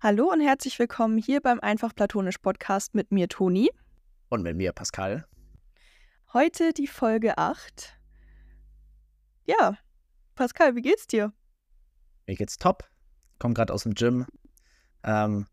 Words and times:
Hallo 0.00 0.30
und 0.30 0.40
herzlich 0.40 0.78
willkommen 0.78 1.18
hier 1.18 1.40
beim 1.40 1.58
Einfach 1.60 1.94
Platonisch 1.94 2.38
Podcast 2.38 2.94
mit 2.94 3.10
mir, 3.10 3.28
Toni. 3.28 3.70
Und 4.28 4.42
mit 4.42 4.56
mir, 4.56 4.72
Pascal. 4.72 5.26
Heute 6.32 6.72
die 6.72 6.86
Folge 6.86 7.36
8. 7.38 7.98
Ja, 9.46 9.76
Pascal, 10.34 10.76
wie 10.76 10.82
geht's 10.82 11.06
dir? 11.06 11.32
Mir 12.26 12.36
geht's 12.36 12.58
top. 12.58 12.84
Komm 13.38 13.54
gerade 13.54 13.72
aus 13.72 13.82
dem 13.84 13.94
Gym. 13.94 14.26
Ähm, 15.02 15.46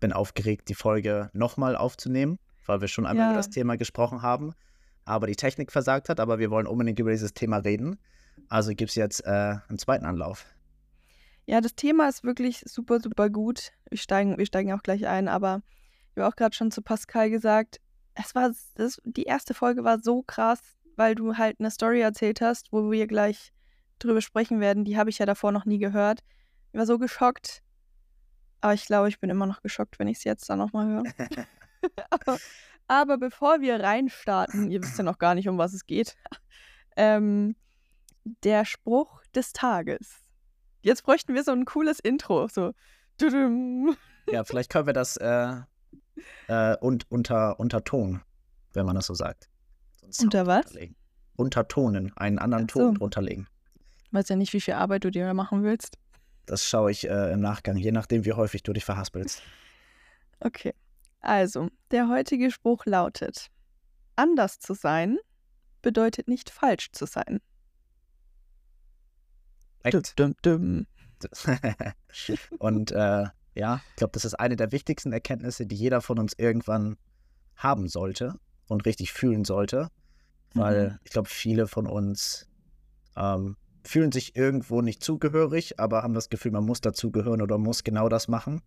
bin 0.00 0.12
aufgeregt, 0.12 0.68
die 0.68 0.74
Folge 0.74 1.30
nochmal 1.32 1.76
aufzunehmen, 1.76 2.38
weil 2.66 2.80
wir 2.80 2.88
schon 2.88 3.06
einmal 3.06 3.26
Ja. 3.26 3.30
über 3.30 3.38
das 3.38 3.50
Thema 3.50 3.76
gesprochen 3.76 4.22
haben. 4.22 4.52
Aber 5.04 5.26
die 5.26 5.36
Technik 5.36 5.72
versagt 5.72 6.08
hat, 6.08 6.20
aber 6.20 6.38
wir 6.38 6.50
wollen 6.50 6.66
unbedingt 6.66 6.98
über 7.00 7.10
dieses 7.10 7.32
Thema 7.32 7.56
reden. 7.58 7.98
Also 8.48 8.70
gibt 8.74 8.90
es 8.90 8.94
jetzt 8.94 9.24
äh, 9.26 9.56
einen 9.68 9.78
zweiten 9.78 10.04
Anlauf. 10.04 10.44
Ja, 11.48 11.62
das 11.62 11.74
Thema 11.74 12.10
ist 12.10 12.24
wirklich 12.24 12.60
super, 12.66 13.00
super 13.00 13.30
gut. 13.30 13.72
Wir 13.88 13.96
steigen, 13.96 14.36
wir 14.36 14.44
steigen 14.44 14.70
auch 14.74 14.82
gleich 14.82 15.06
ein, 15.06 15.28
aber 15.28 15.62
ich 16.10 16.18
habe 16.18 16.28
auch 16.28 16.36
gerade 16.36 16.54
schon 16.54 16.70
zu 16.70 16.82
Pascal 16.82 17.30
gesagt, 17.30 17.80
es 18.12 18.34
war, 18.34 18.52
das, 18.74 19.00
die 19.04 19.22
erste 19.22 19.54
Folge 19.54 19.82
war 19.82 19.98
so 19.98 20.22
krass, 20.22 20.60
weil 20.96 21.14
du 21.14 21.38
halt 21.38 21.58
eine 21.58 21.70
Story 21.70 22.02
erzählt 22.02 22.42
hast, 22.42 22.70
wo 22.70 22.90
wir 22.90 23.06
gleich 23.06 23.54
drüber 23.98 24.20
sprechen 24.20 24.60
werden. 24.60 24.84
Die 24.84 24.98
habe 24.98 25.08
ich 25.08 25.20
ja 25.20 25.24
davor 25.24 25.50
noch 25.50 25.64
nie 25.64 25.78
gehört. 25.78 26.20
Ich 26.72 26.78
war 26.78 26.84
so 26.84 26.98
geschockt. 26.98 27.62
Aber 28.60 28.74
ich 28.74 28.84
glaube, 28.84 29.08
ich 29.08 29.18
bin 29.18 29.30
immer 29.30 29.46
noch 29.46 29.62
geschockt, 29.62 29.98
wenn 29.98 30.08
ich 30.08 30.18
es 30.18 30.24
jetzt 30.24 30.50
dann 30.50 30.58
nochmal 30.58 30.86
höre. 30.86 31.04
aber, 32.10 32.38
aber 32.88 33.16
bevor 33.16 33.62
wir 33.62 33.80
reinstarten, 33.80 34.70
ihr 34.70 34.82
wisst 34.82 34.98
ja 34.98 35.04
noch 35.04 35.18
gar 35.18 35.34
nicht, 35.34 35.48
um 35.48 35.56
was 35.56 35.72
es 35.72 35.86
geht, 35.86 36.14
ähm, 36.96 37.56
der 38.44 38.66
Spruch 38.66 39.22
des 39.34 39.54
Tages. 39.54 40.27
Jetzt 40.80 41.02
bräuchten 41.02 41.34
wir 41.34 41.44
so 41.44 41.52
ein 41.52 41.64
cooles 41.64 41.98
Intro. 42.00 42.48
So. 42.48 42.72
Ja, 44.30 44.44
vielleicht 44.44 44.70
können 44.70 44.86
wir 44.86 44.92
das 44.92 45.16
äh, 45.16 45.54
äh, 46.48 46.76
und 46.78 47.10
unter 47.10 47.58
Unterton, 47.58 48.22
wenn 48.72 48.86
man 48.86 48.94
das 48.94 49.06
so 49.06 49.14
sagt. 49.14 49.48
So 49.96 50.04
einen 50.06 50.12
Sound 50.12 50.24
Unter 50.34 50.46
was? 50.46 50.66
drunterlegen. 50.66 50.96
Untertonen, 51.36 52.16
einen 52.16 52.38
anderen 52.38 52.68
so. 52.68 52.80
Ton 52.80 52.94
drunter 52.96 53.22
legen. 53.22 53.46
Weiß 54.10 54.28
ja 54.28 54.36
nicht, 54.36 54.52
wie 54.52 54.60
viel 54.60 54.74
Arbeit 54.74 55.04
du 55.04 55.10
dir 55.10 55.26
da 55.26 55.34
machen 55.34 55.62
willst. 55.62 55.98
Das 56.46 56.64
schaue 56.64 56.90
ich 56.90 57.08
äh, 57.08 57.32
im 57.32 57.40
Nachgang, 57.40 57.76
je 57.76 57.92
nachdem, 57.92 58.24
wie 58.24 58.32
häufig 58.32 58.62
du 58.62 58.72
dich 58.72 58.84
verhaspelst. 58.84 59.42
Okay. 60.40 60.74
Also, 61.20 61.68
der 61.90 62.08
heutige 62.08 62.50
Spruch 62.50 62.86
lautet: 62.86 63.48
Anders 64.16 64.58
zu 64.58 64.74
sein 64.74 65.18
bedeutet 65.82 66.26
nicht 66.28 66.50
falsch 66.50 66.90
zu 66.92 67.06
sein. 67.06 67.40
Korrekt. 69.90 70.18
Dum, 70.18 70.34
dum. 70.42 70.86
Und 72.58 72.92
äh, 72.92 73.24
ja, 73.54 73.80
ich 73.90 73.96
glaube, 73.96 74.12
das 74.12 74.24
ist 74.24 74.34
eine 74.34 74.56
der 74.56 74.72
wichtigsten 74.72 75.12
Erkenntnisse, 75.12 75.66
die 75.66 75.74
jeder 75.76 76.00
von 76.00 76.18
uns 76.18 76.32
irgendwann 76.36 76.96
haben 77.56 77.88
sollte 77.88 78.34
und 78.68 78.86
richtig 78.86 79.12
fühlen 79.12 79.44
sollte. 79.44 79.88
Weil 80.54 80.90
Mhm. 80.90 80.98
ich 81.04 81.10
glaube, 81.10 81.28
viele 81.28 81.66
von 81.66 81.86
uns 81.86 82.46
ähm, 83.16 83.56
fühlen 83.84 84.12
sich 84.12 84.36
irgendwo 84.36 84.80
nicht 84.80 85.02
zugehörig, 85.02 85.80
aber 85.80 86.02
haben 86.02 86.14
das 86.14 86.28
Gefühl, 86.28 86.52
man 86.52 86.64
muss 86.64 86.80
dazugehören 86.80 87.42
oder 87.42 87.58
muss 87.58 87.82
genau 87.84 88.08
das 88.08 88.28
machen. 88.28 88.62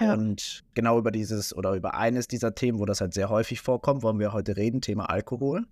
Ja. 0.00 0.14
Und 0.14 0.64
genau 0.74 0.98
über 0.98 1.10
dieses 1.12 1.54
oder 1.54 1.74
über 1.74 1.94
eines 1.94 2.26
dieser 2.26 2.54
Themen, 2.54 2.78
wo 2.78 2.84
das 2.84 3.00
halt 3.00 3.14
sehr 3.14 3.28
häufig 3.28 3.60
vorkommt, 3.60 4.02
wollen 4.02 4.18
wir 4.18 4.32
heute 4.32 4.56
reden, 4.56 4.80
Thema 4.80 5.10
Alkohol. 5.10 5.66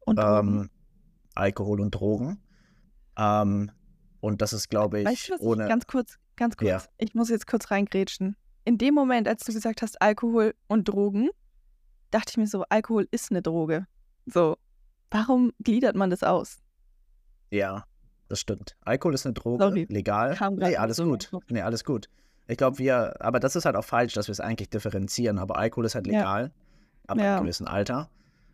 Und. 0.00 0.18
Ähm, 0.20 0.70
Alkohol 1.34 1.80
und 1.80 1.90
Drogen. 1.90 2.38
Ähm, 3.18 3.70
und 4.24 4.40
das 4.40 4.52
ist, 4.54 4.70
glaube 4.70 5.00
ich, 5.00 5.06
weißt 5.06 5.30
du 5.30 5.34
ohne. 5.40 5.64
Ich, 5.64 5.68
ganz 5.68 5.86
kurz, 5.86 6.18
ganz 6.36 6.56
kurz. 6.56 6.68
Ja. 6.68 6.82
Ich 6.98 7.14
muss 7.14 7.28
jetzt 7.28 7.46
kurz 7.46 7.70
reingrätschen. 7.70 8.36
In 8.64 8.78
dem 8.78 8.94
Moment, 8.94 9.28
als 9.28 9.44
du 9.44 9.52
gesagt 9.52 9.82
hast, 9.82 10.00
Alkohol 10.00 10.54
und 10.66 10.88
Drogen, 10.88 11.28
dachte 12.10 12.30
ich 12.30 12.36
mir 12.38 12.46
so, 12.46 12.64
Alkohol 12.70 13.06
ist 13.10 13.30
eine 13.30 13.42
Droge. 13.42 13.86
So, 14.24 14.56
warum 15.10 15.52
gliedert 15.62 15.94
man 15.94 16.08
das 16.08 16.22
aus? 16.22 16.56
Ja, 17.50 17.84
das 18.28 18.40
stimmt. 18.40 18.76
Alkohol 18.80 19.12
ist 19.14 19.26
eine 19.26 19.34
Droge, 19.34 19.62
Sorry, 19.62 19.86
legal. 19.90 20.36
Nee, 20.56 20.76
alles 20.76 20.96
so 20.96 21.04
gut. 21.04 21.30
Nee, 21.50 21.60
alles 21.60 21.84
gut. 21.84 22.08
Ich 22.46 22.56
glaube, 22.56 22.78
wir, 22.78 23.20
aber 23.20 23.40
das 23.40 23.56
ist 23.56 23.66
halt 23.66 23.76
auch 23.76 23.84
falsch, 23.84 24.14
dass 24.14 24.28
wir 24.28 24.32
es 24.32 24.40
eigentlich 24.40 24.70
differenzieren. 24.70 25.38
Aber 25.38 25.56
Alkohol 25.56 25.84
ist 25.84 25.94
halt 25.94 26.06
Ja. 26.06 26.12
legal, 26.18 26.52
ab 27.06 27.18
Ja. 27.18 27.34
einem 27.36 27.44
gewissen 27.44 27.66
Alter. 27.66 28.08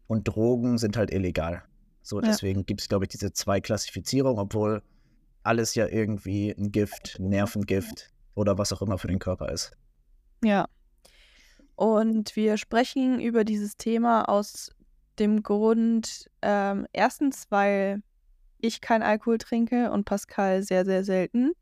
Und 0.08 0.24
Drogen 0.24 0.78
sind 0.78 0.96
halt 0.96 1.12
illegal. 1.12 1.62
So, 2.02 2.16
Ja. 2.20 2.26
deswegen 2.26 2.66
gibt 2.66 2.80
es, 2.80 2.88
glaube 2.88 3.04
ich, 3.04 3.08
diese 3.10 3.32
zwei 3.32 3.60
Klassifizierungen, 3.60 4.40
obwohl 4.40 4.82
alles 5.42 5.74
ja 5.74 5.86
irgendwie 5.86 6.50
ein 6.50 6.72
Gift, 6.72 7.18
ein 7.18 7.28
Nervengift 7.28 8.10
oder 8.34 8.58
was 8.58 8.72
auch 8.72 8.82
immer 8.82 8.98
für 8.98 9.08
den 9.08 9.18
Körper 9.18 9.50
ist. 9.50 9.72
Ja. 10.42 10.66
Und 11.76 12.36
wir 12.36 12.56
sprechen 12.58 13.20
über 13.20 13.44
dieses 13.44 13.76
Thema 13.76 14.28
aus 14.28 14.70
dem 15.18 15.42
Grund, 15.42 16.30
ähm, 16.42 16.86
erstens, 16.92 17.46
weil 17.50 18.02
ich 18.58 18.80
kein 18.80 19.02
Alkohol 19.02 19.38
trinke 19.38 19.90
und 19.90 20.04
Pascal 20.04 20.62
sehr, 20.62 20.84
sehr 20.84 21.04
selten. 21.04 21.52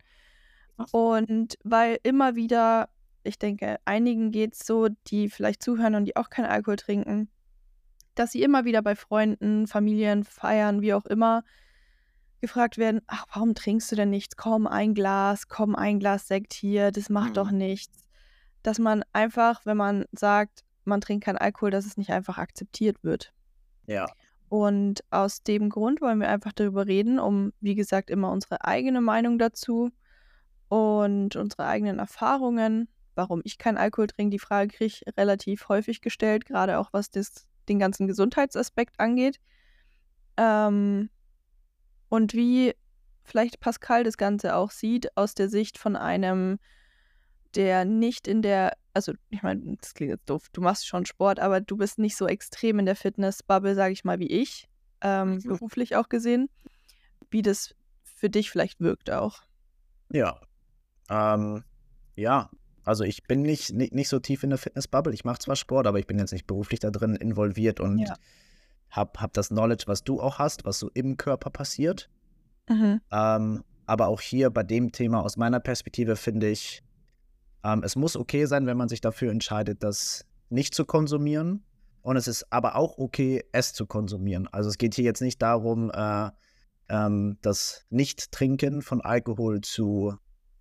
Und 0.93 1.56
weil 1.65 1.99
immer 2.03 2.37
wieder, 2.37 2.89
ich 3.22 3.39
denke, 3.39 3.78
einigen 3.84 4.31
geht 4.31 4.55
es 4.55 4.66
so, 4.66 4.89
die 5.09 5.28
vielleicht 5.28 5.62
zuhören 5.62 5.95
und 5.95 6.05
die 6.05 6.16
auch 6.16 6.31
keinen 6.31 6.47
Alkohol 6.47 6.77
trinken, 6.77 7.28
dass 8.15 8.33
sie 8.33 8.43
immer 8.43 8.65
wieder 8.65 8.83
bei 8.83 8.97
Freunden, 8.97 9.66
Familien, 9.66 10.25
Feiern, 10.25 10.81
wie 10.81 10.95
auch 10.95 11.06
immer, 11.06 11.45
gefragt 12.41 12.78
werden, 12.78 13.00
ach, 13.06 13.26
warum 13.32 13.54
trinkst 13.54 13.91
du 13.91 13.97
denn 13.97 14.10
nichts? 14.10 14.37
Komm, 14.37 14.66
ein 14.66 14.94
Glas, 14.94 15.49
komm, 15.49 15.75
ein 15.75 15.99
Glas 15.99 16.28
Sekt 16.28 16.53
hier, 16.53 16.91
das 16.91 17.09
macht 17.09 17.37
doch 17.37 17.50
nichts. 17.50 18.04
Dass 18.62 18.78
man 18.78 19.04
einfach, 19.12 19.65
wenn 19.66 19.76
man 19.76 20.04
sagt, 20.12 20.65
man 20.84 21.00
trinkt 21.00 21.25
keinen 21.25 21.38
Alkohol, 21.38 21.71
dass 21.71 21.87
es 21.87 21.97
nicht 21.97 22.10
einfach 22.10 22.38
akzeptiert 22.38 23.03
wird. 23.03 23.32
Ja. 23.87 24.06
Und 24.48 25.04
aus 25.10 25.43
dem 25.43 25.69
Grund 25.69 26.00
wollen 26.00 26.21
wir 26.21 26.28
einfach 26.28 26.53
darüber 26.53 26.87
reden, 26.87 27.19
um, 27.19 27.53
wie 27.60 27.75
gesagt, 27.75 28.10
immer 28.10 28.31
unsere 28.31 28.65
eigene 28.65 29.00
Meinung 29.00 29.38
dazu 29.38 29.91
und 30.69 31.37
unsere 31.37 31.66
eigenen 31.66 31.98
Erfahrungen. 31.98 32.88
Warum 33.15 33.43
ich 33.44 33.59
keinen 33.59 33.78
Alkohol 33.78 34.06
trinke, 34.06 34.31
die 34.31 34.38
Frage 34.38 34.69
kriege 34.69 34.87
ich 34.87 35.04
relativ 35.16 35.69
häufig 35.69 36.00
gestellt, 36.00 36.47
gerade 36.47 36.78
auch 36.78 36.93
was 36.93 37.10
das, 37.10 37.47
den 37.69 37.78
ganzen 37.78 38.06
Gesundheitsaspekt 38.06 38.98
angeht. 38.98 39.41
Ähm, 40.37 41.10
und 42.09 42.35
wie 42.35 42.75
vielleicht 43.25 43.61
Pascal 43.61 44.05
das 44.05 44.17
Ganze 44.17 44.55
auch 44.57 44.71
sieht, 44.71 45.17
aus 45.17 45.35
der 45.35 45.49
Sicht 45.49 45.79
von 45.79 45.97
einem, 45.97 46.59
der 47.55 47.85
nicht 47.85 48.29
in 48.29 48.43
der, 48.43 48.73
also 48.95 49.13
ich 49.31 49.43
meine, 49.43 49.77
das 49.81 49.95
klingt 49.95 50.11
jetzt 50.13 50.29
doof, 50.31 50.49
du 50.53 50.61
machst 50.61 50.87
schon 50.87 51.07
Sport, 51.07 51.41
aber 51.41 51.61
du 51.61 51.77
bist 51.77 51.99
nicht 51.99 52.17
so 52.17 52.27
extrem 52.27 52.79
in 52.79 52.87
der 52.87 52.97
Fitnessbubble, 52.97 53.75
sage 53.75 53.93
ich 53.93 54.05
mal, 54.05 54.19
wie 54.19 54.29
ich, 54.31 54.69
ähm, 55.01 55.35
Mhm. 55.37 55.43
beruflich 55.43 55.97
auch 55.97 56.09
gesehen, 56.09 56.49
wie 57.31 57.43
das 57.43 57.75
für 58.05 58.31
dich 58.31 58.51
vielleicht 58.51 58.81
wirkt 58.81 59.11
auch. 59.11 59.43
Ja. 60.13 60.41
Ähm, 61.11 61.65
ja, 62.17 62.51
also 62.85 63.05
ich 63.05 63.25
bin 63.25 63.43
nicht, 63.43 63.73
nicht, 63.73 63.95
nicht 63.95 64.09
so 64.09 64.19
tief 64.19 64.43
in 64.43 64.51
der 64.51 64.59
Fitnessbubble. 64.59 65.13
Ich 65.15 65.25
mache 65.25 65.39
zwar 65.39 65.57
Sport, 65.57 65.87
aber 65.87 65.99
ich 65.99 66.07
bin 66.07 66.19
jetzt 66.19 66.33
nicht 66.33 66.47
beruflich 66.47 66.81
da 66.81 66.91
drin 66.91 67.15
involviert 67.17 67.81
und 67.81 67.99
Ja. 67.99 68.15
Hab, 68.91 69.21
hab 69.21 69.32
das 69.32 69.49
Knowledge, 69.49 69.84
was 69.87 70.04
du 70.04 70.21
auch 70.21 70.38
hast, 70.38 70.65
was 70.65 70.78
so 70.78 70.91
im 70.94 71.16
Körper 71.16 71.50
passiert. 71.50 72.09
Mhm. 72.69 73.00
Ähm, 73.10 73.65
aber 73.87 74.09
auch 74.09 74.21
hier 74.21 74.50
bei 74.50 74.62
dem 74.62 74.93
Thema 74.93 75.22
aus 75.22 75.37
meiner 75.37 75.60
Perspektive 75.60 76.16
finde 76.16 76.49
ich, 76.49 76.82
ähm, 77.65 77.82
es 77.82 77.97
muss 77.97 78.16
okay 78.16 78.47
sein, 78.47 78.66
wenn 78.66 78.77
man 78.77 78.88
sich 78.88 79.00
dafür 79.00 79.31
entscheidet, 79.31 79.82
das 79.82 80.27
nicht 80.50 80.75
zu 80.75 80.84
konsumieren. 80.84 81.65
Und 82.03 82.16
es 82.16 82.28
ist 82.28 82.53
aber 82.53 82.77
auch 82.77 82.98
okay, 82.98 83.44
es 83.53 83.72
zu 83.72 83.87
konsumieren. 83.87 84.48
Also 84.48 84.71
es 84.71 84.78
geht 84.78 84.94
hier 84.94 85.04
jetzt 85.04 85.21
nicht 85.21 85.43
darum, 85.43 85.91
äh, 85.91 86.31
ähm, 86.88 87.38
das 87.43 87.84
Nicht-Trinken 87.91 88.82
von 88.82 89.00
Alkohol 89.00 89.60
zu 89.60 90.15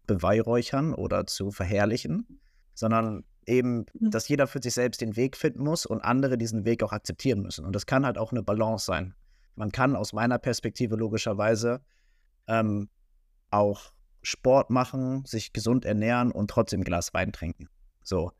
beweihräuchern 0.07 0.93
oder 0.93 1.27
zu 1.27 1.51
verherrlichen, 1.51 2.39
sondern 2.73 3.23
eben, 3.47 3.85
Mhm. 3.99 4.11
dass 4.11 4.27
jeder 4.27 4.45
für 4.47 4.61
sich 4.61 4.73
selbst 4.73 5.01
den 5.01 5.15
Weg 5.15 5.35
finden 5.37 5.63
muss 5.63 5.85
und 5.85 6.01
andere 6.01 6.37
diesen 6.37 6.65
Weg 6.65 6.83
auch 6.83 6.91
akzeptieren 6.91 7.41
müssen. 7.41 7.65
Und 7.65 7.73
das 7.73 7.85
kann 7.85 8.05
halt 8.05 8.17
auch 8.17 8.31
eine 8.31 8.43
Balance 8.43 8.85
sein. 8.85 9.15
Man 9.55 9.71
kann 9.71 9.95
aus 9.95 10.13
meiner 10.13 10.37
Perspektive 10.37 10.95
logischerweise 10.95 11.81
ähm, 12.47 12.89
auch 13.49 13.91
Sport 14.21 14.69
machen, 14.69 15.23
sich 15.25 15.53
gesund 15.53 15.85
ernähren 15.85 16.31
und 16.31 16.49
trotzdem 16.49 16.81
ein 16.81 16.83
Glas 16.83 17.13
Wein 17.13 17.31
trinken. 17.31 17.69
So. 18.03 18.31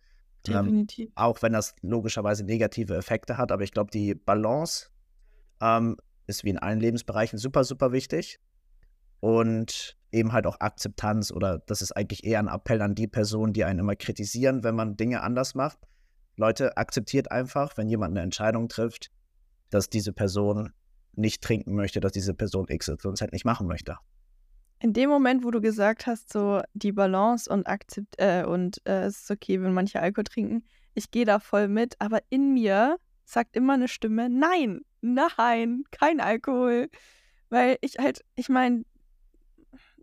Ähm, 0.47 0.53
Definitiv. 0.65 1.11
auch 1.15 1.41
wenn 1.41 1.51
das 1.53 1.75
logischerweise 1.81 2.45
negative 2.45 2.95
Effekte 2.95 3.37
hat, 3.37 3.51
aber 3.51 3.63
ich 3.63 3.71
glaube, 3.71 3.91
die 3.91 4.15
Balance 4.15 4.89
ähm, 5.59 5.97
ist 6.25 6.43
wie 6.45 6.49
in 6.51 6.57
allen 6.57 6.79
Lebensbereichen 6.79 7.37
super, 7.37 7.63
super 7.65 7.91
wichtig. 7.91 8.39
Und 9.19 9.97
eben 10.17 10.33
halt 10.33 10.45
auch 10.45 10.59
Akzeptanz 10.59 11.31
oder 11.31 11.59
das 11.59 11.81
ist 11.81 11.91
eigentlich 11.91 12.23
eher 12.23 12.39
ein 12.39 12.47
Appell 12.47 12.81
an 12.81 12.95
die 12.95 13.07
Personen, 13.07 13.53
die 13.53 13.63
einen 13.63 13.79
immer 13.79 13.95
kritisieren, 13.95 14.63
wenn 14.63 14.75
man 14.75 14.97
Dinge 14.97 15.21
anders 15.21 15.55
macht. 15.55 15.79
Leute, 16.35 16.77
akzeptiert 16.77 17.31
einfach, 17.31 17.77
wenn 17.77 17.89
jemand 17.89 18.11
eine 18.11 18.21
Entscheidung 18.21 18.67
trifft, 18.67 19.11
dass 19.69 19.89
diese 19.89 20.13
Person 20.13 20.71
nicht 21.13 21.41
trinken 21.41 21.75
möchte, 21.75 21.99
dass 21.99 22.11
diese 22.11 22.33
Person 22.33 22.67
XYZ 22.67 23.31
nicht 23.31 23.45
machen 23.45 23.67
möchte. 23.67 23.97
In 24.79 24.93
dem 24.93 25.09
Moment, 25.09 25.43
wo 25.43 25.49
du 25.49 25.59
gesagt 25.59 26.05
hast, 26.05 26.31
so 26.31 26.61
die 26.73 26.91
Balance 26.91 27.51
und 27.51 27.65
akzept 27.65 28.15
äh, 28.19 28.43
und 28.45 28.85
äh, 28.85 29.05
es 29.05 29.23
ist 29.23 29.31
okay, 29.31 29.61
wenn 29.61 29.73
manche 29.73 29.99
Alkohol 29.99 30.25
trinken, 30.25 30.63
ich 30.93 31.09
gehe 31.09 31.25
da 31.25 31.39
voll 31.39 31.67
mit, 31.67 31.95
aber 31.99 32.19
in 32.29 32.53
mir 32.53 32.97
sagt 33.25 33.55
immer 33.55 33.73
eine 33.73 33.87
Stimme, 33.87 34.29
nein, 34.29 34.81
nein, 35.01 35.83
kein 35.91 36.19
Alkohol. 36.19 36.89
Weil 37.49 37.77
ich 37.81 37.97
halt, 37.97 38.23
ich 38.35 38.49
meine, 38.49 38.83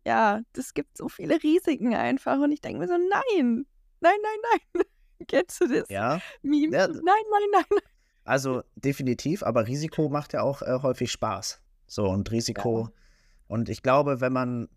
ja, 0.06 0.40
das 0.52 0.74
gibt 0.74 0.96
so 0.96 1.08
viele 1.08 1.42
Risiken 1.42 1.94
einfach 1.94 2.38
und 2.38 2.52
ich 2.52 2.60
denke 2.60 2.80
mir 2.80 2.88
so, 2.88 2.94
nein, 2.94 3.66
nein, 4.00 4.16
nein, 4.22 4.60
nein. 4.74 4.84
Kennst 5.28 5.60
du 5.60 5.68
das? 5.68 5.88
Ja. 5.88 6.20
Meme? 6.42 6.76
Ja. 6.76 6.88
Nein, 6.88 7.02
nein, 7.02 7.48
nein, 7.52 7.64
nein. 7.70 7.80
Also 8.24 8.62
definitiv, 8.74 9.42
aber 9.42 9.66
Risiko 9.66 10.08
macht 10.08 10.32
ja 10.32 10.42
auch 10.42 10.62
äh, 10.62 10.78
häufig 10.82 11.12
Spaß. 11.12 11.60
So 11.86 12.08
und 12.08 12.30
Risiko. 12.30 12.88
Und 13.48 13.68
ich 13.68 13.82
glaube, 13.82 14.20
wenn 14.20 14.32
man 14.32 14.68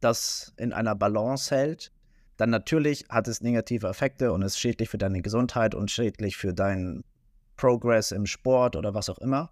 das 0.00 0.54
in 0.56 0.72
einer 0.72 0.94
Balance 0.94 1.54
hält, 1.54 1.92
dann 2.36 2.50
natürlich 2.50 3.04
hat 3.08 3.28
es 3.28 3.40
negative 3.40 3.88
Effekte 3.88 4.32
und 4.32 4.42
ist 4.42 4.58
schädlich 4.58 4.88
für 4.88 4.98
deine 4.98 5.22
Gesundheit 5.22 5.74
und 5.74 5.90
schädlich 5.90 6.36
für 6.36 6.52
deinen 6.52 7.04
Progress 7.56 8.12
im 8.12 8.26
Sport 8.26 8.76
oder 8.76 8.94
was 8.94 9.08
auch 9.08 9.18
immer. 9.18 9.50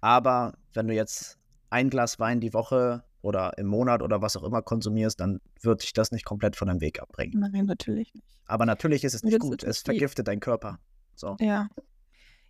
Aber 0.00 0.54
wenn 0.74 0.86
du 0.86 0.94
jetzt 0.94 1.38
ein 1.70 1.90
Glas 1.90 2.18
Wein 2.18 2.40
die 2.40 2.54
Woche 2.54 3.04
oder 3.22 3.56
im 3.58 3.66
Monat 3.66 4.02
oder 4.02 4.22
was 4.22 4.36
auch 4.36 4.44
immer 4.44 4.62
konsumierst, 4.62 5.20
dann 5.20 5.40
wird 5.60 5.82
dich 5.82 5.92
das 5.92 6.12
nicht 6.12 6.24
komplett 6.24 6.56
von 6.56 6.68
deinem 6.68 6.80
Weg 6.80 7.00
abbringen. 7.00 7.40
Nein, 7.40 7.66
natürlich 7.66 8.14
nicht. 8.14 8.26
Aber 8.46 8.64
natürlich 8.66 9.04
ist 9.04 9.14
es 9.14 9.22
nicht 9.22 9.38
gut. 9.40 9.62
Es 9.62 9.80
vergiftet 9.80 10.28
deinen 10.28 10.40
Körper. 10.40 10.78
So. 11.14 11.36
Ja. 11.40 11.68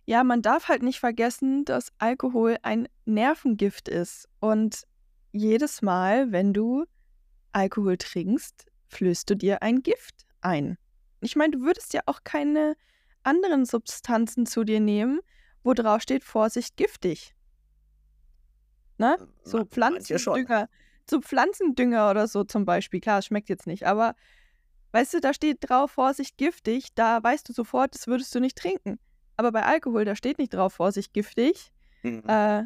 Ja, 0.05 0.23
man 0.23 0.41
darf 0.41 0.69
halt 0.69 0.81
nicht 0.81 0.99
vergessen, 0.99 1.65
dass 1.65 1.91
Alkohol 1.99 2.57
ein 2.63 2.87
Nervengift 3.05 3.89
ist. 3.89 4.27
Und 4.39 4.83
jedes 5.31 5.81
Mal, 5.81 6.31
wenn 6.31 6.53
du 6.53 6.85
Alkohol 7.51 7.97
trinkst, 7.97 8.65
flößt 8.87 9.29
du 9.29 9.35
dir 9.35 9.61
ein 9.61 9.83
Gift 9.83 10.25
ein. 10.41 10.77
Ich 11.21 11.35
meine, 11.35 11.51
du 11.51 11.61
würdest 11.61 11.93
ja 11.93 12.01
auch 12.05 12.23
keine 12.23 12.75
anderen 13.23 13.65
Substanzen 13.65 14.45
zu 14.45 14.63
dir 14.63 14.79
nehmen, 14.79 15.19
wo 15.63 15.73
drauf 15.73 16.01
steht, 16.01 16.23
Vorsicht, 16.23 16.77
giftig. 16.77 17.35
Ne? 18.99 19.15
So 19.43 19.65
manche 19.77 20.19
schon. 20.19 20.33
Pflanzendünger. 20.45 20.69
So 21.09 21.21
Pflanzendünger 21.21 22.11
oder 22.11 22.27
so 22.27 22.43
zum 22.43 22.65
Beispiel. 22.65 22.99
Klar, 22.99 23.19
es 23.19 23.25
schmeckt 23.25 23.49
jetzt 23.49 23.65
nicht, 23.65 23.85
aber 23.87 24.13
weißt 24.91 25.15
du, 25.15 25.19
da 25.21 25.33
steht 25.33 25.57
drauf, 25.61 25.91
Vorsicht, 25.91 26.37
giftig. 26.37 26.89
Da 26.95 27.23
weißt 27.23 27.47
du 27.49 27.53
sofort, 27.53 27.95
das 27.95 28.05
würdest 28.07 28.35
du 28.35 28.39
nicht 28.39 28.57
trinken. 28.57 28.99
Aber 29.37 29.51
bei 29.51 29.63
Alkohol, 29.63 30.05
da 30.05 30.15
steht 30.15 30.37
nicht 30.37 30.53
drauf, 30.53 30.73
Vorsicht, 30.73 31.13
giftig, 31.13 31.71
Mhm. 32.03 32.23
äh, 32.27 32.63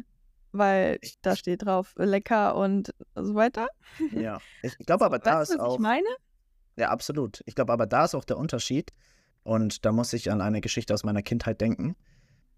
weil 0.52 0.98
da 1.22 1.34
steht 1.36 1.64
drauf, 1.64 1.94
lecker 1.96 2.56
und 2.56 2.92
so 3.14 3.34
weiter. 3.34 3.68
Ja. 4.12 4.38
Ich, 4.62 4.76
glaube 4.78 5.04
aber, 5.04 5.18
da 5.18 5.38
weißt 5.40 5.52
ist 5.52 5.58
was 5.58 5.66
auch. 5.66 5.74
ich 5.74 5.80
meine? 5.80 6.06
Ja, 6.76 6.90
absolut. 6.90 7.42
Ich 7.46 7.54
glaube 7.54 7.72
aber, 7.72 7.86
da 7.86 8.04
ist 8.04 8.14
auch 8.16 8.24
der 8.24 8.36
Unterschied. 8.38 8.90
Und 9.44 9.84
da 9.84 9.92
muss 9.92 10.12
ich 10.12 10.30
an 10.32 10.40
eine 10.40 10.60
Geschichte 10.60 10.92
aus 10.94 11.04
meiner 11.04 11.22
Kindheit 11.22 11.60
denken, 11.60 11.94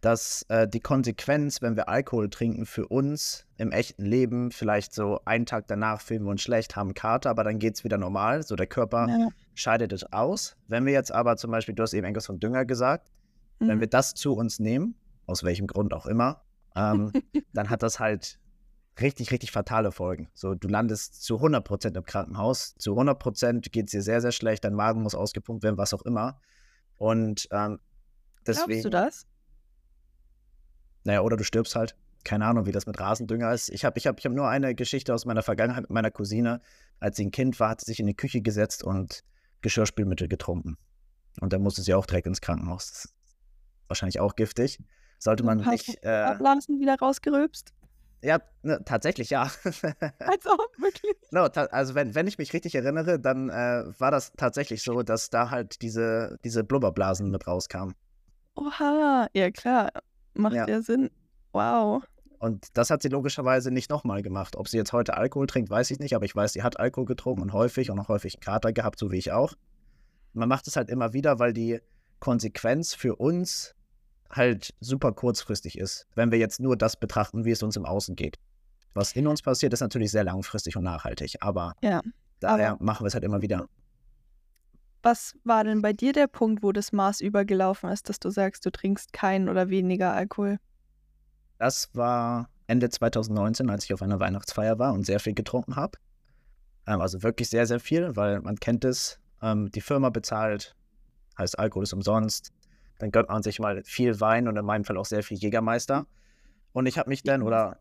dass 0.07 0.43
äh, 0.51 0.69
die 0.69 0.79
Konsequenz, 0.79 1.63
wenn 1.63 1.75
wir 1.75 1.89
Alkohol 1.89 2.31
trinken, 2.31 2.65
für 2.65 2.87
uns 2.87 3.45
im 3.57 3.73
echten 3.73 4.05
Leben, 4.05 4.53
vielleicht 4.53 4.95
so 4.95 5.21
einen 5.25 5.47
Tag 5.47 5.67
danach 5.67 6.01
fühlen 6.01 6.23
wir 6.23 6.31
uns 6.31 6.43
schlecht, 6.43 6.77
haben 6.77 6.95
Kater, 6.95 7.29
aber 7.29 7.43
dann 7.43 7.59
geht 7.59 7.75
es 7.75 7.83
wieder 7.83 7.99
normal. 7.99 8.45
So 8.45 8.55
der 8.55 8.69
Körper 8.69 9.09
Ja. 9.09 9.29
scheidet 9.55 9.93
es 9.93 10.05
aus. 10.13 10.57
Wenn 10.69 10.87
wir 10.87 10.93
jetzt 10.93 11.11
aber 11.11 11.37
zum 11.37 11.51
Beispiel, 11.51 11.75
du 11.75 11.83
hast 11.83 11.93
eben 11.93 12.05
irgendwas 12.05 12.27
von 12.27 12.39
Dünger 12.39 12.65
gesagt, 12.65 13.11
wenn 13.59 13.79
Mhm. 13.79 13.81
wir 13.81 13.89
das 13.89 14.15
zu 14.15 14.35
uns 14.35 14.61
nehmen, 14.61 14.95
aus 15.27 15.43
welchem 15.43 15.67
Grund 15.67 15.93
auch 15.93 16.07
immer, 16.07 16.45
ähm, 16.77 17.11
dann 17.53 17.69
hat 17.69 17.83
das 17.83 17.99
halt 17.99 18.39
richtig, 19.01 19.33
richtig 19.33 19.51
fatale 19.51 19.91
Folgen. 19.91 20.29
So, 20.35 20.55
du 20.55 20.69
landest 20.69 21.25
zu 21.25 21.41
100% 21.41 21.97
im 21.97 22.05
Krankenhaus, 22.05 22.77
zu 22.79 22.95
100% 22.97 23.71
geht 23.73 23.87
es 23.87 23.91
dir 23.91 24.03
sehr, 24.03 24.21
sehr 24.21 24.31
schlecht, 24.31 24.63
dein 24.65 24.75
Magen 24.75 25.03
muss 25.03 25.17
ausgepumpt 25.17 25.65
werden, 25.65 25.79
was 25.79 25.93
auch 25.93 26.03
immer. 26.03 26.39
Und 26.97 27.49
ähm, 27.51 27.81
deswegen, 28.47 28.83
Glaubst 28.83 28.85
du 28.85 28.91
das? 28.91 29.27
Naja, 31.07 31.23
oder 31.23 31.37
du 31.37 31.45
stirbst 31.45 31.75
halt. 31.77 31.97
Keine 32.25 32.45
Ahnung, 32.47 32.67
wie 32.67 32.73
das 32.73 32.87
mit 32.87 32.99
Rasendünger 32.99 33.53
ist. 33.53 33.71
Ich 33.71 33.85
habe 33.85 33.99
ich 33.99 34.07
hab, 34.07 34.19
ich 34.19 34.27
hab 34.27 34.33
nur 34.33 34.49
eine 34.49 34.75
Geschichte 34.75 35.15
aus 35.15 35.25
meiner 35.25 35.43
Vergangenheit 35.43 35.83
mit 35.83 35.91
meiner 35.91 36.11
Cousine. 36.11 36.61
Als 36.99 37.17
sie 37.17 37.27
ein 37.27 37.31
Kind 37.31 37.59
war, 37.61 37.71
hat 37.71 37.81
sie 37.81 37.87
sich 37.87 38.01
in 38.01 38.07
die 38.07 38.17
Küche 38.17 38.41
gesetzt 38.41 38.83
und 38.83 39.23
Geschirrspülmittel 39.63 40.29
getrunken. 40.29 40.77
Und 41.41 41.53
dann 41.53 41.63
musste 41.63 41.83
sie 41.83 41.95
auch 41.95 42.07
direkt 42.07 42.27
ins 42.27 42.41
Krankenhaus. 42.41 42.91
Das 42.91 43.05
ist 43.05 43.15
wahrscheinlich 43.89 44.21
auch 44.21 44.35
giftig. 44.35 44.79
Sollte 45.19 45.45
man 45.45 45.59
nicht. 45.59 46.03
Äh, 46.03 46.09
Ablassen 46.09 46.81
wieder 46.81 46.99
rausgerülpst? 46.99 47.73
ja, 48.23 48.41
ne, 48.63 48.81
tatsächlich 48.85 49.31
ja. 49.31 49.43
Als 49.65 50.47
ob, 50.47 50.71
wirklich. 50.79 51.15
no, 51.31 51.45
also 51.45 51.95
wenn, 51.95 52.15
wenn 52.15 52.27
ich 52.27 52.39
mich 52.39 52.53
richtig 52.53 52.75
erinnere, 52.75 53.19
dann 53.21 53.49
äh, 53.51 53.85
war 53.99 54.11
das 54.11 54.33
tatsächlich 54.37 54.83
so, 54.83 55.03
dass 55.03 55.31
da 55.31 55.51
halt 55.51 55.81
diese, 55.83 56.39
diese 56.45 56.65
Blubberblasen 56.65 57.31
mit 57.31 57.47
rauskamen. 57.47 57.95
Oha, 58.57 59.29
ja 59.35 59.51
klar, 59.51 59.91
macht 60.39 60.55
Ja. 60.55 60.69
ja, 60.69 60.83
Sinn. 60.83 61.11
Wow. 61.53 62.03
Und 62.39 62.77
das 62.77 62.91
hat 62.91 63.03
sie 63.03 63.09
logischerweise 63.09 63.71
nicht 63.71 63.91
nochmal 63.91 64.23
gemacht. 64.23 64.57
Ob 64.57 64.69
sie 64.69 64.77
jetzt 64.77 64.93
heute 64.93 65.17
Alkohol 65.17 65.47
trinkt, 65.47 65.71
weiß 65.71 65.91
ich 65.91 65.99
nicht, 65.99 66.15
aber 66.15 66.25
ich 66.25 66.37
weiß, 66.37 66.53
sie 66.53 66.63
hat 66.63 66.79
Alkohol 66.79 67.07
getrunken 67.07 67.43
und 67.43 67.53
häufig 67.53 67.91
und 67.91 67.99
auch 67.99 68.09
häufig 68.09 68.35
einen 68.35 68.41
Kater 68.41 68.73
gehabt, 68.73 68.99
so 68.99 69.11
wie 69.11 69.17
ich 69.17 69.33
auch. 69.33 69.55
Man 70.35 70.49
macht 70.49 70.67
es 70.67 70.77
halt 70.77 70.91
immer 70.91 71.13
wieder, 71.15 71.39
weil 71.39 71.53
die 71.53 71.81
Konsequenz 72.21 72.95
für 72.95 73.17
uns 73.17 73.75
halt 74.31 74.75
super 74.81 75.13
kurzfristig 75.13 75.79
ist, 75.79 76.07
wenn 76.15 76.31
wir 76.31 76.39
jetzt 76.39 76.61
nur 76.61 76.77
das 76.77 76.99
betrachten, 76.99 77.45
wie 77.45 77.53
es 77.53 77.63
uns 77.63 77.77
im 77.77 77.87
Außen 77.87 78.17
geht. 78.17 78.39
Was 78.93 79.13
in 79.13 79.27
uns 79.27 79.43
passiert, 79.43 79.73
ist 79.73 79.81
natürlich 79.81 80.11
sehr 80.11 80.25
langfristig 80.25 80.77
und 80.77 80.85
nachhaltig, 80.85 81.37
aber 81.41 81.75
Ja, 81.83 82.03
daher 82.41 82.77
machen 82.81 83.05
wir 83.05 83.09
es 83.09 83.15
halt 83.15 83.25
immer 83.25 83.43
wieder. 83.43 83.67
Was 85.07 85.39
war 85.45 85.63
denn 85.63 85.83
bei 85.83 85.93
dir 85.93 86.13
der 86.13 86.27
Punkt, 86.27 86.65
wo 86.65 86.73
das 86.73 86.91
Maß 86.91 87.21
übergelaufen 87.21 87.91
ist, 87.91 88.09
dass 88.09 88.19
du 88.19 88.29
sagst, 88.29 88.67
du 88.67 88.73
trinkst 88.73 89.13
keinen 89.13 89.49
oder 89.49 89.69
weniger 89.69 90.13
Alkohol? 90.13 90.59
Das 91.59 91.95
war 91.95 92.51
Ende 92.67 92.91
2019, 92.91 93.71
als 93.71 93.85
ich 93.85 93.95
auf 93.95 94.03
einer 94.03 94.19
Weihnachtsfeier 94.19 94.81
war 94.81 94.93
und 94.93 95.07
sehr 95.07 95.21
viel 95.21 95.35
getrunken 95.35 95.77
habe. 95.77 95.97
Ähm, 96.89 97.01
also 97.01 97.23
wirklich 97.23 97.49
sehr, 97.49 97.69
sehr 97.69 97.79
viel, 97.79 98.17
weil 98.17 98.41
man 98.41 98.57
kennt 98.57 98.85
es. 98.85 99.21
Ähm, 99.41 99.71
die 99.71 99.81
Firma 99.81 100.11
bezahlt, 100.11 100.75
heißt 101.39 101.57
Alkohol 101.57 101.85
ist 101.85 101.93
umsonst. 101.93 102.53
Dann 102.99 103.13
gönnt 103.13 103.29
man 103.29 103.45
sich 103.45 103.61
mal 103.61 103.85
viel 103.85 104.19
Wein 104.19 104.49
und 104.49 104.57
in 104.57 104.65
meinem 104.65 104.83
Fall 104.83 104.97
auch 104.97 105.07
sehr 105.07 105.23
viel 105.23 105.39
Jägermeister. 105.39 106.09
Und 106.73 106.87
ich 106.87 106.99
habe 106.99 107.11
mich 107.11 107.23
dann, 107.23 107.43
oder 107.43 107.79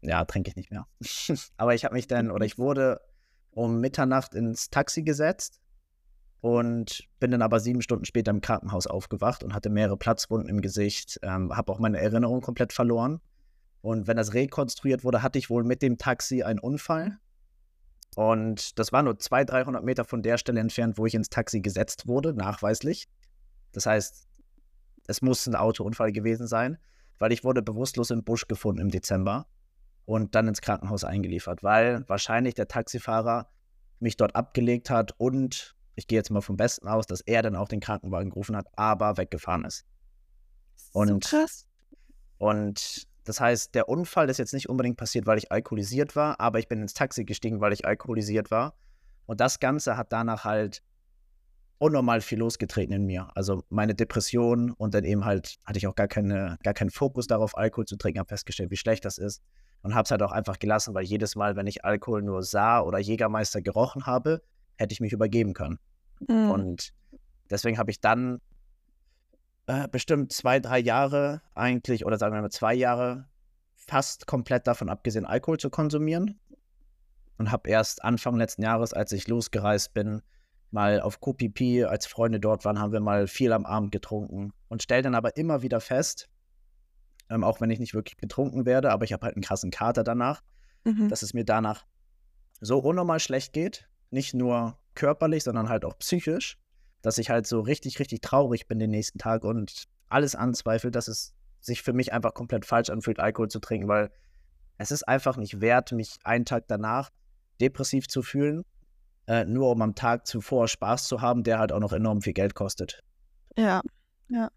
ja, 0.00 0.24
trinke 0.24 0.48
ich 0.48 0.56
nicht 0.56 0.70
mehr. 0.70 0.86
Aber 1.58 1.74
ich 1.74 1.84
habe 1.84 1.96
mich 1.96 2.06
dann, 2.06 2.30
oder 2.30 2.46
ich 2.46 2.56
wurde 2.56 3.02
um 3.50 3.78
Mitternacht 3.78 4.34
ins 4.34 4.70
Taxi 4.70 5.02
gesetzt 5.02 5.60
und 6.40 7.06
bin 7.18 7.30
dann 7.30 7.42
aber 7.42 7.60
sieben 7.60 7.82
Stunden 7.82 8.04
später 8.04 8.30
im 8.30 8.40
Krankenhaus 8.40 8.86
aufgewacht 8.86 9.44
und 9.44 9.54
hatte 9.54 9.68
mehrere 9.68 9.96
Platzwunden 9.96 10.48
im 10.48 10.60
Gesicht, 10.60 11.18
ähm, 11.22 11.54
habe 11.54 11.70
auch 11.72 11.78
meine 11.78 12.00
Erinnerung 12.00 12.40
komplett 12.40 12.72
verloren. 12.72 13.20
Und 13.82 14.06
wenn 14.06 14.16
das 14.16 14.34
rekonstruiert 14.34 15.04
wurde, 15.04 15.22
hatte 15.22 15.38
ich 15.38 15.50
wohl 15.50 15.64
mit 15.64 15.82
dem 15.82 15.98
Taxi 15.98 16.42
einen 16.42 16.58
Unfall. 16.58 17.18
Und 18.16 18.78
das 18.78 18.92
war 18.92 19.02
nur 19.02 19.18
200, 19.18 19.50
300 19.50 19.84
Meter 19.84 20.04
von 20.04 20.22
der 20.22 20.38
Stelle 20.38 20.60
entfernt, 20.60 20.98
wo 20.98 21.06
ich 21.06 21.14
ins 21.14 21.30
Taxi 21.30 21.60
gesetzt 21.60 22.06
wurde, 22.06 22.34
nachweislich. 22.34 23.08
Das 23.72 23.86
heißt, 23.86 24.26
es 25.06 25.22
muss 25.22 25.46
ein 25.46 25.54
Autounfall 25.54 26.12
gewesen 26.12 26.46
sein, 26.46 26.78
weil 27.18 27.32
ich 27.32 27.44
wurde 27.44 27.62
bewusstlos 27.62 28.10
im 28.10 28.24
Busch 28.24 28.48
gefunden 28.48 28.80
im 28.80 28.90
Dezember 28.90 29.46
und 30.06 30.34
dann 30.34 30.48
ins 30.48 30.60
Krankenhaus 30.60 31.04
eingeliefert, 31.04 31.62
weil 31.62 32.04
wahrscheinlich 32.08 32.54
der 32.54 32.68
Taxifahrer 32.68 33.48
mich 34.00 34.16
dort 34.16 34.34
abgelegt 34.34 34.90
hat 34.90 35.14
und 35.18 35.76
ich 36.00 36.06
gehe 36.06 36.18
jetzt 36.18 36.30
mal 36.30 36.40
vom 36.40 36.56
Besten 36.56 36.88
aus, 36.88 37.06
dass 37.06 37.20
er 37.20 37.42
dann 37.42 37.54
auch 37.54 37.68
den 37.68 37.80
Krankenwagen 37.80 38.30
gerufen 38.30 38.56
hat, 38.56 38.66
aber 38.74 39.18
weggefahren 39.18 39.64
ist. 39.64 39.84
Und- 40.92 41.24
so 41.24 41.36
krass. 41.36 41.66
Und 42.38 43.06
das 43.24 43.38
heißt, 43.38 43.74
der 43.74 43.88
Unfall 43.88 44.30
ist 44.30 44.38
jetzt 44.38 44.54
nicht 44.54 44.70
unbedingt 44.70 44.96
passiert, 44.96 45.26
weil 45.26 45.36
ich 45.36 45.52
alkoholisiert 45.52 46.16
war, 46.16 46.40
aber 46.40 46.58
ich 46.58 46.68
bin 46.68 46.80
ins 46.80 46.94
Taxi 46.94 47.24
gestiegen, 47.24 47.60
weil 47.60 47.74
ich 47.74 47.84
alkoholisiert 47.84 48.50
war. 48.50 48.74
Und 49.26 49.40
das 49.42 49.60
Ganze 49.60 49.98
hat 49.98 50.10
danach 50.10 50.44
halt 50.44 50.82
unnormal 51.76 52.22
viel 52.22 52.38
losgetreten 52.38 52.94
in 52.94 53.04
mir. 53.04 53.28
Also 53.34 53.62
meine 53.68 53.94
Depression 53.94 54.70
und 54.72 54.94
dann 54.94 55.04
eben 55.04 55.26
halt 55.26 55.58
hatte 55.64 55.78
ich 55.78 55.86
auch 55.86 55.94
gar, 55.94 56.08
keine, 56.08 56.56
gar 56.62 56.74
keinen 56.74 56.90
Fokus 56.90 57.26
darauf, 57.26 57.56
Alkohol 57.56 57.84
zu 57.84 57.96
trinken, 57.96 58.18
habe 58.20 58.28
festgestellt, 58.28 58.70
wie 58.70 58.76
schlecht 58.76 59.04
das 59.04 59.18
ist 59.18 59.42
und 59.82 59.94
habe 59.94 60.04
es 60.04 60.10
halt 60.10 60.22
auch 60.22 60.32
einfach 60.32 60.58
gelassen, 60.58 60.94
weil 60.94 61.04
jedes 61.04 61.36
Mal, 61.36 61.56
wenn 61.56 61.66
ich 61.66 61.84
Alkohol 61.84 62.22
nur 62.22 62.42
sah 62.42 62.80
oder 62.80 62.98
Jägermeister 62.98 63.60
gerochen 63.60 64.06
habe, 64.06 64.42
hätte 64.80 64.92
ich 64.92 65.00
mich 65.00 65.12
übergeben 65.12 65.54
können. 65.54 65.78
Mhm. 66.26 66.50
Und 66.50 66.92
deswegen 67.50 67.78
habe 67.78 67.90
ich 67.90 68.00
dann 68.00 68.40
äh, 69.66 69.86
bestimmt 69.88 70.32
zwei, 70.32 70.58
drei 70.58 70.78
Jahre 70.78 71.42
eigentlich, 71.54 72.04
oder 72.06 72.18
sagen 72.18 72.34
wir 72.34 72.40
mal 72.40 72.50
zwei 72.50 72.74
Jahre, 72.74 73.28
fast 73.76 74.26
komplett 74.26 74.66
davon 74.66 74.88
abgesehen, 74.88 75.26
Alkohol 75.26 75.58
zu 75.58 75.70
konsumieren. 75.70 76.40
Und 77.38 77.50
habe 77.50 77.70
erst 77.70 78.04
Anfang 78.04 78.36
letzten 78.36 78.62
Jahres, 78.62 78.92
als 78.92 79.12
ich 79.12 79.26
losgereist 79.26 79.94
bin, 79.94 80.20
mal 80.70 81.00
auf 81.00 81.20
QPP, 81.20 81.84
als 81.86 82.06
Freunde 82.06 82.38
dort 82.38 82.64
waren, 82.64 82.78
haben 82.78 82.92
wir 82.92 83.00
mal 83.00 83.26
viel 83.26 83.52
am 83.52 83.64
Abend 83.64 83.92
getrunken. 83.92 84.52
Und 84.68 84.82
stell 84.82 85.02
dann 85.02 85.14
aber 85.14 85.36
immer 85.36 85.62
wieder 85.62 85.80
fest, 85.80 86.28
ähm, 87.30 87.42
auch 87.42 87.60
wenn 87.60 87.70
ich 87.70 87.78
nicht 87.80 87.94
wirklich 87.94 88.18
betrunken 88.18 88.66
werde, 88.66 88.90
aber 88.90 89.04
ich 89.04 89.12
habe 89.12 89.24
halt 89.24 89.36
einen 89.36 89.42
krassen 89.42 89.70
Kater 89.70 90.04
danach, 90.04 90.42
Mhm. 90.84 91.08
dass 91.08 91.22
es 91.22 91.34
mir 91.34 91.44
danach 91.44 91.84
so 92.60 92.78
unnormal 92.78 93.20
schlecht 93.20 93.52
geht, 93.52 93.88
nicht 94.10 94.34
nur 94.34 94.78
körperlich, 94.94 95.44
sondern 95.44 95.68
halt 95.68 95.84
auch 95.84 95.98
psychisch, 95.98 96.58
dass 97.02 97.18
ich 97.18 97.30
halt 97.30 97.46
so 97.46 97.60
richtig, 97.60 97.98
richtig 97.98 98.20
traurig 98.20 98.66
bin 98.66 98.78
den 98.78 98.90
nächsten 98.90 99.18
Tag 99.18 99.44
und 99.44 99.84
alles 100.08 100.34
anzweifle, 100.34 100.90
dass 100.90 101.08
es 101.08 101.34
sich 101.60 101.82
für 101.82 101.92
mich 101.92 102.12
einfach 102.12 102.34
komplett 102.34 102.66
falsch 102.66 102.90
anfühlt, 102.90 103.20
Alkohol 103.20 103.48
zu 103.48 103.60
trinken, 103.60 103.88
weil 103.88 104.10
es 104.78 104.90
ist 104.90 105.06
einfach 105.06 105.36
nicht 105.36 105.60
wert, 105.60 105.92
mich 105.92 106.18
einen 106.24 106.44
Tag 106.44 106.64
danach 106.68 107.10
depressiv 107.60 108.08
zu 108.08 108.22
fühlen, 108.22 108.64
äh, 109.26 109.44
nur 109.44 109.70
um 109.70 109.82
am 109.82 109.94
Tag 109.94 110.26
zuvor 110.26 110.68
Spaß 110.68 111.06
zu 111.06 111.20
haben, 111.20 111.42
der 111.42 111.58
halt 111.58 111.72
auch 111.72 111.80
noch 111.80 111.92
enorm 111.92 112.22
viel 112.22 112.32
Geld 112.32 112.54
kostet. 112.54 113.02
Ja, 113.56 113.82
ja. 114.28 114.50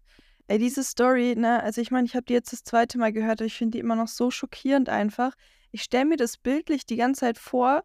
Ey, 0.46 0.58
diese 0.58 0.84
Story, 0.84 1.34
ne, 1.36 1.62
also 1.62 1.80
ich 1.80 1.90
meine, 1.90 2.06
ich 2.06 2.14
habe 2.14 2.24
die 2.24 2.34
jetzt 2.34 2.52
das 2.52 2.64
zweite 2.64 2.98
Mal 2.98 3.12
gehört, 3.12 3.40
aber 3.40 3.46
ich 3.46 3.56
finde 3.56 3.72
die 3.72 3.78
immer 3.78 3.96
noch 3.96 4.08
so 4.08 4.30
schockierend 4.30 4.88
einfach. 4.88 5.34
Ich 5.70 5.82
stelle 5.82 6.04
mir 6.04 6.16
das 6.16 6.36
bildlich 6.36 6.84
die 6.86 6.96
ganze 6.96 7.20
Zeit 7.20 7.38
vor, 7.38 7.82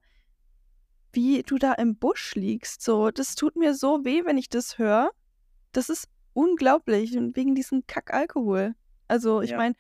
wie 1.14 1.44
du 1.44 1.58
da 1.58 1.74
im 1.74 1.96
Busch 1.96 2.36
liegst. 2.36 2.82
So, 2.82 3.12
das 3.12 3.36
tut 3.36 3.56
mir 3.56 3.74
so 3.74 4.06
weh, 4.06 4.24
wenn 4.26 4.38
ich 4.38 4.50
das 4.50 4.78
höre. 4.78 5.12
Das 5.72 5.90
ist 5.90 6.08
unglaublich 6.34 7.18
und 7.18 7.36
wegen 7.36 7.56
diesem 7.56 7.86
Kack-Alkohol. 7.88 8.76
Also, 9.08 9.42
ich 9.42 9.52
Ja. 9.52 9.58
meine, 9.58 9.76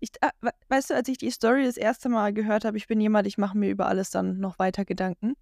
ich, 0.00 0.10
we- 0.40 0.50
weißt 0.68 0.90
du, 0.90 0.94
als 0.94 1.08
ich 1.08 1.18
die 1.18 1.30
Story 1.30 1.64
das 1.64 1.76
erste 1.76 2.08
Mal 2.08 2.32
gehört 2.32 2.64
habe, 2.64 2.76
ich 2.76 2.86
bin 2.86 3.00
jemand, 3.00 3.26
ich 3.26 3.38
mache 3.38 3.56
mir 3.56 3.70
über 3.70 3.86
alles 3.86 4.10
dann 4.10 4.38
noch 4.38 4.58
weiter 4.58 4.84
Gedanken. 4.84 5.34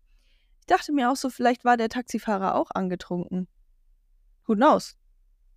Ich 0.60 0.66
dachte 0.66 0.92
mir 0.92 1.10
auch 1.10 1.16
so, 1.16 1.28
vielleicht 1.30 1.64
war 1.64 1.76
der 1.76 1.88
Taxifahrer 1.88 2.54
auch 2.54 2.70
angetrunken. 2.70 3.48
Who 4.46 4.54
knows? 4.54 4.96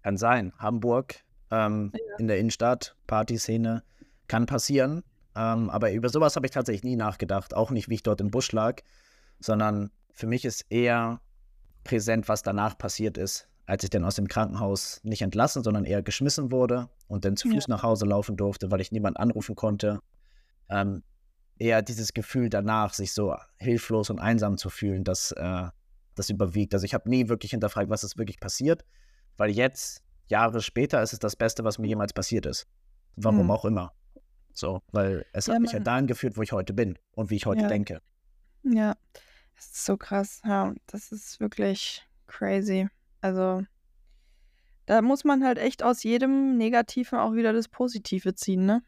Kann 0.03 0.17
sein. 0.17 0.53
Hamburg, 0.57 1.24
ähm, 1.51 1.91
in 2.17 2.27
der 2.27 2.39
Innenstadt, 2.39 2.96
Partyszene, 3.05 3.84
kann 4.27 4.46
passieren. 4.48 5.03
Ähm, 5.36 5.69
aber 5.69 5.91
über 5.93 6.10
sowas 6.10 6.36
habe 6.36 6.48
ich 6.48 6.51
tatsächlich 6.51 6.84
nie 6.84 6.96
nachgedacht. 6.96 7.53
Auch 7.53 7.69
nicht, 7.72 7.89
wie 7.89 7.96
ich 7.96 8.03
dort 8.03 8.19
im 8.22 8.31
Busch 8.31 8.51
lag, 8.51 8.81
sondern 9.39 9.91
für 10.12 10.27
mich 10.27 10.46
ist 10.46 10.65
eher 10.70 11.22
präsent, 11.84 12.27
was 12.27 12.41
danach 12.41 12.77
passiert 12.77 13.17
ist, 13.17 13.48
als 13.65 13.84
ich 13.84 13.89
dann 13.89 14.03
aus 14.03 14.15
dem 14.15 14.27
Krankenhaus 14.27 15.00
nicht 15.03 15.22
entlassen, 15.22 15.63
sondern 15.63 15.86
eher 15.86 16.01
geschmissen 16.01 16.51
wurde 16.51 16.89
und 17.08 17.25
dann 17.25 17.38
zu 17.38 17.48
Ja. 17.48 17.53
Fuß 17.56 17.67
nach 17.67 17.84
Hause 17.84 18.06
laufen 18.06 18.36
durfte, 18.38 18.72
weil 18.72 18.82
ich 18.82 18.91
niemand 18.91 19.17
anrufen 19.17 19.56
konnte. 19.56 20.00
Ähm, 20.70 21.03
eher 21.60 21.82
dieses 21.82 22.13
Gefühl 22.13 22.50
danach, 22.50 22.94
sich 22.94 23.13
so 23.13 23.36
hilflos 23.58 24.10
und 24.10 24.20
einsam 24.20 24.58
zu 24.58 24.70
fühlen, 24.70 25.03
das, 25.03 25.32
äh, 25.32 25.67
das 26.15 26.29
überwiegt. 26.29 26.74
Also 26.74 26.86
ich 26.86 26.94
habe 26.94 27.10
nie 27.10 27.29
wirklich 27.29 27.51
hinterfragt, 27.51 27.89
was 27.89 28.03
ist 28.03 28.17
wirklich 28.17 28.39
passiert, 28.39 28.84
weil 29.38 29.50
jetzt, 29.51 30.03
Jahre 30.27 30.62
später, 30.62 31.01
ist 31.01 31.13
es 31.13 31.20
das 31.20 31.36
Beste, 31.36 31.63
was 31.63 31.77
mir 31.79 31.88
jemals 31.88 32.13
passiert 32.13 32.46
ist. 32.46 32.67
Warum 33.15 33.41
Hm. 33.41 33.51
auch 33.51 33.65
immer. 33.65 33.94
So, 34.53 34.82
weil 34.91 35.25
es 35.34 35.46
Ja, 35.48 35.53
hat 35.53 35.62
mich 35.62 35.72
ja 35.72 35.79
dahin 35.79 36.08
geführt, 36.08 36.36
wo 36.38 36.41
ich 36.41 36.51
heute 36.51 36.74
bin 36.74 36.98
und 37.12 37.29
wie 37.29 37.36
ich 37.36 37.46
heute 37.46 37.62
Ja. 37.62 37.67
denke. 37.67 38.01
Ja, 38.63 38.96
das 39.58 39.66
ist 39.66 39.86
so 39.86 39.98
krass. 39.98 40.42
Ja, 40.46 40.74
das 40.86 41.12
ist 41.12 41.40
wirklich 41.40 42.08
crazy. 42.28 42.88
Also, 43.22 43.64
da 44.86 45.02
muss 45.02 45.24
man 45.26 45.44
halt 45.44 45.58
echt 45.58 45.84
aus 45.84 46.04
jedem 46.04 46.58
Negativen 46.58 47.20
auch 47.20 47.34
wieder 47.34 47.52
das 47.52 47.68
Positive 47.68 48.36
ziehen, 48.36 48.66
ne? 48.66 48.84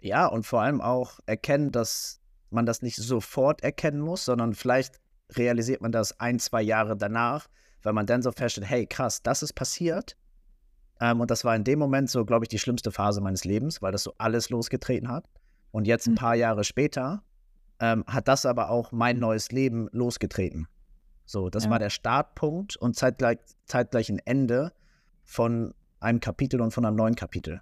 Ja, 0.00 0.26
und 0.26 0.46
vor 0.46 0.62
allem 0.62 0.80
auch 0.80 1.18
erkennen, 1.26 1.72
dass 1.72 2.20
man 2.50 2.64
das 2.64 2.80
nicht 2.82 2.96
sofort 2.96 3.62
erkennen 3.62 4.00
muss, 4.00 4.24
sondern 4.24 4.54
vielleicht 4.54 5.00
realisiert 5.36 5.82
man 5.82 5.92
das 5.92 6.18
ein, 6.20 6.38
zwei 6.38 6.62
Jahre 6.62 6.96
danach, 6.96 7.48
weil 7.82 7.92
man 7.92 8.06
dann 8.06 8.22
so 8.22 8.32
feststellt, 8.32 8.68
hey, 8.70 8.86
krass, 8.86 9.22
das 9.22 9.42
ist 9.42 9.52
passiert. 9.54 10.16
Ähm, 11.00 11.20
und 11.20 11.30
das 11.30 11.44
war 11.44 11.54
in 11.54 11.64
dem 11.64 11.78
Moment 11.78 12.08
so, 12.08 12.24
glaube 12.24 12.44
ich, 12.44 12.48
die 12.48 12.58
schlimmste 12.58 12.90
Phase 12.90 13.20
meines 13.20 13.44
Lebens, 13.44 13.82
weil 13.82 13.92
das 13.92 14.04
so 14.04 14.14
alles 14.18 14.48
losgetreten 14.50 15.08
hat. 15.10 15.26
Und 15.72 15.86
jetzt 15.86 16.06
ein 16.06 16.12
Mhm. 16.12 16.16
paar 16.16 16.34
Jahre 16.36 16.64
später 16.64 17.22
ähm, 17.80 18.04
hat 18.06 18.28
das 18.28 18.46
aber 18.46 18.70
auch 18.70 18.92
mein 18.92 19.18
neues 19.18 19.50
Leben 19.52 19.88
losgetreten. 19.92 20.68
So, 21.24 21.50
das 21.50 21.64
Ja. 21.64 21.70
war 21.70 21.78
der 21.78 21.90
Startpunkt 21.90 22.76
und 22.76 22.96
zeitgleich, 22.96 23.38
zeitgleich 23.66 24.08
ein 24.10 24.18
Ende 24.24 24.72
von 25.24 25.74
einem 26.00 26.20
Kapitel 26.20 26.60
und 26.60 26.72
von 26.72 26.84
einem 26.84 26.96
neuen 26.96 27.14
Kapitel. 27.14 27.60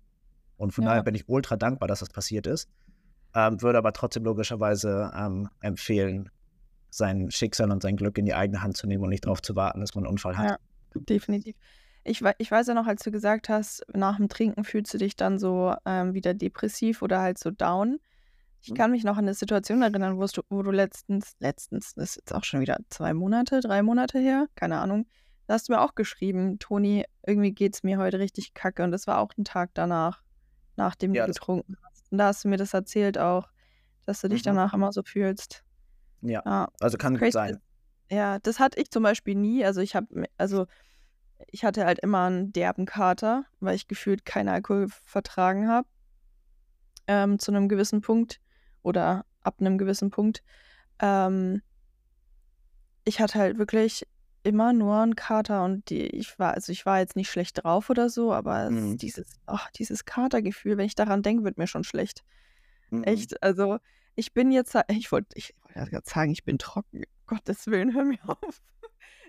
Und 0.57 0.73
von 0.73 0.85
Ja. 0.85 0.91
daher 0.91 1.03
bin 1.03 1.15
ich 1.15 1.29
ultra 1.29 1.57
dankbar, 1.57 1.89
dass 1.89 2.01
das 2.01 2.11
passiert 2.11 2.47
ist. 2.47 2.69
Ähm, 3.35 3.61
würde 3.61 3.79
aber 3.79 3.93
trotzdem 3.93 4.25
logischerweise 4.25 5.11
ähm, 5.15 5.49
empfehlen, 5.61 6.31
sein 6.91 7.31
Schicksal 7.31 7.71
und 7.71 7.83
sein 7.83 7.97
Glück 7.97 8.17
in 8.17 8.25
die 8.25 8.35
eigene 8.35 8.63
Hand 8.63 8.77
zu 8.77 8.87
nehmen 8.87 9.03
und 9.05 9.11
nicht 9.11 9.27
darauf 9.27 9.43
zu 9.43 9.55
warten, 9.57 9.81
dass 9.81 9.95
man 9.95 10.05
einen 10.05 10.13
Unfall 10.13 10.39
hat. 10.39 10.45
Ja, 10.47 10.57
definitiv. 10.95 11.57
Ich, 12.05 12.23
ich 12.39 12.51
weiß 12.51 12.69
ja 12.69 12.75
noch, 12.75 12.87
als 12.87 13.03
du 13.03 13.11
gesagt 13.11 13.49
hast, 13.49 13.85
nach 13.93 14.17
dem 14.17 14.29
Trinken 14.29 14.65
fühlst 14.65 14.95
du 14.95 14.99
dich 14.99 15.17
dann 15.17 15.39
so 15.39 15.75
ähm, 15.85 16.15
wieder 16.15 16.33
depressiv 16.35 17.03
oder 17.03 17.21
halt 17.21 17.37
so 17.39 17.51
down. 17.51 17.99
Ich 18.67 18.73
Mhm. 18.73 18.77
kann 18.77 18.91
mich 18.91 19.05
noch 19.05 19.17
an 19.17 19.25
eine 19.27 19.35
Situation 19.35 19.81
erinnern, 19.81 20.19
wo 20.19 20.27
du, 20.27 20.43
wo 20.49 20.61
du 20.63 20.73
letztens, 20.73 21.35
letztens, 21.39 21.95
das 21.95 22.11
ist 22.11 22.17
jetzt 22.17 22.35
auch 22.35 22.43
schon 22.43 22.61
wieder 22.61 22.79
zwei 22.91 23.15
Monate, 23.15 23.61
drei 23.61 23.83
Monate 23.85 24.19
her, 24.19 24.49
keine 24.57 24.81
Ahnung, 24.81 25.07
da 25.47 25.55
hast 25.55 25.69
du 25.69 25.73
mir 25.73 25.81
auch 25.81 25.95
geschrieben, 25.95 26.59
Toni, 26.59 27.05
irgendwie 27.25 27.53
geht's 27.53 27.85
mir 27.85 27.99
heute 27.99 28.19
richtig 28.19 28.55
kacke. 28.55 28.83
Und 28.83 28.91
das 28.91 29.07
war 29.07 29.19
auch 29.21 29.31
ein 29.39 29.45
Tag 29.45 29.71
danach, 29.75 30.25
nachdem 30.75 31.15
Ja, 31.15 31.27
du 31.27 31.33
getrunken 31.33 31.77
hast. 31.85 32.11
Und 32.11 32.19
da 32.19 32.27
hast 32.27 32.43
du 32.43 32.49
mir 32.49 32.57
das 32.57 32.75
erzählt 32.75 33.17
auch, 33.19 33.49
dass 34.05 34.21
du 34.21 34.29
dich 34.29 34.41
Mhm. 34.41 34.47
danach 34.47 34.75
immer 34.75 34.93
so 34.93 35.05
fühlst. 35.05 35.63
Ja, 36.23 36.43
Ja, 36.45 36.69
also 36.81 36.99
kann 36.99 37.13
gut 37.15 37.21
crazy 37.21 37.33
sein. 37.35 37.61
ja, 38.11 38.41
das 38.41 38.59
hatte 38.59 38.81
ich 38.81 38.91
zum 38.91 39.05
Beispiel 39.05 39.37
nie. 39.37 39.65
Also 39.65 39.81
ich 39.81 39.95
habe, 39.95 40.25
also 40.37 40.67
ich 41.47 41.65
hatte 41.65 41.85
halt 41.85 42.01
immer 42.01 42.25
einen 42.27 42.53
derben 42.53 42.85
Kater, 42.87 43.45
weil 43.61 43.77
ich 43.77 43.87
gefühlt 43.87 44.25
keinen 44.25 44.49
Alkohol 44.49 44.89
vertragen 45.05 45.69
habe. 45.69 45.87
Ähm, 47.07 47.39
zu 47.39 47.53
einem 47.53 47.69
gewissen 47.69 48.01
Punkt 48.01 48.41
oder 48.87 49.27
ab 49.43 49.57
einem 49.61 49.79
gewissen 49.79 50.11
Punkt. 50.11 50.43
Ähm, 51.01 51.61
ich 53.05 53.21
hatte 53.21 53.39
halt 53.39 53.59
wirklich 53.59 54.07
immer 54.43 54.73
nur 54.73 54.97
einen 55.01 55.17
Kater 55.17 55.65
und 55.65 55.91
die, 55.91 56.07
ich 56.07 56.39
war, 56.39 56.55
also 56.55 56.71
ich 56.71 56.87
war 56.87 57.01
jetzt 57.01 57.17
nicht 57.17 57.31
schlecht 57.31 57.65
drauf 57.65 57.91
oder 57.91 58.09
so, 58.09 58.33
aber 58.33 58.71
Mhm. 58.71 58.97
dieses, 58.97 59.27
ach, 59.47 59.71
dieses 59.73 60.05
Katergefühl, 60.05 60.77
wenn 60.77 60.87
ich 60.87 60.95
daran 60.95 61.23
denke, 61.23 61.43
wird 61.45 61.59
mir 61.59 61.67
schon 61.67 61.83
schlecht. 61.85 62.25
Mhm. 62.91 63.03
Echt, 63.05 63.43
also 63.43 63.79
ich 64.15 64.33
bin 64.33 64.53
jetzt, 64.53 64.77
ich 64.89 65.11
wollte 65.11 65.29
ich 65.35 65.53
wollte 65.63 65.79
ja 65.81 65.85
gerade 65.87 66.09
sagen, 66.09 66.31
ich 66.31 66.45
bin 66.45 66.59
trocken. 66.59 67.03
Gottes 67.27 67.67
Willen, 67.67 67.93
hör 67.93 68.05
mir 68.05 68.21
auf. 68.25 68.63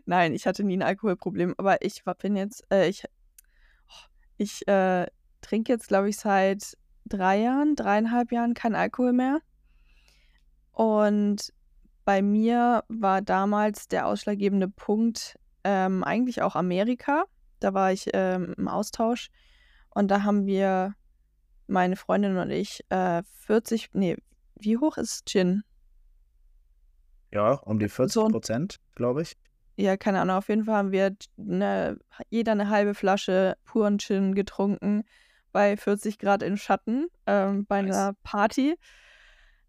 Nein, 0.06 0.34
ich 0.36 0.46
hatte 0.46 0.64
nie 0.64 0.78
ein 0.78 0.84
Alkoholproblem, 0.84 1.56
aber 1.58 1.82
ich 1.84 2.06
war- 2.06 2.14
bin 2.16 2.36
jetzt, 2.36 2.64
äh, 2.72 2.88
ich, 2.88 3.04
ich 4.38 4.68
äh, 4.68 5.08
trinke 5.42 5.74
jetzt, 5.74 5.88
glaube 5.88 6.10
ich, 6.10 6.18
seit 6.18 6.78
drei 7.06 7.40
Jahren, 7.42 7.76
dreieinhalb 7.76 8.32
Jahren 8.32 8.54
kein 8.54 8.76
Alkohol 8.76 9.14
mehr. 9.14 9.40
Und 10.77 11.51
bei 12.05 12.22
mir 12.22 12.84
war 12.88 13.24
damals 13.24 13.88
der 13.88 14.05
ausschlaggebende 14.05 14.67
Punkt 14.67 15.36
ähm, 15.63 16.03
eigentlich 16.03 16.43
auch 16.43 16.55
Amerika. 16.55 17.24
Da 17.60 17.74
war 17.74 17.91
ich 17.91 18.12
ähm, 18.13 18.53
im 18.55 18.67
Austausch 18.67 19.29
und 19.89 20.10
da 20.12 20.22
haben 20.22 20.46
wir, 20.46 20.93
meine 21.65 21.96
Freundin 21.96 22.38
und 22.38 22.51
ich, 22.51 22.81
äh, 22.89 23.24
40, 23.39 23.89
nee, 23.93 24.17
wie 24.60 24.77
hoch 24.77 24.98
ist 24.98 25.25
Gin? 25.27 25.63
Ja, 27.31 27.53
um 27.53 27.79
die 27.79 27.89
40 27.89 28.13
So 28.13 28.25
ein- 28.25 28.31
Prozent, 28.31 28.77
glaube 28.93 29.24
ich. 29.24 29.36
Ja, 29.77 29.98
keine 29.98 30.22
Ahnung. 30.22 30.36
Auf 30.38 30.50
jeden 30.50 30.65
Fall 30.65 30.75
haben 30.75 30.91
wir 30.91 31.15
ne, 31.38 31.98
jeder 32.29 32.51
eine 32.51 32.69
halbe 32.69 32.93
Flasche 32.93 33.57
puren 33.63 33.98
Gin 33.98 34.36
getrunken 34.36 35.05
bei 35.51 35.75
40 35.75 36.19
Grad 36.19 36.43
im 36.43 36.55
Schatten 36.55 37.07
ähm, 37.25 37.65
bei 37.65 37.81
Nice. 37.81 37.96
einer 37.96 38.13
Party. 38.22 38.75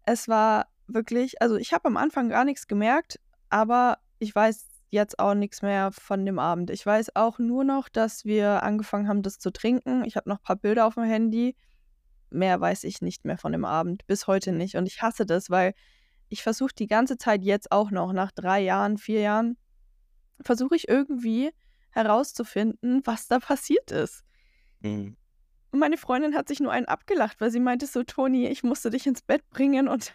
Es 0.05 0.27
war 0.27 0.67
wirklich, 0.93 1.41
also 1.41 1.55
ich 1.55 1.73
habe 1.73 1.87
am 1.87 1.97
Anfang 1.97 2.29
gar 2.29 2.45
nichts 2.45 2.67
gemerkt, 2.67 3.19
aber 3.49 3.97
ich 4.19 4.33
weiß 4.33 4.67
jetzt 4.89 5.19
auch 5.19 5.33
nichts 5.33 5.61
mehr 5.61 5.91
von 5.91 6.25
dem 6.25 6.39
Abend. 6.39 6.69
Ich 6.71 6.85
weiß 6.85 7.15
auch 7.15 7.39
nur 7.39 7.63
noch, 7.63 7.89
dass 7.89 8.25
wir 8.25 8.63
angefangen 8.63 9.07
haben, 9.07 9.21
das 9.21 9.39
zu 9.39 9.51
trinken. 9.51 10.03
Ich 10.05 10.15
habe 10.15 10.29
noch 10.29 10.37
ein 10.37 10.43
paar 10.43 10.55
Bilder 10.55 10.85
auf 10.85 10.95
dem 10.95 11.03
Handy. 11.03 11.55
Mehr 12.31 12.59
weiß 12.59 12.83
ich 12.83 13.01
nicht 13.01 13.25
mehr 13.25 13.37
von 13.37 13.51
dem 13.51 13.65
Abend, 13.65 14.05
bis 14.07 14.27
heute 14.27 14.51
nicht. 14.51 14.75
Und 14.75 14.87
ich 14.87 15.01
hasse 15.01 15.25
das, 15.25 15.49
weil 15.49 15.73
ich 16.29 16.43
versuche 16.43 16.73
die 16.73 16.87
ganze 16.87 17.17
Zeit 17.17 17.43
jetzt 17.43 17.71
auch 17.71 17.91
noch, 17.91 18.13
nach 18.13 18.31
drei 18.31 18.61
Jahren, 18.61 18.97
vier 18.97 19.21
Jahren, 19.21 19.57
versuche 20.41 20.75
ich 20.75 20.87
irgendwie 20.87 21.51
herauszufinden, 21.91 23.01
was 23.05 23.27
da 23.27 23.39
passiert 23.39 23.91
ist. 23.91 24.23
Mhm. 24.81 25.17
Und 25.71 25.79
meine 25.79 25.97
Freundin 25.97 26.35
hat 26.35 26.47
sich 26.47 26.59
nur 26.59 26.71
einen 26.71 26.87
abgelacht, 26.87 27.41
weil 27.41 27.51
sie 27.51 27.59
meinte 27.59 27.85
so, 27.85 28.03
Toni, 28.03 28.47
ich 28.47 28.63
musste 28.63 28.89
dich 28.89 29.05
ins 29.05 29.21
Bett 29.21 29.47
bringen 29.49 29.87
und, 29.87 30.13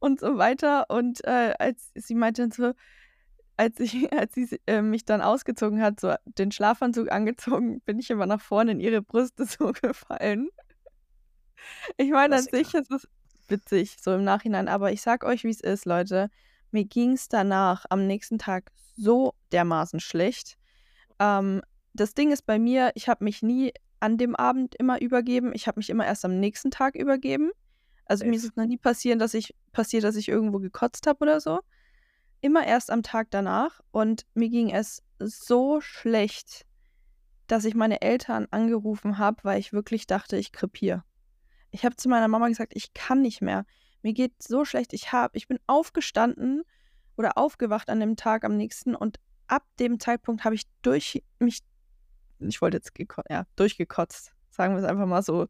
und 0.00 0.20
so 0.20 0.38
weiter. 0.38 0.86
Und 0.88 1.24
äh, 1.24 1.54
als 1.58 1.92
sie 1.94 2.14
meinte 2.14 2.48
so, 2.52 2.72
als, 3.56 3.78
ich, 3.78 4.12
als 4.12 4.34
sie 4.34 4.60
äh, 4.66 4.82
mich 4.82 5.04
dann 5.04 5.20
ausgezogen 5.20 5.80
hat, 5.80 6.00
so 6.00 6.14
den 6.24 6.50
Schlafanzug 6.50 7.12
angezogen, 7.12 7.80
bin 7.82 7.98
ich 7.98 8.10
immer 8.10 8.26
nach 8.26 8.40
vorne 8.40 8.72
in 8.72 8.80
ihre 8.80 9.02
Brüste 9.02 9.44
so 9.46 9.72
gefallen. 9.72 10.48
Ich 11.98 12.10
meine, 12.10 12.36
an 12.36 12.42
sich 12.42 12.74
ist 12.74 12.90
es 12.90 13.06
witzig, 13.48 13.98
so 14.00 14.14
im 14.14 14.24
Nachhinein, 14.24 14.68
aber 14.68 14.92
ich 14.92 15.02
sag 15.02 15.24
euch, 15.24 15.44
wie 15.44 15.50
es 15.50 15.60
ist, 15.60 15.84
Leute. 15.84 16.30
Mir 16.70 16.84
ging 16.84 17.12
es 17.12 17.28
danach 17.28 17.84
am 17.90 18.06
nächsten 18.06 18.38
Tag 18.38 18.70
so 18.96 19.34
dermaßen 19.52 20.00
schlecht. 20.00 20.56
Ähm, 21.18 21.62
das 21.92 22.14
Ding 22.14 22.30
ist 22.30 22.46
bei 22.46 22.58
mir, 22.58 22.92
ich 22.94 23.08
habe 23.08 23.24
mich 23.24 23.42
nie 23.42 23.72
an 23.98 24.16
dem 24.16 24.34
Abend 24.36 24.74
immer 24.76 25.00
übergeben. 25.00 25.52
Ich 25.52 25.66
habe 25.66 25.78
mich 25.78 25.90
immer 25.90 26.06
erst 26.06 26.24
am 26.24 26.38
nächsten 26.40 26.70
Tag 26.70 26.94
übergeben. 26.94 27.50
Also 28.10 28.26
mir 28.26 28.34
ist 28.34 28.44
es 28.44 28.56
noch 28.56 28.66
nie 28.66 28.76
passiert, 28.76 29.20
dass 29.20 29.34
ich 29.34 29.54
passiert, 29.70 30.02
dass 30.02 30.16
ich 30.16 30.28
irgendwo 30.28 30.58
gekotzt 30.58 31.06
habe 31.06 31.20
oder 31.20 31.40
so. 31.40 31.60
immer 32.40 32.66
erst 32.66 32.90
am 32.90 33.04
Tag 33.04 33.28
danach 33.30 33.80
und 33.92 34.26
mir 34.34 34.48
ging 34.48 34.70
es 34.70 35.04
so 35.20 35.80
schlecht, 35.80 36.66
dass 37.46 37.64
ich 37.64 37.76
meine 37.76 38.02
Eltern 38.02 38.48
angerufen 38.50 39.18
habe, 39.18 39.44
weil 39.44 39.60
ich 39.60 39.72
wirklich 39.72 40.08
dachte, 40.08 40.36
ich 40.36 40.50
krepiere. 40.50 41.04
Ich 41.70 41.84
habe 41.84 41.94
zu 41.94 42.08
meiner 42.08 42.26
Mama 42.26 42.48
gesagt, 42.48 42.72
ich 42.74 42.94
kann 42.94 43.22
nicht 43.22 43.42
mehr. 43.42 43.64
Mir 44.02 44.12
geht 44.12 44.42
so 44.42 44.64
schlecht. 44.64 44.92
Ich 44.92 45.12
habe, 45.12 45.36
ich 45.36 45.46
bin 45.46 45.60
aufgestanden 45.68 46.64
oder 47.16 47.38
aufgewacht 47.38 47.90
an 47.90 48.00
dem 48.00 48.16
Tag 48.16 48.44
am 48.44 48.56
nächsten 48.56 48.96
und 48.96 49.20
ab 49.46 49.62
dem 49.78 50.00
Zeitpunkt 50.00 50.42
habe 50.42 50.56
ich 50.56 50.62
durch 50.82 51.22
mich, 51.38 51.60
ich 52.40 52.60
wollte 52.60 52.78
jetzt 52.78 52.92
ja, 53.28 53.46
durchgekotzt, 53.54 54.32
sagen 54.48 54.74
wir 54.74 54.82
es 54.82 54.88
einfach 54.88 55.06
mal 55.06 55.22
so. 55.22 55.46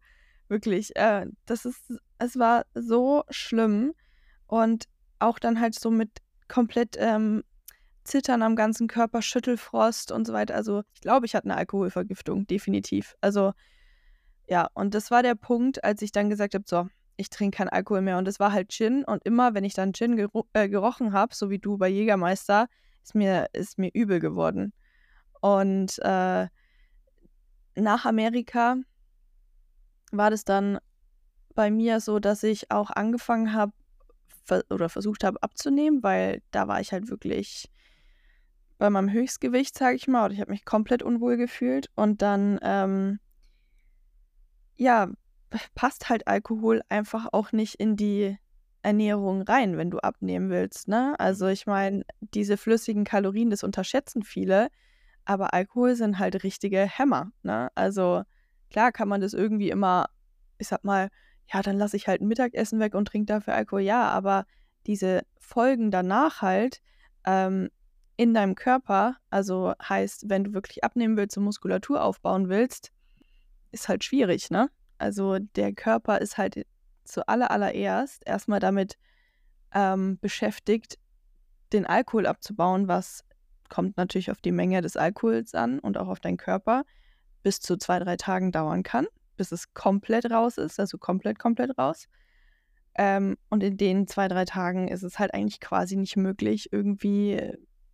Wirklich, 0.50 0.96
äh, 0.96 1.26
das 1.46 1.64
ist, 1.64 1.92
es 2.18 2.36
war 2.36 2.66
so 2.74 3.22
schlimm 3.30 3.94
und 4.48 4.86
auch 5.20 5.38
dann 5.38 5.60
halt 5.60 5.78
so 5.78 5.92
mit 5.92 6.10
komplett 6.48 6.96
ähm, 6.98 7.44
Zittern 8.02 8.42
am 8.42 8.56
ganzen 8.56 8.88
Körper, 8.88 9.22
Schüttelfrost 9.22 10.10
und 10.10 10.26
so 10.26 10.32
weiter. 10.32 10.56
Also 10.56 10.82
ich 10.92 11.02
glaube, 11.02 11.26
ich 11.26 11.36
hatte 11.36 11.44
eine 11.44 11.56
Alkoholvergiftung, 11.56 12.48
definitiv. 12.48 13.14
Also 13.20 13.52
ja, 14.48 14.68
und 14.74 14.94
das 14.94 15.12
war 15.12 15.22
der 15.22 15.36
Punkt, 15.36 15.84
als 15.84 16.02
ich 16.02 16.10
dann 16.10 16.28
gesagt 16.28 16.54
habe, 16.54 16.64
so, 16.66 16.88
ich 17.16 17.30
trinke 17.30 17.58
keinen 17.58 17.68
Alkohol 17.68 18.00
mehr. 18.00 18.18
Und 18.18 18.26
es 18.26 18.40
war 18.40 18.52
halt 18.52 18.72
Gin. 18.72 19.04
Und 19.04 19.24
immer, 19.24 19.54
wenn 19.54 19.62
ich 19.62 19.74
dann 19.74 19.92
Gin 19.92 20.16
gero 20.16 20.48
äh, 20.52 20.68
gerochen 20.68 21.12
habe, 21.12 21.32
so 21.32 21.48
wie 21.50 21.60
du 21.60 21.78
bei 21.78 21.88
Jägermeister, 21.88 22.66
ist 23.04 23.14
mir, 23.14 23.46
ist 23.52 23.78
mir 23.78 23.90
übel 23.94 24.18
geworden. 24.18 24.72
Und 25.40 26.00
äh, 26.00 26.48
nach 27.76 28.04
Amerika 28.04 28.76
war 30.10 30.30
das 30.30 30.44
dann 30.44 30.78
bei 31.54 31.70
mir 31.70 32.00
so, 32.00 32.18
dass 32.18 32.42
ich 32.42 32.70
auch 32.70 32.90
angefangen 32.90 33.52
habe 33.52 33.72
ver 34.44 34.64
oder 34.70 34.88
versucht 34.88 35.24
habe 35.24 35.42
abzunehmen, 35.42 36.02
weil 36.02 36.42
da 36.50 36.68
war 36.68 36.80
ich 36.80 36.92
halt 36.92 37.08
wirklich 37.08 37.70
bei 38.78 38.88
meinem 38.90 39.12
Höchstgewicht, 39.12 39.76
sage 39.76 39.96
ich 39.96 40.08
mal, 40.08 40.24
oder 40.24 40.34
ich 40.34 40.40
habe 40.40 40.50
mich 40.50 40.64
komplett 40.64 41.02
unwohl 41.02 41.36
gefühlt. 41.36 41.90
Und 41.94 42.22
dann, 42.22 42.58
ähm, 42.62 43.20
ja, 44.76 45.10
passt 45.74 46.08
halt 46.08 46.26
Alkohol 46.26 46.82
einfach 46.88 47.28
auch 47.32 47.52
nicht 47.52 47.74
in 47.74 47.96
die 47.96 48.38
Ernährung 48.82 49.42
rein, 49.42 49.76
wenn 49.76 49.90
du 49.90 49.98
abnehmen 49.98 50.48
willst. 50.48 50.88
Ne? 50.88 51.14
Also 51.18 51.46
mhm. 51.46 51.50
ich 51.52 51.66
meine, 51.66 52.04
diese 52.20 52.56
flüssigen 52.56 53.04
Kalorien, 53.04 53.50
das 53.50 53.62
unterschätzen 53.62 54.22
viele, 54.22 54.68
aber 55.24 55.52
Alkohol 55.52 55.94
sind 55.94 56.18
halt 56.18 56.42
richtige 56.42 56.80
Hämmer. 56.80 57.32
Ne? 57.42 57.68
Also 57.74 58.22
klar 58.70 58.92
kann 58.92 59.08
man 59.08 59.20
das 59.20 59.34
irgendwie 59.34 59.70
immer, 59.70 60.08
ich 60.58 60.68
sag 60.68 60.84
mal, 60.84 61.10
ja, 61.52 61.62
dann 61.62 61.76
lasse 61.76 61.96
ich 61.96 62.06
halt 62.06 62.20
ein 62.20 62.28
Mittagessen 62.28 62.78
weg 62.80 62.94
und 62.94 63.06
trinke 63.06 63.26
dafür 63.26 63.54
Alkohol. 63.54 63.82
Ja, 63.82 64.08
aber 64.08 64.46
diese 64.86 65.22
Folgen 65.38 65.90
danach 65.90 66.42
halt 66.42 66.80
ähm, 67.26 67.70
in 68.16 68.34
deinem 68.34 68.54
Körper, 68.54 69.16
also 69.30 69.72
heißt, 69.82 70.28
wenn 70.28 70.44
du 70.44 70.52
wirklich 70.52 70.84
abnehmen 70.84 71.16
willst 71.16 71.36
und 71.36 71.44
Muskulatur 71.44 72.04
aufbauen 72.04 72.48
willst, 72.48 72.92
ist 73.72 73.88
halt 73.88 74.04
schwierig, 74.04 74.50
ne? 74.50 74.70
Also 74.98 75.38
der 75.38 75.72
Körper 75.72 76.20
ist 76.20 76.36
halt 76.36 76.66
zu 77.04 77.26
allererst 77.26 78.22
erstmal 78.26 78.60
damit 78.60 78.98
ähm, 79.72 80.18
beschäftigt, 80.20 80.98
den 81.72 81.86
Alkohol 81.86 82.26
abzubauen, 82.26 82.88
was 82.88 83.24
kommt 83.68 83.96
natürlich 83.96 84.30
auf 84.30 84.40
die 84.40 84.52
Menge 84.52 84.82
des 84.82 84.96
Alkohols 84.96 85.54
an 85.54 85.78
und 85.78 85.96
auch 85.96 86.08
auf 86.08 86.20
deinen 86.20 86.36
Körper, 86.36 86.84
bis 87.42 87.60
zu 87.60 87.76
zwei, 87.76 87.98
drei 87.98 88.16
Tagen 88.16 88.52
dauern 88.52 88.82
kann 88.82 89.06
bis 89.40 89.52
es 89.52 89.72
komplett 89.72 90.30
raus 90.30 90.58
ist, 90.58 90.78
also 90.78 90.98
komplett, 90.98 91.38
komplett 91.38 91.78
raus. 91.78 92.08
Ähm, 92.94 93.38
und 93.48 93.62
in 93.62 93.78
den 93.78 94.06
zwei, 94.06 94.28
drei 94.28 94.44
Tagen 94.44 94.86
ist 94.88 95.02
es 95.02 95.18
halt 95.18 95.32
eigentlich 95.32 95.60
quasi 95.60 95.96
nicht 95.96 96.18
möglich, 96.18 96.68
irgendwie 96.72 97.40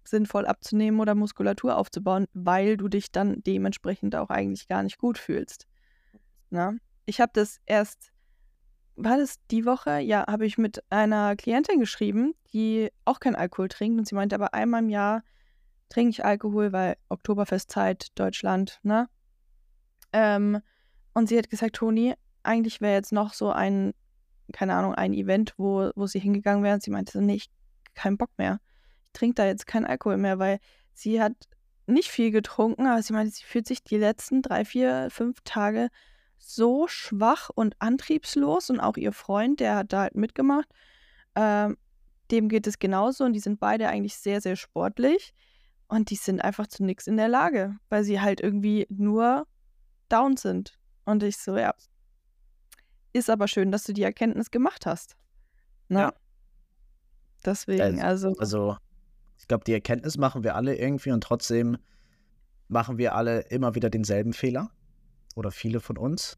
sinnvoll 0.02 0.44
abzunehmen 0.44 0.98
oder 0.98 1.14
Muskulatur 1.14 1.76
aufzubauen, 1.76 2.26
weil 2.32 2.76
du 2.76 2.88
dich 2.88 3.12
dann 3.12 3.44
dementsprechend 3.44 4.16
auch 4.16 4.28
eigentlich 4.28 4.66
gar 4.66 4.82
nicht 4.82 4.98
gut 4.98 5.18
fühlst. 5.18 5.68
Na? 6.50 6.74
Ich 7.04 7.20
habe 7.20 7.30
das 7.32 7.60
erst, 7.64 8.10
war 8.96 9.16
das 9.16 9.36
die 9.52 9.66
Woche? 9.66 10.00
Ja, 10.00 10.26
habe 10.26 10.46
ich 10.46 10.58
mit 10.58 10.82
einer 10.90 11.36
Klientin 11.36 11.78
geschrieben, 11.78 12.34
die 12.52 12.90
auch 13.04 13.20
kein 13.20 13.36
Alkohol 13.36 13.68
trinkt 13.68 14.00
und 14.00 14.08
sie 14.08 14.16
meinte 14.16 14.34
aber 14.34 14.52
einmal 14.52 14.82
im 14.82 14.88
Jahr 14.88 15.22
trinke 15.90 16.10
ich 16.10 16.24
Alkohol, 16.24 16.72
weil 16.72 16.96
Oktoberfestzeit, 17.08 18.08
Deutschland, 18.16 18.80
ne? 18.82 19.08
Ähm, 20.12 20.60
und 21.14 21.28
sie 21.28 21.38
hat 21.38 21.50
gesagt, 21.50 21.76
Toni, 21.76 22.14
eigentlich 22.42 22.80
wäre 22.80 22.94
jetzt 22.94 23.12
noch 23.12 23.34
so 23.34 23.50
ein, 23.50 23.92
keine 24.52 24.74
Ahnung, 24.74 24.94
ein 24.94 25.12
Event, 25.12 25.54
wo, 25.56 25.90
wo 25.94 26.06
sie 26.06 26.20
hingegangen 26.20 26.62
wäre. 26.62 26.74
Und 26.74 26.82
sie 26.82 26.90
meinte, 26.90 27.20
nee, 27.20 27.34
ich 27.34 27.50
keinen 27.94 28.18
Bock 28.18 28.30
mehr. 28.38 28.60
Ich 29.06 29.12
trinke 29.12 29.34
da 29.34 29.46
jetzt 29.46 29.66
keinen 29.66 29.86
Alkohol 29.86 30.18
mehr, 30.18 30.38
weil 30.38 30.58
sie 30.92 31.20
hat 31.20 31.34
nicht 31.86 32.08
viel 32.08 32.30
getrunken, 32.30 32.86
aber 32.86 33.02
sie 33.02 33.12
meinte, 33.12 33.34
sie 33.34 33.44
fühlt 33.44 33.66
sich 33.66 33.82
die 33.82 33.96
letzten 33.96 34.42
drei, 34.42 34.64
vier, 34.64 35.08
fünf 35.10 35.40
Tage 35.44 35.88
so 36.38 36.86
schwach 36.86 37.50
und 37.54 37.76
antriebslos 37.80 38.70
und 38.70 38.80
auch 38.80 38.96
ihr 38.96 39.12
Freund, 39.12 39.60
der 39.60 39.76
hat 39.76 39.92
da 39.92 40.02
halt 40.02 40.14
mitgemacht, 40.14 40.68
ähm, 41.34 41.76
dem 42.30 42.48
geht 42.48 42.66
es 42.66 42.78
genauso 42.78 43.24
und 43.24 43.32
die 43.32 43.40
sind 43.40 43.60
beide 43.60 43.88
eigentlich 43.88 44.16
sehr, 44.16 44.40
sehr 44.40 44.56
sportlich 44.56 45.32
und 45.88 46.10
die 46.10 46.16
sind 46.16 46.42
einfach 46.42 46.66
zu 46.66 46.84
nichts 46.84 47.06
in 47.06 47.16
der 47.16 47.28
Lage, 47.28 47.76
weil 47.88 48.04
sie 48.04 48.20
halt 48.20 48.40
irgendwie 48.40 48.86
nur 48.90 49.46
down 50.08 50.36
sind. 50.36 50.78
Und 51.04 51.22
ich 51.22 51.36
so, 51.36 51.56
ja. 51.56 51.74
Ist 53.12 53.30
aber 53.30 53.48
schön, 53.48 53.72
dass 53.72 53.84
du 53.84 53.92
die 53.92 54.02
Erkenntnis 54.02 54.50
gemacht 54.50 54.86
hast. 54.86 55.16
Ne? 55.88 56.00
Ja. 56.00 56.12
Deswegen, 57.44 58.02
also. 58.02 58.34
Also, 58.38 58.76
ich 59.38 59.46
glaube, 59.46 59.64
die 59.64 59.72
Erkenntnis 59.72 60.18
machen 60.18 60.42
wir 60.42 60.56
alle 60.56 60.76
irgendwie 60.76 61.12
und 61.12 61.22
trotzdem 61.22 61.78
machen 62.68 62.98
wir 62.98 63.14
alle 63.14 63.40
immer 63.42 63.74
wieder 63.74 63.90
denselben 63.90 64.32
Fehler. 64.32 64.70
Oder 65.36 65.50
viele 65.50 65.80
von 65.80 65.96
uns. 65.96 66.36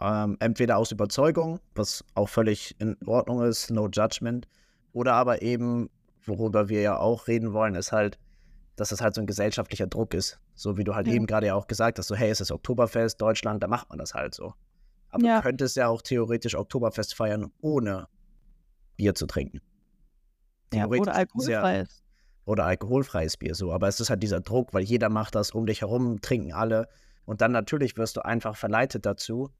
Ähm, 0.00 0.36
entweder 0.38 0.76
aus 0.76 0.92
Überzeugung, 0.92 1.58
was 1.74 2.04
auch 2.14 2.28
völlig 2.28 2.76
in 2.78 2.96
Ordnung 3.06 3.42
ist, 3.42 3.70
no 3.70 3.88
judgment. 3.88 4.46
Oder 4.92 5.14
aber 5.14 5.42
eben, 5.42 5.90
worüber 6.24 6.68
wir 6.68 6.82
ja 6.82 6.98
auch 6.98 7.26
reden 7.26 7.52
wollen, 7.52 7.74
ist 7.74 7.90
halt, 7.90 8.18
dass 8.80 8.92
es 8.92 9.00
halt 9.00 9.14
so 9.14 9.20
ein 9.20 9.26
gesellschaftlicher 9.26 9.86
Druck 9.86 10.14
ist. 10.14 10.38
So 10.54 10.76
wie 10.76 10.84
du 10.84 10.94
halt 10.94 11.06
ja. 11.06 11.14
eben 11.14 11.26
gerade 11.26 11.46
ja 11.46 11.54
auch 11.54 11.66
gesagt 11.66 11.98
hast, 11.98 12.06
so 12.06 12.14
hey, 12.14 12.30
es 12.30 12.40
ist 12.40 12.52
Oktoberfest, 12.52 13.20
Deutschland, 13.20 13.62
da 13.62 13.68
macht 13.68 13.88
man 13.88 13.98
das 13.98 14.14
halt 14.14 14.34
so. 14.34 14.54
Aber 15.10 15.24
ja. 15.24 15.36
du 15.36 15.42
könntest 15.42 15.76
ja 15.76 15.88
auch 15.88 16.02
theoretisch 16.02 16.54
Oktoberfest 16.54 17.14
feiern, 17.14 17.50
ohne 17.60 18.08
Bier 18.96 19.14
zu 19.14 19.26
trinken. 19.26 19.60
Ja, 20.72 20.86
oder 20.86 21.14
alkoholfreies. 21.14 21.88
Ja, 21.88 22.04
oder 22.44 22.64
alkoholfreies 22.64 23.36
Bier 23.36 23.54
so. 23.54 23.72
Aber 23.72 23.88
es 23.88 24.00
ist 24.00 24.10
halt 24.10 24.22
dieser 24.22 24.40
Druck, 24.40 24.74
weil 24.74 24.82
jeder 24.82 25.08
macht 25.08 25.34
das 25.34 25.52
um 25.52 25.66
dich 25.66 25.80
herum, 25.80 26.20
trinken 26.20 26.52
alle. 26.52 26.88
Und 27.24 27.40
dann 27.40 27.52
natürlich 27.52 27.96
wirst 27.96 28.16
du 28.16 28.24
einfach 28.24 28.56
verleitet 28.56 29.06
dazu, 29.06 29.50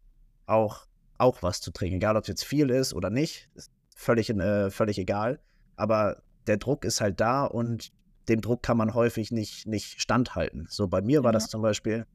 auch, 0.46 0.86
auch 1.18 1.42
was 1.42 1.60
zu 1.60 1.70
trinken. 1.70 1.96
Egal, 1.96 2.16
ob 2.16 2.22
es 2.22 2.28
jetzt 2.28 2.44
viel 2.44 2.70
ist 2.70 2.94
oder 2.94 3.10
nicht, 3.10 3.50
ist 3.54 3.70
völlig, 3.94 4.30
äh, 4.30 4.70
völlig 4.70 4.98
egal. 4.98 5.40
Aber 5.76 6.22
der 6.46 6.56
Druck 6.56 6.84
ist 6.84 7.00
halt 7.00 7.20
da 7.20 7.44
und 7.44 7.92
dem 8.28 8.40
Druck 8.40 8.62
kann 8.62 8.76
man 8.76 8.94
häufig 8.94 9.30
nicht, 9.30 9.66
nicht 9.66 10.00
standhalten. 10.00 10.66
So 10.68 10.88
bei 10.88 11.00
mir 11.00 11.24
war 11.24 11.30
ja. 11.30 11.32
das 11.32 11.48
zum 11.48 11.62
Beispiel 11.62 12.06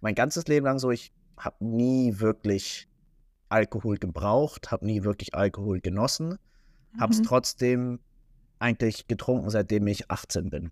mein 0.00 0.14
ganzes 0.14 0.46
Leben 0.46 0.66
lang 0.66 0.78
so, 0.78 0.90
ich 0.90 1.12
habe 1.38 1.64
nie 1.64 2.18
wirklich 2.18 2.88
Alkohol 3.48 3.96
gebraucht, 3.96 4.70
habe 4.70 4.86
nie 4.86 5.04
wirklich 5.04 5.34
Alkohol 5.34 5.80
genossen, 5.80 6.38
mhm. 6.92 7.00
habe 7.00 7.12
es 7.12 7.22
trotzdem 7.22 8.00
eigentlich 8.58 9.06
getrunken, 9.06 9.50
seitdem 9.50 9.86
ich 9.86 10.10
18 10.10 10.50
bin. 10.50 10.70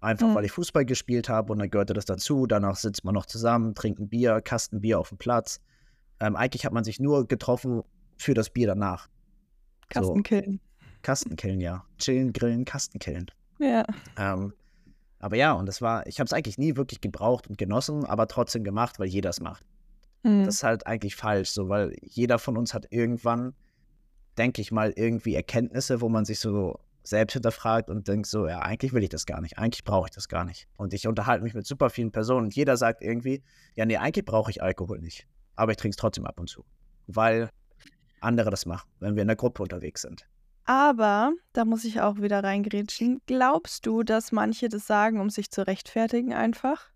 Einfach 0.00 0.28
mhm. 0.28 0.34
weil 0.34 0.44
ich 0.44 0.52
Fußball 0.52 0.84
gespielt 0.84 1.28
habe 1.28 1.52
und 1.52 1.58
dann 1.58 1.70
gehörte 1.70 1.94
das 1.94 2.04
dazu. 2.04 2.46
Danach 2.46 2.76
sitzt 2.76 3.04
man 3.04 3.14
noch 3.14 3.26
zusammen, 3.26 3.74
trinkt 3.74 3.98
ein 3.98 4.08
Bier, 4.08 4.40
Kasten 4.40 4.80
Bier 4.80 5.00
auf 5.00 5.08
dem 5.08 5.18
Platz. 5.18 5.60
Ähm, 6.20 6.36
eigentlich 6.36 6.64
hat 6.64 6.72
man 6.72 6.84
sich 6.84 7.00
nur 7.00 7.26
getroffen 7.26 7.82
für 8.16 8.34
das 8.34 8.50
Bier 8.50 8.66
danach. 8.68 9.08
Kastenkillen. 9.88 10.60
So, 10.62 10.86
Kastenkillen, 11.02 11.60
ja. 11.60 11.84
Chillen, 11.98 12.32
grillen, 12.32 12.64
Kastenkillen. 12.64 13.26
Ja. 13.58 13.84
Ähm, 14.16 14.52
aber 15.18 15.36
ja, 15.36 15.52
und 15.52 15.66
das 15.66 15.80
war, 15.80 16.06
ich 16.06 16.20
habe 16.20 16.26
es 16.26 16.32
eigentlich 16.32 16.58
nie 16.58 16.76
wirklich 16.76 17.00
gebraucht 17.00 17.48
und 17.48 17.58
genossen, 17.58 18.04
aber 18.04 18.28
trotzdem 18.28 18.64
gemacht, 18.64 18.98
weil 18.98 19.08
jeder 19.08 19.30
es 19.30 19.40
macht. 19.40 19.64
Mhm. 20.22 20.44
Das 20.44 20.56
ist 20.56 20.62
halt 20.62 20.86
eigentlich 20.86 21.16
falsch, 21.16 21.50
so, 21.50 21.68
weil 21.68 21.96
jeder 22.02 22.38
von 22.38 22.56
uns 22.56 22.74
hat 22.74 22.86
irgendwann, 22.90 23.54
denke 24.36 24.60
ich 24.60 24.72
mal, 24.72 24.92
irgendwie 24.94 25.34
Erkenntnisse, 25.34 26.00
wo 26.00 26.08
man 26.08 26.24
sich 26.24 26.38
so 26.38 26.78
selbst 27.02 27.34
hinterfragt 27.34 27.88
und 27.88 28.08
denkt 28.08 28.26
so, 28.26 28.48
ja, 28.48 28.60
eigentlich 28.60 28.92
will 28.92 29.02
ich 29.02 29.08
das 29.08 29.26
gar 29.26 29.40
nicht, 29.40 29.58
eigentlich 29.58 29.84
brauche 29.84 30.08
ich 30.08 30.14
das 30.14 30.28
gar 30.28 30.44
nicht. 30.44 30.68
Und 30.76 30.92
ich 30.92 31.06
unterhalte 31.06 31.44
mich 31.44 31.54
mit 31.54 31.66
super 31.66 31.88
vielen 31.88 32.10
Personen 32.10 32.46
und 32.46 32.54
jeder 32.54 32.76
sagt 32.76 33.02
irgendwie, 33.02 33.42
ja, 33.76 33.86
nee, 33.86 33.96
eigentlich 33.96 34.24
brauche 34.24 34.50
ich 34.50 34.62
Alkohol 34.62 34.98
nicht, 34.98 35.26
aber 35.54 35.70
ich 35.70 35.76
trinke 35.76 35.92
es 35.92 35.96
trotzdem 35.96 36.26
ab 36.26 36.40
und 36.40 36.48
zu, 36.48 36.64
weil 37.06 37.48
andere 38.20 38.50
das 38.50 38.66
machen, 38.66 38.90
wenn 38.98 39.14
wir 39.14 39.22
in 39.22 39.28
der 39.28 39.36
Gruppe 39.36 39.62
unterwegs 39.62 40.02
sind. 40.02 40.26
Aber, 40.66 41.32
da 41.52 41.64
muss 41.64 41.84
ich 41.84 42.00
auch 42.00 42.20
wieder 42.20 42.42
reingrätschen, 42.42 43.22
glaubst 43.26 43.86
du, 43.86 44.02
dass 44.02 44.32
manche 44.32 44.68
das 44.68 44.86
sagen, 44.86 45.20
um 45.20 45.30
sich 45.30 45.50
zu 45.50 45.64
rechtfertigen 45.64 46.34
einfach? 46.34 46.90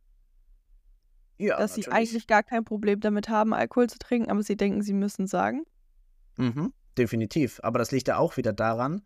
Ja, 1.39 1.57
Dass 1.57 1.77
sie 1.77 1.89
eigentlich 1.89 2.27
gar 2.27 2.43
kein 2.43 2.65
Problem 2.65 3.01
damit 3.01 3.29
haben, 3.29 3.55
Alkohol 3.55 3.89
zu 3.89 3.99
trinken, 3.99 4.31
aber 4.31 4.43
sie 4.43 4.57
denken, 4.57 4.83
sie 4.83 4.93
müssen 4.93 5.27
sagen? 5.27 5.65
Mhm, 6.37 6.73
definitiv. 6.99 7.61
Aber 7.63 7.79
das 7.79 7.93
liegt 7.93 8.09
ja 8.09 8.19
auch 8.19 8.37
wieder 8.37 8.53
daran, 8.53 9.03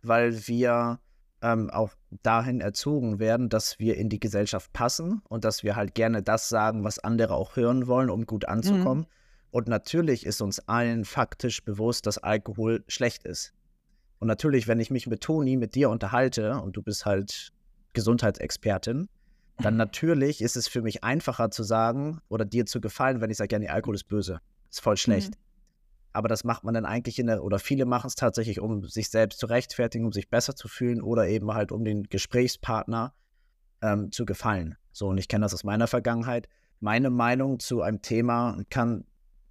weil 0.00 0.46
wir 0.46 1.00
ähm, 1.42 1.68
auch 1.70 1.90
dahin 2.22 2.60
erzogen 2.60 3.18
werden, 3.18 3.48
dass 3.48 3.78
wir 3.78 3.98
in 3.98 4.08
die 4.08 4.20
Gesellschaft 4.20 4.72
passen 4.72 5.22
und 5.28 5.44
dass 5.44 5.62
wir 5.62 5.76
halt 5.76 5.94
gerne 5.94 6.22
das 6.22 6.48
sagen, 6.48 6.84
was 6.84 7.00
andere 7.00 7.34
auch 7.34 7.56
hören 7.56 7.86
wollen, 7.88 8.08
um 8.08 8.24
gut 8.24 8.46
anzukommen. 8.46 9.02
Mhm. 9.02 9.50
Und 9.50 9.68
natürlich 9.68 10.24
ist 10.24 10.40
uns 10.40 10.60
allen 10.60 11.04
faktisch 11.04 11.64
bewusst, 11.64 12.06
dass 12.06 12.18
Alkohol 12.18 12.84
schlecht 12.88 13.24
ist. 13.24 13.52
Und 14.24 14.28
natürlich, 14.28 14.66
wenn 14.66 14.80
ich 14.80 14.90
mich 14.90 15.06
mit 15.06 15.20
Toni, 15.20 15.58
mit 15.58 15.74
dir 15.74 15.90
unterhalte 15.90 16.58
und 16.62 16.78
du 16.78 16.82
bist 16.82 17.04
halt 17.04 17.52
Gesundheitsexpertin, 17.92 19.06
dann 19.58 19.76
natürlich 19.76 20.40
ist 20.40 20.56
es 20.56 20.66
für 20.66 20.80
mich 20.80 21.04
einfacher 21.04 21.50
zu 21.50 21.62
sagen 21.62 22.22
oder 22.30 22.46
dir 22.46 22.64
zu 22.64 22.80
gefallen, 22.80 23.20
wenn 23.20 23.28
ich 23.28 23.36
sage, 23.36 23.54
ja, 23.54 23.58
nee, 23.58 23.68
Alkohol 23.68 23.96
ist 23.96 24.08
böse, 24.08 24.40
ist 24.70 24.80
voll 24.80 24.96
schlecht. 24.96 25.32
Mhm. 25.32 25.40
Aber 26.14 26.28
das 26.28 26.42
macht 26.42 26.64
man 26.64 26.72
dann 26.72 26.86
eigentlich 26.86 27.18
in 27.18 27.26
der, 27.26 27.44
oder 27.44 27.58
viele 27.58 27.84
machen 27.84 28.06
es 28.06 28.14
tatsächlich, 28.14 28.60
um 28.60 28.88
sich 28.88 29.10
selbst 29.10 29.40
zu 29.40 29.44
rechtfertigen, 29.44 30.06
um 30.06 30.12
sich 30.12 30.30
besser 30.30 30.56
zu 30.56 30.68
fühlen 30.68 31.02
oder 31.02 31.28
eben 31.28 31.52
halt 31.52 31.70
um 31.70 31.84
den 31.84 32.04
Gesprächspartner 32.04 33.12
ähm, 33.82 34.10
zu 34.10 34.24
gefallen. 34.24 34.76
So, 34.90 35.08
und 35.08 35.18
ich 35.18 35.28
kenne 35.28 35.44
das 35.44 35.52
aus 35.52 35.64
meiner 35.64 35.86
Vergangenheit. 35.86 36.48
Meine 36.80 37.10
Meinung 37.10 37.60
zu 37.60 37.82
einem 37.82 38.00
Thema 38.00 38.56
kann 38.70 39.04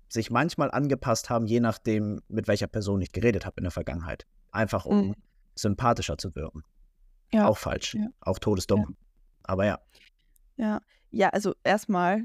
sich 0.09 0.31
manchmal 0.31 0.71
angepasst 0.71 1.29
haben, 1.29 1.45
je 1.45 1.59
nachdem, 1.59 2.21
mit 2.27 2.47
welcher 2.47 2.65
Person 2.65 3.01
ich 3.01 3.11
geredet 3.11 3.45
habe 3.45 3.57
in 3.57 3.65
der 3.65 3.71
Vergangenheit. 3.71 4.25
Einfach 4.53 4.85
um 4.85 5.07
mhm. 5.07 5.15
sympathischer 5.55 6.17
zu 6.17 6.33
wirken. 6.35 6.63
Ja. 7.33 7.47
Auch 7.47 7.57
falsch. 7.57 7.95
Ja. 7.95 8.07
Auch 8.21 8.39
todesdumm. 8.39 8.81
Ja. 8.81 8.87
Aber 9.43 9.65
ja. 9.65 9.79
Ja, 10.55 10.79
ja, 11.09 11.29
also 11.29 11.55
erstmal, 11.63 12.21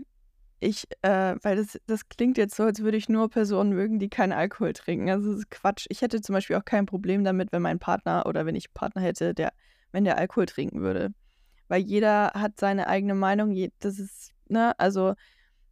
ich, 0.61 0.87
äh, 1.03 1.37
weil 1.43 1.57
das, 1.57 1.79
das 1.87 2.09
klingt 2.11 2.37
jetzt 2.37 2.55
so, 2.55 2.65
als 2.65 2.81
würde 2.81 2.99
ich 2.99 3.09
nur 3.09 3.31
Personen 3.31 3.73
mögen, 3.73 3.99
die 3.99 4.11
keinen 4.11 4.33
Alkohol 4.33 4.75
trinken. 4.75 5.09
Also 5.09 5.31
das 5.31 5.41
ist 5.41 5.51
Quatsch. 5.51 5.87
Ich 5.89 6.03
hätte 6.03 6.21
zum 6.21 6.35
Beispiel 6.35 6.57
auch 6.57 6.65
kein 6.65 6.85
Problem 6.85 7.25
damit, 7.25 7.51
wenn 7.51 7.63
mein 7.63 7.79
Partner 7.79 8.27
oder 8.27 8.45
wenn 8.45 8.55
ich 8.55 8.67
einen 8.67 8.75
Partner 8.75 9.03
hätte, 9.03 9.33
der, 9.35 9.53
wenn 9.91 10.05
der 10.05 10.19
Alkohol 10.19 10.47
trinken 10.47 10.83
würde. 10.83 11.15
Weil 11.69 11.83
jeder 11.83 12.33
hat 12.35 12.61
seine 12.61 12.89
eigene 12.89 13.15
Meinung. 13.15 13.55
Das 13.79 13.99
ist, 13.99 14.35
ne, 14.49 14.79
also 14.79 15.15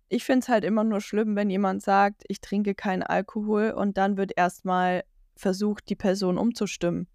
ich 0.09 0.25
finde 0.25 0.41
es 0.41 0.49
halt 0.49 0.65
immer 0.65 0.85
nur 0.85 1.01
schlimm, 1.01 1.37
wenn 1.37 1.51
jemand 1.51 1.83
sagt, 1.83 2.25
ich 2.29 2.41
trinke 2.41 2.75
keinen 2.75 3.03
Alkohol 3.03 3.73
und 3.73 3.99
dann 3.99 4.17
wird 4.17 4.33
erstmal 4.37 5.05
versucht, 5.37 5.89
die 5.89 5.97
Person 5.97 6.39
umzustimmen. 6.39 7.09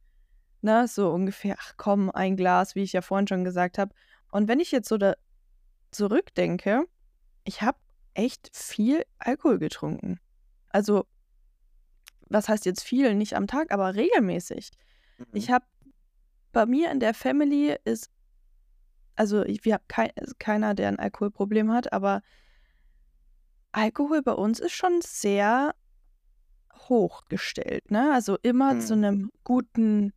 Ne, 0.61 0.87
so 0.87 1.11
ungefähr, 1.11 1.55
ach 1.59 1.73
komm, 1.77 2.11
ein 2.11 2.37
Glas, 2.37 2.75
wie 2.75 2.83
ich 2.83 2.93
ja 2.93 3.01
vorhin 3.01 3.27
schon 3.27 3.43
gesagt 3.43 3.79
habe. 3.79 3.95
Und 4.31 4.47
wenn 4.47 4.59
ich 4.59 4.71
jetzt 4.71 4.87
so 4.87 4.97
da 4.97 5.15
zurückdenke, 5.89 6.85
ich 7.43 7.63
habe 7.63 7.79
echt 8.13 8.55
viel 8.55 9.03
Alkohol 9.17 9.57
getrunken. 9.57 10.19
Also, 10.69 11.05
was 12.29 12.47
heißt 12.47 12.65
jetzt 12.65 12.83
viel? 12.83 13.15
Nicht 13.15 13.35
am 13.35 13.47
Tag, 13.47 13.71
aber 13.71 13.95
regelmäßig. 13.95 14.71
Mhm. 15.17 15.25
Ich 15.33 15.49
habe 15.49 15.65
bei 16.51 16.65
mir 16.65 16.91
in 16.91 16.99
der 16.99 17.13
Family 17.13 17.75
ist, 17.83 18.11
also 19.15 19.43
ich, 19.43 19.65
wir 19.65 19.75
haben 19.75 19.87
kein, 19.87 20.11
also 20.15 20.33
keiner, 20.37 20.73
der 20.73 20.89
ein 20.89 20.99
Alkoholproblem 20.99 21.71
hat, 21.71 21.91
aber 21.91 22.21
Alkohol 23.71 24.21
bei 24.21 24.33
uns 24.33 24.59
ist 24.59 24.73
schon 24.73 24.99
sehr 25.01 25.73
hochgestellt, 26.91 27.89
ne? 27.89 28.11
Also 28.13 28.37
immer 28.43 28.75
mhm. 28.75 28.81
zu 28.81 28.93
einem 28.93 29.31
guten 29.43 30.13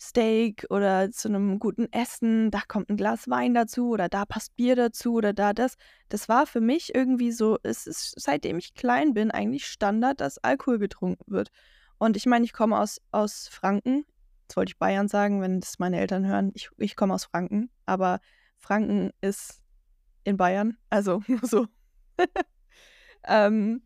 Steak 0.00 0.66
oder 0.70 1.10
zu 1.10 1.28
einem 1.28 1.58
guten 1.58 1.92
Essen, 1.92 2.50
da 2.50 2.62
kommt 2.66 2.90
ein 2.90 2.96
Glas 2.96 3.28
Wein 3.28 3.54
dazu 3.54 3.90
oder 3.90 4.08
da 4.08 4.24
passt 4.24 4.56
Bier 4.56 4.74
dazu 4.74 5.14
oder 5.14 5.32
da 5.32 5.52
das. 5.52 5.76
Das 6.08 6.28
war 6.28 6.46
für 6.46 6.60
mich 6.60 6.94
irgendwie 6.94 7.32
so, 7.32 7.58
es 7.62 7.86
ist 7.86 8.14
seitdem 8.18 8.58
ich 8.58 8.74
klein 8.74 9.14
bin 9.14 9.30
eigentlich 9.30 9.66
Standard, 9.66 10.20
dass 10.20 10.38
Alkohol 10.38 10.78
getrunken 10.78 11.30
wird. 11.30 11.50
Und 11.98 12.16
ich 12.16 12.26
meine, 12.26 12.44
ich 12.44 12.52
komme 12.52 12.78
aus, 12.78 13.00
aus 13.12 13.48
Franken. 13.48 14.04
Jetzt 14.42 14.56
wollte 14.56 14.70
ich 14.70 14.78
Bayern 14.78 15.06
sagen, 15.06 15.42
wenn 15.42 15.60
das 15.60 15.78
meine 15.78 16.00
Eltern 16.00 16.26
hören. 16.26 16.50
Ich, 16.54 16.70
ich 16.78 16.96
komme 16.96 17.14
aus 17.14 17.26
Franken, 17.26 17.70
aber 17.86 18.20
Franken 18.58 19.10
ist 19.20 19.62
in 20.24 20.36
Bayern, 20.36 20.76
also 20.88 21.22
nur 21.28 21.40
so. 21.46 21.66
ähm, 23.28 23.82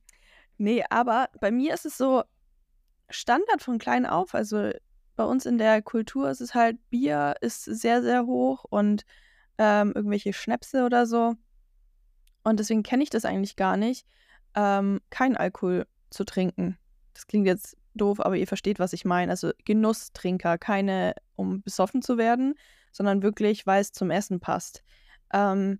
nee, 0.58 0.84
aber 0.90 1.28
bei 1.40 1.50
mir 1.50 1.74
ist 1.74 1.86
es 1.86 1.96
so 1.96 2.24
Standard 3.10 3.62
von 3.62 3.78
klein 3.78 4.06
auf. 4.06 4.34
Also 4.34 4.70
bei 5.16 5.24
uns 5.24 5.46
in 5.46 5.58
der 5.58 5.82
Kultur 5.82 6.30
ist 6.30 6.40
es 6.40 6.54
halt, 6.54 6.78
Bier 6.90 7.34
ist 7.40 7.64
sehr, 7.64 8.02
sehr 8.02 8.26
hoch 8.26 8.64
und 8.68 9.04
ähm, 9.58 9.92
irgendwelche 9.94 10.32
Schnäpse 10.32 10.84
oder 10.84 11.06
so. 11.06 11.34
Und 12.42 12.60
deswegen 12.60 12.82
kenne 12.82 13.02
ich 13.02 13.10
das 13.10 13.24
eigentlich 13.24 13.56
gar 13.56 13.76
nicht, 13.76 14.06
ähm, 14.54 15.00
keinen 15.10 15.36
Alkohol 15.36 15.86
zu 16.10 16.24
trinken. 16.24 16.78
Das 17.14 17.26
klingt 17.26 17.46
jetzt 17.46 17.76
doof, 17.94 18.20
aber 18.20 18.36
ihr 18.36 18.46
versteht, 18.46 18.78
was 18.78 18.92
ich 18.92 19.04
meine. 19.04 19.30
Also 19.30 19.52
Genusstrinker, 19.64 20.58
keine, 20.58 21.14
um 21.36 21.62
besoffen 21.62 22.02
zu 22.02 22.18
werden, 22.18 22.54
sondern 22.92 23.22
wirklich, 23.22 23.66
weil 23.66 23.80
es 23.80 23.92
zum 23.92 24.10
Essen 24.10 24.40
passt. 24.40 24.82
Ähm, 25.32 25.78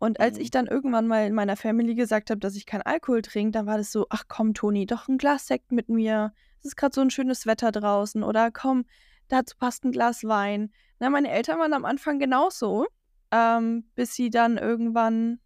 und 0.00 0.18
als 0.18 0.36
mhm. 0.36 0.42
ich 0.42 0.50
dann 0.50 0.66
irgendwann 0.66 1.06
mal 1.06 1.24
in 1.26 1.34
meiner 1.34 1.56
Family 1.56 1.94
gesagt 1.94 2.30
habe, 2.30 2.40
dass 2.40 2.56
ich 2.56 2.66
keinen 2.66 2.82
Alkohol 2.82 3.22
trinke, 3.22 3.52
dann 3.52 3.66
war 3.66 3.78
das 3.78 3.92
so, 3.92 4.06
ach 4.10 4.24
komm, 4.26 4.54
Toni, 4.54 4.86
doch 4.86 5.06
ein 5.06 5.18
Glas 5.18 5.46
Sekt 5.46 5.70
mit 5.70 5.88
mir 5.88 6.32
es 6.60 6.66
ist 6.66 6.76
gerade 6.76 6.94
so 6.94 7.00
ein 7.00 7.10
schönes 7.10 7.46
Wetter 7.46 7.72
draußen 7.72 8.22
oder 8.22 8.50
komm, 8.50 8.84
dazu 9.28 9.56
passt 9.56 9.84
ein 9.84 9.92
Glas 9.92 10.24
Wein. 10.24 10.70
Na, 10.98 11.08
meine 11.08 11.30
Eltern 11.30 11.58
waren 11.58 11.72
am 11.72 11.86
Anfang 11.86 12.18
genauso, 12.18 12.86
ähm, 13.30 13.84
bis 13.94 14.14
sie 14.14 14.30
dann 14.30 14.58
irgendwann 14.58 15.40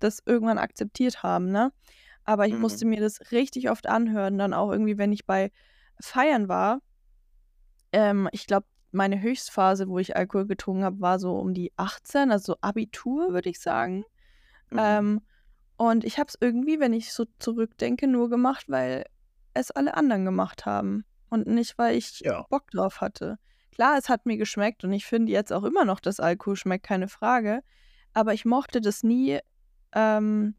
das 0.00 0.22
irgendwann 0.26 0.58
akzeptiert 0.58 1.22
haben, 1.22 1.50
ne? 1.50 1.72
Aber 2.24 2.46
ich 2.46 2.54
mhm. 2.54 2.60
musste 2.60 2.84
mir 2.84 3.00
das 3.00 3.30
richtig 3.30 3.70
oft 3.70 3.86
anhören, 3.86 4.36
dann 4.36 4.52
auch 4.52 4.72
irgendwie, 4.72 4.98
wenn 4.98 5.12
ich 5.12 5.24
bei 5.24 5.52
Feiern 6.00 6.48
war. 6.48 6.80
Ähm, 7.92 8.28
ich 8.32 8.46
glaube, 8.46 8.66
meine 8.96 9.20
Höchstphase, 9.20 9.88
wo 9.88 9.98
ich 9.98 10.16
Alkohol 10.16 10.46
getrunken 10.46 10.84
habe, 10.84 11.00
war 11.00 11.18
so 11.18 11.36
um 11.36 11.54
die 11.54 11.72
18, 11.76 12.32
also 12.32 12.56
Abitur, 12.60 13.32
würde 13.32 13.50
ich 13.50 13.60
sagen. 13.60 14.04
Mhm. 14.70 14.78
Ähm, 14.80 15.20
und 15.76 16.04
ich 16.04 16.18
habe 16.18 16.28
es 16.28 16.38
irgendwie, 16.40 16.80
wenn 16.80 16.92
ich 16.92 17.12
so 17.12 17.26
zurückdenke, 17.38 18.08
nur 18.08 18.30
gemacht, 18.30 18.64
weil 18.68 19.04
es 19.54 19.70
alle 19.70 19.94
anderen 19.94 20.24
gemacht 20.24 20.66
haben. 20.66 21.04
Und 21.28 21.46
nicht, 21.46 21.76
weil 21.78 21.96
ich 21.96 22.20
ja. 22.20 22.46
Bock 22.48 22.70
drauf 22.70 23.00
hatte. 23.00 23.38
Klar, 23.72 23.98
es 23.98 24.08
hat 24.08 24.24
mir 24.24 24.38
geschmeckt 24.38 24.84
und 24.84 24.92
ich 24.92 25.04
finde 25.04 25.32
jetzt 25.32 25.52
auch 25.52 25.64
immer 25.64 25.84
noch, 25.84 26.00
dass 26.00 26.18
Alkohol 26.18 26.56
schmeckt, 26.56 26.86
keine 26.86 27.08
Frage. 27.08 27.62
Aber 28.14 28.32
ich 28.32 28.46
mochte 28.46 28.80
das 28.80 29.02
nie, 29.02 29.38
ähm, 29.92 30.54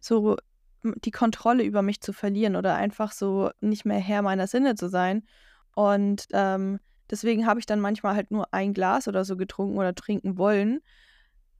so 0.00 0.36
die 0.82 1.10
Kontrolle 1.10 1.64
über 1.64 1.82
mich 1.82 2.00
zu 2.00 2.12
verlieren 2.12 2.56
oder 2.56 2.76
einfach 2.76 3.10
so 3.10 3.50
nicht 3.60 3.84
mehr 3.84 3.98
Herr 3.98 4.22
meiner 4.22 4.46
Sinne 4.46 4.76
zu 4.76 4.88
sein. 4.88 5.26
Und 5.74 6.26
ähm, 6.32 6.78
deswegen 7.14 7.46
habe 7.46 7.60
ich 7.60 7.66
dann 7.66 7.78
manchmal 7.78 8.16
halt 8.16 8.32
nur 8.32 8.52
ein 8.52 8.74
Glas 8.74 9.06
oder 9.06 9.24
so 9.24 9.36
getrunken 9.36 9.78
oder 9.78 9.94
trinken 9.94 10.36
wollen. 10.36 10.80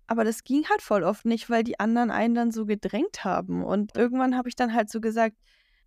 Aber 0.09 0.25
das 0.25 0.43
ging 0.43 0.69
halt 0.69 0.83
voll 0.83 1.05
oft 1.05 1.25
nicht, 1.25 1.49
weil 1.49 1.63
die 1.63 1.79
anderen 1.79 2.11
einen 2.11 2.35
dann 2.35 2.51
so 2.51 2.67
gedrängt 2.67 3.25
haben. 3.25 3.63
Und 3.63 3.97
irgendwann 3.97 4.37
habe 4.37 4.49
ich 4.49 4.57
dann 4.57 4.75
halt 4.75 4.91
so 4.91 5.01
gesagt, 5.01 5.37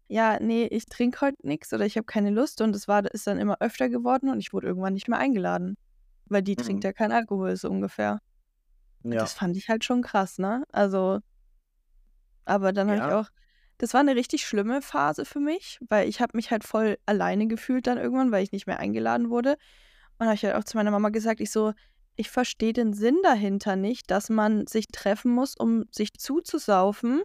ja, 0.07 0.39
nee, 0.39 0.67
ich 0.67 0.85
trinke 0.85 1.19
heute 1.19 1.45
nichts 1.45 1.73
oder 1.73 1.85
ich 1.85 1.97
habe 1.97 2.05
keine 2.05 2.29
Lust 2.29 2.61
und 2.61 2.73
es 2.77 2.87
war 2.87 3.03
ist 3.13 3.27
dann 3.27 3.39
immer 3.39 3.57
öfter 3.59 3.89
geworden 3.89 4.29
und 4.29 4.39
ich 4.39 4.53
wurde 4.53 4.67
irgendwann 4.67 4.93
nicht 4.93 5.09
mehr 5.09 5.19
eingeladen, 5.19 5.75
weil 6.27 6.41
die 6.41 6.55
trinkt 6.55 6.83
mhm. 6.83 6.87
ja 6.87 6.93
kein 6.93 7.11
Alkohol 7.11 7.57
so 7.57 7.69
ungefähr. 7.69 8.21
Ja. 9.03 9.19
Das 9.19 9.33
fand 9.33 9.57
ich 9.57 9.67
halt 9.67 9.83
schon 9.83 10.01
krass, 10.01 10.37
ne? 10.39 10.63
Also 10.71 11.19
aber 12.45 12.71
dann 12.71 12.89
habe 12.89 12.99
ich 12.99 13.13
auch 13.13 13.29
das 13.77 13.93
war 13.93 14.01
eine 14.01 14.15
richtig 14.15 14.45
schlimme 14.45 14.81
Phase 14.81 15.25
für 15.25 15.39
mich, 15.39 15.79
weil 15.87 16.09
ich 16.09 16.19
habe 16.21 16.35
mich 16.35 16.51
halt 16.51 16.63
voll 16.63 16.97
alleine 17.05 17.47
gefühlt 17.47 17.87
dann 17.87 17.97
irgendwann, 17.97 18.31
weil 18.31 18.43
ich 18.43 18.51
nicht 18.51 18.67
mehr 18.67 18.79
eingeladen 18.79 19.29
wurde. 19.29 19.57
Und 20.17 20.25
habe 20.25 20.35
ich 20.35 20.43
halt 20.43 20.55
auch 20.55 20.63
zu 20.63 20.77
meiner 20.77 20.91
Mama 20.91 21.09
gesagt, 21.09 21.41
ich 21.41 21.51
so, 21.51 21.73
ich 22.15 22.31
verstehe 22.31 22.73
den 22.73 22.93
Sinn 22.93 23.17
dahinter 23.21 23.75
nicht, 23.75 24.09
dass 24.09 24.29
man 24.29 24.65
sich 24.65 24.87
treffen 24.87 25.31
muss, 25.31 25.55
um 25.55 25.85
sich 25.91 26.13
zuzusaufen 26.13 27.21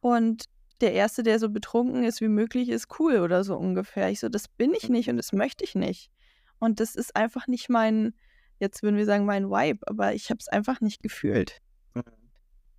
und 0.00 0.44
der 0.80 0.92
Erste, 0.92 1.22
der 1.22 1.38
so 1.38 1.48
betrunken 1.48 2.04
ist 2.04 2.20
wie 2.20 2.28
möglich, 2.28 2.68
ist 2.68 2.98
cool 2.98 3.18
oder 3.18 3.44
so 3.44 3.56
ungefähr. 3.56 4.10
Ich 4.10 4.20
so, 4.20 4.28
das 4.28 4.48
bin 4.48 4.74
ich 4.74 4.88
nicht 4.88 5.08
und 5.08 5.16
das 5.16 5.32
möchte 5.32 5.64
ich 5.64 5.74
nicht. 5.74 6.10
Und 6.58 6.80
das 6.80 6.96
ist 6.96 7.14
einfach 7.16 7.46
nicht 7.46 7.68
mein, 7.68 8.14
jetzt 8.58 8.82
würden 8.82 8.96
wir 8.96 9.04
sagen, 9.04 9.24
mein 9.24 9.48
Vibe, 9.48 9.86
aber 9.86 10.14
ich 10.14 10.30
habe 10.30 10.38
es 10.40 10.48
einfach 10.48 10.80
nicht 10.80 11.02
gefühlt. 11.02 11.58
Mhm. 11.94 12.02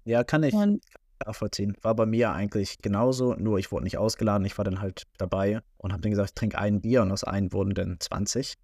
Ja, 0.05 0.23
kann 0.23 0.43
ich 0.43 0.53
und, 0.53 0.83
nachvollziehen. 1.25 1.75
War 1.81 1.95
bei 1.95 2.05
mir 2.05 2.31
eigentlich 2.31 2.79
genauso, 2.81 3.33
nur 3.35 3.59
ich 3.59 3.71
wurde 3.71 3.83
nicht 3.83 3.97
ausgeladen. 3.97 4.45
Ich 4.45 4.57
war 4.57 4.65
dann 4.65 4.81
halt 4.81 5.03
dabei 5.17 5.61
und 5.77 5.91
habe 5.91 6.01
dann 6.01 6.11
gesagt, 6.11 6.29
ich 6.29 6.35
trinke 6.35 6.57
ein 6.57 6.81
Bier 6.81 7.01
und 7.01 7.11
aus 7.11 7.23
einem 7.23 7.51
wurden 7.53 7.73
dann 7.73 7.97
20. 7.99 8.55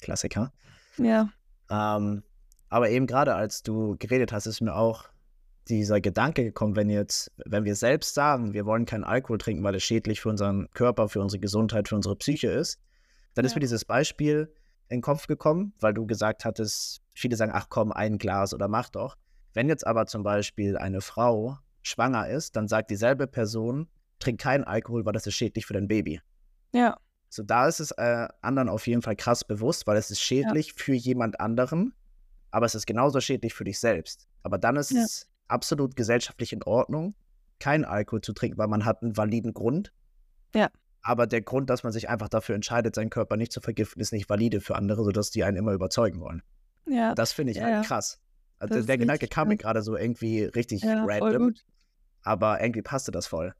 Klassiker. 0.00 0.52
Ja. 0.98 1.30
Ähm, 1.70 2.22
aber 2.68 2.90
eben 2.90 3.06
gerade 3.06 3.34
als 3.34 3.62
du 3.62 3.96
geredet 3.98 4.32
hast, 4.32 4.46
ist 4.46 4.60
mir 4.60 4.74
auch 4.74 5.08
dieser 5.68 6.00
Gedanke 6.00 6.42
gekommen, 6.44 6.74
wenn 6.76 6.90
jetzt, 6.90 7.30
wenn 7.46 7.64
wir 7.64 7.76
selbst 7.76 8.14
sagen, 8.14 8.52
wir 8.52 8.66
wollen 8.66 8.84
keinen 8.84 9.04
Alkohol 9.04 9.38
trinken, 9.38 9.62
weil 9.62 9.74
es 9.74 9.84
schädlich 9.84 10.20
für 10.20 10.28
unseren 10.28 10.68
Körper, 10.72 11.08
für 11.08 11.20
unsere 11.20 11.40
Gesundheit, 11.40 11.88
für 11.88 11.96
unsere 11.96 12.16
Psyche 12.16 12.48
ist, 12.48 12.80
dann 13.34 13.44
ja. 13.44 13.46
ist 13.46 13.54
mir 13.54 13.60
dieses 13.60 13.84
Beispiel 13.84 14.52
in 14.88 14.98
den 14.98 15.02
Kopf 15.02 15.26
gekommen, 15.26 15.72
weil 15.80 15.94
du 15.94 16.06
gesagt 16.06 16.44
hattest, 16.44 17.00
viele 17.14 17.36
sagen, 17.36 17.52
ach 17.54 17.66
komm, 17.68 17.92
ein 17.92 18.18
Glas 18.18 18.52
oder 18.52 18.68
mach 18.68 18.90
doch. 18.90 19.16
Wenn 19.54 19.68
jetzt 19.68 19.86
aber 19.86 20.06
zum 20.06 20.22
Beispiel 20.22 20.76
eine 20.76 21.00
Frau 21.00 21.58
schwanger 21.82 22.28
ist, 22.28 22.56
dann 22.56 22.68
sagt 22.68 22.90
dieselbe 22.90 23.26
Person, 23.26 23.88
trink 24.18 24.40
keinen 24.40 24.64
Alkohol, 24.64 25.04
weil 25.04 25.12
das 25.12 25.26
ist 25.26 25.34
schädlich 25.34 25.66
für 25.66 25.74
dein 25.74 25.88
Baby. 25.88 26.20
Ja. 26.72 26.96
So, 27.28 27.42
da 27.42 27.66
ist 27.66 27.80
es 27.80 27.92
äh, 27.92 28.28
anderen 28.42 28.68
auf 28.68 28.86
jeden 28.86 29.02
Fall 29.02 29.16
krass 29.16 29.44
bewusst, 29.44 29.86
weil 29.86 29.96
es 29.96 30.10
ist 30.10 30.20
schädlich 30.20 30.68
ja. 30.68 30.72
für 30.76 30.94
jemand 30.94 31.40
anderen, 31.40 31.94
aber 32.50 32.66
es 32.66 32.74
ist 32.74 32.86
genauso 32.86 33.20
schädlich 33.20 33.54
für 33.54 33.64
dich 33.64 33.80
selbst. 33.80 34.28
Aber 34.42 34.58
dann 34.58 34.76
ist 34.76 34.90
ja. 34.90 35.02
es 35.02 35.28
absolut 35.48 35.96
gesellschaftlich 35.96 36.52
in 36.52 36.62
Ordnung, 36.62 37.14
keinen 37.58 37.84
Alkohol 37.84 38.20
zu 38.20 38.32
trinken, 38.32 38.58
weil 38.58 38.68
man 38.68 38.84
hat 38.84 39.02
einen 39.02 39.16
validen 39.16 39.54
Grund. 39.54 39.92
Ja. 40.54 40.70
Aber 41.02 41.26
der 41.26 41.42
Grund, 41.42 41.70
dass 41.70 41.82
man 41.82 41.92
sich 41.92 42.08
einfach 42.08 42.28
dafür 42.28 42.54
entscheidet, 42.54 42.94
seinen 42.94 43.10
Körper 43.10 43.36
nicht 43.36 43.52
zu 43.52 43.60
vergiften, 43.60 44.00
ist 44.00 44.12
nicht 44.12 44.28
valide 44.28 44.60
für 44.60 44.76
andere, 44.76 45.02
sodass 45.02 45.30
die 45.30 45.42
einen 45.42 45.56
immer 45.56 45.72
überzeugen 45.72 46.20
wollen. 46.20 46.42
Ja. 46.86 47.14
Das 47.14 47.32
finde 47.32 47.52
ich 47.52 47.58
ja, 47.58 47.64
halt 47.64 47.86
krass. 47.86 48.20
Also 48.70 48.86
der 48.86 48.98
Gedanke 48.98 49.26
kam 49.26 49.48
mir 49.48 49.56
gerade 49.56 49.82
so 49.82 49.96
irgendwie 49.96 50.44
richtig 50.44 50.82
ja, 50.82 51.04
random. 51.04 51.54
Aber 52.22 52.60
irgendwie 52.60 52.82
passte 52.82 53.10
das 53.10 53.26
voll. 53.26 53.54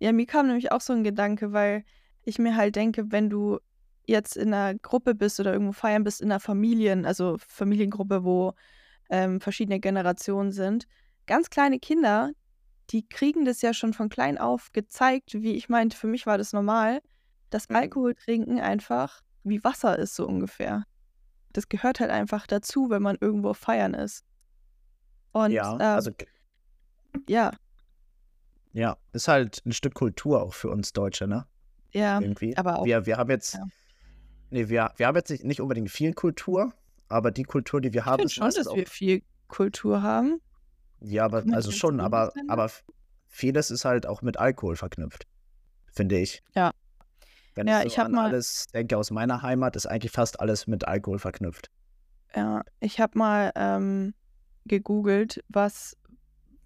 Ja, 0.00 0.12
mir 0.12 0.26
kam 0.26 0.46
nämlich 0.46 0.72
auch 0.72 0.80
so 0.80 0.92
ein 0.92 1.04
Gedanke, 1.04 1.52
weil 1.52 1.84
ich 2.24 2.38
mir 2.38 2.56
halt 2.56 2.74
denke, 2.74 3.12
wenn 3.12 3.30
du 3.30 3.60
jetzt 4.06 4.36
in 4.36 4.52
einer 4.52 4.76
Gruppe 4.78 5.14
bist 5.14 5.38
oder 5.38 5.52
irgendwo 5.52 5.72
feiern 5.72 6.02
bist, 6.02 6.20
in 6.20 6.32
einer 6.32 6.40
Familien, 6.40 7.06
also 7.06 7.36
Familiengruppe, 7.38 8.24
wo 8.24 8.54
ähm, 9.08 9.40
verschiedene 9.40 9.78
Generationen 9.78 10.52
sind, 10.52 10.86
ganz 11.26 11.50
kleine 11.50 11.78
Kinder, 11.78 12.32
die 12.90 13.08
kriegen 13.08 13.44
das 13.44 13.62
ja 13.62 13.72
schon 13.72 13.92
von 13.92 14.08
klein 14.08 14.36
auf 14.36 14.72
gezeigt, 14.72 15.34
wie 15.34 15.52
ich 15.52 15.68
meinte, 15.68 15.96
für 15.96 16.08
mich 16.08 16.26
war 16.26 16.38
das 16.38 16.52
normal, 16.52 17.00
dass 17.50 17.68
mhm. 17.68 17.76
Alkohol 17.76 18.14
trinken 18.14 18.58
einfach 18.58 19.20
wie 19.44 19.62
Wasser 19.62 19.98
ist, 19.98 20.16
so 20.16 20.26
ungefähr. 20.26 20.84
Das 21.52 21.68
gehört 21.68 22.00
halt 22.00 22.10
einfach 22.10 22.46
dazu, 22.46 22.90
wenn 22.90 23.02
man 23.02 23.16
irgendwo 23.20 23.54
feiern 23.54 23.94
ist. 23.94 24.24
Und 25.32 25.52
ja, 25.52 25.74
ähm, 25.74 25.80
also 25.80 26.10
ja. 27.28 27.52
Ja, 28.72 28.96
ist 29.12 29.28
halt 29.28 29.62
ein 29.66 29.72
Stück 29.72 29.94
Kultur 29.94 30.42
auch 30.42 30.54
für 30.54 30.70
uns 30.70 30.92
Deutsche, 30.92 31.26
ne? 31.26 31.46
Ja, 31.92 32.20
Irgendwie. 32.20 32.56
aber 32.56 32.78
auch. 32.78 32.84
Wir, 32.84 33.04
wir 33.06 33.16
haben 33.16 33.30
jetzt, 33.30 33.54
ja. 33.54 33.64
nee, 34.50 34.68
wir, 34.68 34.92
wir 34.96 35.06
haben 35.06 35.16
jetzt 35.16 35.30
nicht, 35.30 35.44
nicht 35.44 35.60
unbedingt 35.60 35.90
viel 35.90 36.12
Kultur, 36.12 36.72
aber 37.08 37.32
die 37.32 37.42
Kultur, 37.42 37.80
die 37.80 37.92
wir 37.92 38.04
haben, 38.04 38.26
ich 38.26 38.34
finde 38.34 38.52
schon, 38.52 38.64
dass 38.64 38.74
wir 38.74 38.86
viel 38.86 39.22
Kultur 39.48 40.02
haben. 40.02 40.40
Ja, 41.00 41.24
aber 41.24 41.42
also 41.52 41.72
schon, 41.72 41.98
aber, 41.98 42.32
aber 42.48 42.70
vieles 43.26 43.70
ist 43.70 43.84
halt 43.84 44.06
auch 44.06 44.22
mit 44.22 44.36
Alkohol 44.36 44.76
verknüpft, 44.76 45.26
finde 45.92 46.18
ich. 46.18 46.42
Ja. 46.54 46.70
Wenn 47.54 47.66
ja, 47.66 47.78
ich, 47.78 47.82
so 47.82 47.86
ich 47.88 47.98
habe 47.98 48.10
mal 48.10 48.28
alles 48.28 48.66
denke 48.68 48.96
aus 48.96 49.10
meiner 49.10 49.42
Heimat, 49.42 49.74
ist 49.74 49.86
eigentlich 49.86 50.12
fast 50.12 50.38
alles 50.38 50.66
mit 50.66 50.86
Alkohol 50.86 51.18
verknüpft. 51.18 51.70
Ja, 52.36 52.62
ich 52.78 53.00
habe 53.00 53.18
mal 53.18 53.50
ähm, 53.56 54.14
gegoogelt, 54.70 55.44
was, 55.48 55.96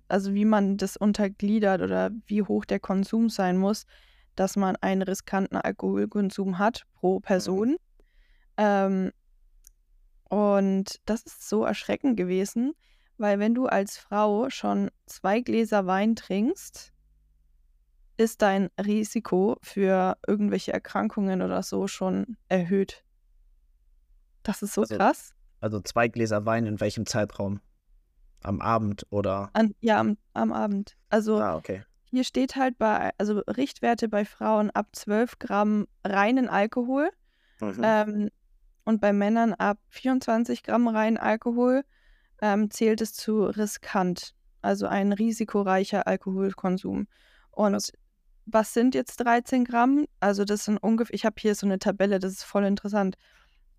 also 0.09 0.35
wie 0.35 0.45
man 0.45 0.77
das 0.77 0.97
untergliedert 0.97 1.81
oder 1.81 2.11
wie 2.27 2.43
hoch 2.43 2.65
der 2.65 2.79
Konsum 2.79 3.31
sein 3.31 3.57
muss, 3.57 3.87
dass 4.37 4.57
man 4.57 4.77
einen 4.77 5.03
riskanten 5.03 5.57
Alkoholkonsum 5.57 6.59
hat 6.59 6.85
pro 6.95 7.17
mhm. 7.17 7.23
Person. 7.23 7.77
Ähm, 8.57 9.11
und 10.29 11.01
das 11.07 11.23
ist 11.23 11.49
so 11.49 11.65
erschreckend 11.65 12.17
gewesen, 12.17 12.75
weil 13.17 13.39
wenn 13.39 13.55
du 13.55 13.67
als 13.67 13.97
Frau 13.97 14.51
schon 14.51 14.91
zwei 15.07 15.41
Gläser 15.41 15.87
Wein 15.87 16.15
trinkst, 16.15 16.93
ist 18.17 18.43
dein 18.43 18.69
Risiko 18.79 19.57
für 19.63 20.17
irgendwelche 20.27 20.73
Erkrankungen 20.73 21.43
oder 21.43 21.63
so 21.63 21.89
schon 21.89 22.37
erhöht. 22.49 23.03
Das 24.43 24.63
ist 24.63 24.75
so 24.75 24.83
also, 24.83 24.97
krass. 24.97 25.35
Also 25.61 25.81
zwei 25.81 26.09
Gläser 26.09 26.45
Wein 26.45 26.67
in 26.67 26.81
welchem 26.81 27.07
Zeitraum? 27.07 27.61
Am 28.45 28.61
Abend 28.61 29.07
oder? 29.11 29.51
An, 29.55 29.75
ja, 29.81 29.99
am, 29.99 30.17
am 30.35 30.53
Abend. 30.53 30.97
Also 31.09 31.41
ah, 31.41 31.57
okay. 31.57 31.83
hier 32.05 32.25
steht 32.25 32.57
halt 32.57 32.79
bei, 32.79 33.11
also 33.19 33.39
Richtwerte 33.41 34.09
bei 34.09 34.25
Frauen 34.25 34.71
ab 34.71 34.89
12 34.93 35.39
Gramm 35.39 35.87
reinen 36.05 36.49
Alkohol 36.49 37.11
mhm. 37.61 37.81
ähm, 37.83 38.31
und 38.85 39.01
bei 39.01 39.13
Männern 39.13 39.55
ab 39.55 39.79
24 39.89 40.63
Gramm 40.63 40.87
reinen 40.89 41.17
Alkohol 41.17 41.85
ähm, 42.43 42.71
zählt 42.71 43.01
es 43.01 43.15
zu 43.15 43.45
riskant, 43.45 44.35
also 44.61 44.87
ein 44.87 45.13
risikoreicher 45.13 46.07
Alkoholkonsum. 46.07 47.09
Und 47.51 47.73
was, 47.73 47.93
was 48.47 48.75
sind 48.75 48.95
jetzt 48.95 49.17
13 49.17 49.65
Gramm? 49.65 50.07
Also 50.21 50.45
das 50.45 50.67
sind 50.67 50.77
ungefähr, 50.79 51.15
ich 51.15 51.25
habe 51.25 51.37
hier 51.39 51.55
so 51.55 51.67
eine 51.67 51.79
Tabelle, 51.79 52.19
das 52.19 52.33
ist 52.33 52.45
voll 52.45 52.65
interessant. 52.65 53.17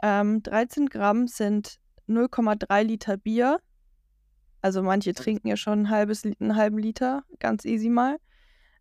Ähm, 0.02 0.42
13 0.42 0.88
Gramm 0.88 1.28
sind 1.28 1.80
0,3 2.08 2.84
Liter 2.84 3.18
Bier, 3.18 3.60
also 4.66 4.82
manche 4.82 5.14
trinken 5.14 5.48
ja 5.48 5.58
schon 5.58 5.82
ein 5.82 5.90
halbes, 5.92 6.24
einen 6.26 6.56
halben 6.56 6.80
Liter, 6.80 7.24
ganz 7.38 7.66
easy 7.66 7.88
mal. 7.88 8.18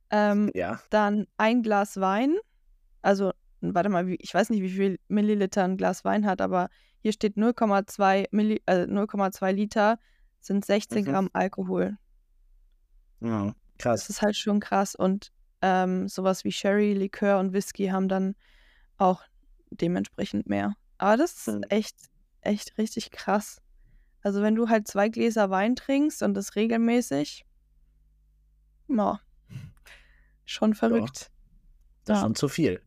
Ähm, 0.09 0.51
ja. 0.55 0.81
Dann 0.89 1.27
ein 1.37 1.63
Glas 1.63 2.01
Wein. 2.01 2.37
Also, 3.03 3.33
warte 3.61 3.91
mal, 3.91 4.09
ich 4.19 4.33
weiß 4.33 4.49
nicht, 4.49 4.63
wie 4.63 4.71
viel 4.71 4.99
Milliliter 5.09 5.63
ein 5.63 5.77
Glas 5.77 6.03
Wein 6.03 6.25
hat, 6.25 6.41
aber 6.41 6.71
hier 7.01 7.13
steht 7.13 7.37
0,2 7.37 8.29
Milli 8.31 8.63
äh, 8.65 8.85
0,2 8.87 9.53
Liter 9.53 9.99
sind 10.41 10.65
16 10.65 11.03
mhm. 11.03 11.05
Gramm 11.05 11.31
Alkohol. 11.35 11.99
Ja, 13.21 13.55
krass. 13.77 14.07
Das 14.07 14.09
ist 14.09 14.23
halt 14.23 14.37
schon 14.37 14.61
krass. 14.61 14.95
Und 14.95 15.33
ähm, 15.61 16.09
sowas 16.09 16.45
wie 16.45 16.53
Sherry, 16.53 16.95
Likör 16.95 17.39
und 17.39 17.53
Whisky 17.53 17.89
haben 17.89 18.09
dann 18.09 18.37
auch 18.97 19.23
dementsprechend 19.69 20.49
mehr. 20.49 20.77
Aber 20.97 21.19
das 21.19 21.47
ist 21.47 21.55
mhm. 21.57 21.65
echt, 21.69 21.97
echt 22.41 22.79
richtig 22.79 23.11
krass. 23.11 23.61
Also 24.25 24.41
wenn 24.41 24.55
du 24.55 24.71
halt 24.71 24.89
zwei 24.89 25.11
Gläser 25.11 25.51
Wein 25.51 25.77
trinkst 25.77 26.23
und 26.23 26.33
das 26.33 26.57
regelmäßig, 26.57 27.45
ja, 28.89 29.21
schon 30.47 30.75
verrückt. 30.75 31.21
Ja, 31.21 31.29
das 32.07 32.17
ist 32.17 32.21
ja. 32.21 32.21
schon 32.23 32.35
zu 32.35 32.49
viel. 32.49 32.81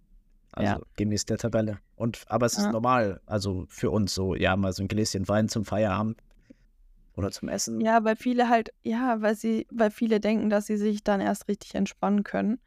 Also 0.51 0.71
ja. 0.71 0.81
gemäß 0.95 1.25
der 1.25 1.37
Tabelle. 1.37 1.77
Und 1.95 2.25
aber 2.27 2.47
es 2.47 2.57
ist 2.57 2.71
normal, 2.71 3.21
also 3.27 3.67
für 3.69 3.91
uns 3.91 4.15
so, 4.15 4.33
ja, 4.33 4.55
mal 4.55 4.73
so 4.73 4.81
ein 4.81 4.87
Gläschen 4.87 5.27
Wein 5.27 5.47
zum 5.47 5.63
Feierabend 5.63 6.19
oder 7.15 7.29
zum 7.29 7.49
Essen. 7.49 7.81
Ja, 7.81 8.03
weil 8.03 8.15
viele 8.15 8.49
halt, 8.49 8.73
ja, 8.81 9.21
weil 9.21 9.35
sie, 9.35 9.67
weil 9.69 9.91
viele 9.91 10.19
denken, 10.19 10.49
dass 10.49 10.65
sie 10.65 10.77
sich 10.77 11.03
dann 11.03 11.21
erst 11.21 11.47
richtig 11.47 11.75
entspannen 11.75 12.23
können. 12.23 12.59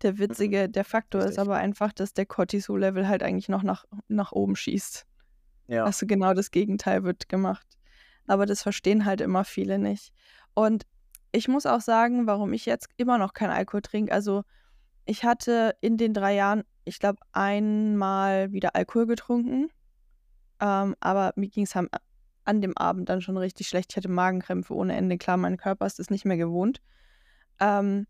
Der 0.00 0.14
mhm. 0.14 0.18
witzige, 0.20 0.70
der 0.70 0.86
Faktor 0.86 1.20
richtig. 1.20 1.36
ist 1.36 1.38
aber 1.40 1.56
einfach, 1.56 1.92
dass 1.92 2.14
der 2.14 2.24
Cortisol-Level 2.24 3.06
halt 3.06 3.22
eigentlich 3.22 3.50
noch 3.50 3.62
nach, 3.62 3.84
nach 4.08 4.32
oben 4.32 4.56
schießt. 4.56 5.04
Ja. 5.68 5.84
Also 5.84 6.06
genau 6.06 6.32
das 6.32 6.50
Gegenteil 6.50 7.04
wird 7.04 7.28
gemacht 7.28 7.66
aber 8.26 8.46
das 8.46 8.62
verstehen 8.62 9.04
halt 9.04 9.20
immer 9.20 9.44
viele 9.44 9.78
nicht. 9.78 10.12
Und 10.54 10.84
ich 11.32 11.48
muss 11.48 11.66
auch 11.66 11.80
sagen, 11.80 12.26
warum 12.26 12.52
ich 12.52 12.64
jetzt 12.66 12.88
immer 12.96 13.18
noch 13.18 13.34
keinen 13.34 13.50
Alkohol 13.50 13.82
trinke. 13.82 14.12
Also 14.12 14.44
ich 15.04 15.24
hatte 15.24 15.76
in 15.80 15.96
den 15.96 16.14
drei 16.14 16.34
Jahren, 16.34 16.62
ich 16.84 16.98
glaube, 16.98 17.18
einmal 17.32 18.52
wieder 18.52 18.76
Alkohol 18.76 19.06
getrunken. 19.06 19.68
Ähm, 20.60 20.94
aber 21.00 21.32
mir 21.36 21.48
ging 21.48 21.64
es 21.64 21.74
an 21.76 22.60
dem 22.60 22.76
Abend 22.76 23.08
dann 23.08 23.20
schon 23.20 23.36
richtig 23.36 23.68
schlecht. 23.68 23.92
Ich 23.92 23.96
hatte 23.96 24.08
Magenkrämpfe 24.08 24.74
ohne 24.74 24.94
Ende. 24.94 25.18
Klar, 25.18 25.36
mein 25.36 25.56
Körper 25.56 25.86
ist 25.86 25.98
es 25.98 26.10
nicht 26.10 26.24
mehr 26.24 26.36
gewohnt. 26.36 26.80
Ähm, 27.60 28.06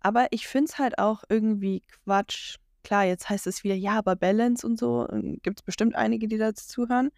aber 0.00 0.26
ich 0.30 0.46
finde 0.46 0.70
es 0.70 0.78
halt 0.78 0.98
auch 0.98 1.24
irgendwie 1.28 1.82
Quatsch. 2.04 2.56
Klar, 2.84 3.04
jetzt 3.04 3.30
heißt 3.30 3.46
es 3.46 3.62
wieder, 3.62 3.76
ja, 3.76 3.92
aber 3.92 4.16
Balance 4.16 4.66
und 4.66 4.78
so. 4.78 5.06
Gibt 5.42 5.60
es 5.60 5.62
bestimmt 5.62 5.94
einige, 5.94 6.28
die 6.28 6.38
dazu 6.38 6.66
zuhören. 6.66 7.10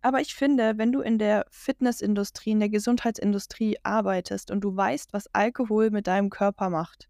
Aber 0.00 0.20
ich 0.20 0.34
finde, 0.34 0.78
wenn 0.78 0.92
du 0.92 1.00
in 1.00 1.18
der 1.18 1.46
Fitnessindustrie, 1.50 2.52
in 2.52 2.60
der 2.60 2.68
Gesundheitsindustrie 2.68 3.78
arbeitest 3.82 4.50
und 4.50 4.60
du 4.60 4.76
weißt, 4.76 5.12
was 5.12 5.32
Alkohol 5.34 5.90
mit 5.90 6.06
deinem 6.06 6.30
Körper 6.30 6.70
macht 6.70 7.08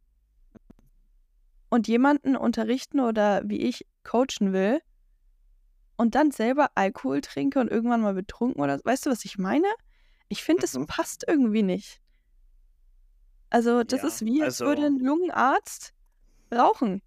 und 1.68 1.86
jemanden 1.86 2.36
unterrichten 2.36 3.00
oder 3.00 3.42
wie 3.44 3.58
ich 3.58 3.86
coachen 4.04 4.52
will 4.52 4.80
und 5.96 6.14
dann 6.14 6.30
selber 6.30 6.70
Alkohol 6.76 7.20
trinke 7.20 7.60
und 7.60 7.68
irgendwann 7.68 8.00
mal 8.00 8.14
betrunken 8.14 8.62
oder 8.62 8.80
weißt 8.82 9.06
du, 9.06 9.10
was 9.10 9.24
ich 9.24 9.36
meine? 9.36 9.68
Ich 10.28 10.42
finde, 10.42 10.62
das 10.62 10.74
mhm. 10.74 10.86
passt 10.86 11.24
irgendwie 11.26 11.62
nicht. 11.62 12.00
Also, 13.50 13.82
das 13.82 14.02
ja, 14.02 14.08
ist 14.08 14.24
wie, 14.24 14.42
als 14.42 14.60
also, 14.60 14.66
würde 14.66 14.86
ein 14.86 14.98
Lungenarzt 14.98 15.94
rauchen. 16.54 17.02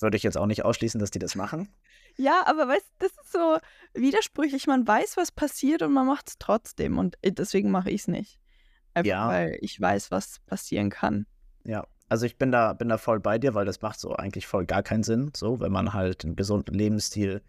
Würde 0.00 0.16
ich 0.16 0.22
jetzt 0.22 0.36
auch 0.36 0.46
nicht 0.46 0.64
ausschließen, 0.64 0.98
dass 0.98 1.10
die 1.10 1.18
das 1.18 1.34
machen. 1.34 1.68
Ja, 2.16 2.44
aber 2.46 2.68
weißt 2.68 2.86
du, 2.98 3.06
das 3.06 3.24
ist 3.24 3.32
so 3.32 3.58
widersprüchlich. 3.94 4.66
Man 4.66 4.86
weiß, 4.86 5.16
was 5.16 5.32
passiert 5.32 5.82
und 5.82 5.92
man 5.92 6.06
macht 6.06 6.28
es 6.28 6.38
trotzdem. 6.38 6.98
Und 6.98 7.16
äh, 7.22 7.32
deswegen 7.32 7.70
mache 7.70 7.90
ich 7.90 8.02
es 8.02 8.08
nicht. 8.08 8.38
Einfach 8.94 9.08
ja. 9.08 9.28
weil 9.28 9.58
ich 9.60 9.80
weiß, 9.80 10.10
was 10.10 10.38
passieren 10.46 10.90
kann. 10.90 11.26
Ja, 11.64 11.84
also 12.08 12.26
ich 12.26 12.38
bin 12.38 12.52
da, 12.52 12.72
bin 12.74 12.88
da 12.88 12.98
voll 12.98 13.18
bei 13.18 13.38
dir, 13.38 13.54
weil 13.54 13.64
das 13.64 13.82
macht 13.82 13.98
so 13.98 14.12
eigentlich 14.14 14.46
voll 14.46 14.66
gar 14.66 14.82
keinen 14.82 15.02
Sinn, 15.02 15.32
so, 15.34 15.58
wenn 15.60 15.72
man 15.72 15.92
halt 15.92 16.24
einen 16.24 16.36
gesunden 16.36 16.74
Lebensstil 16.74 17.42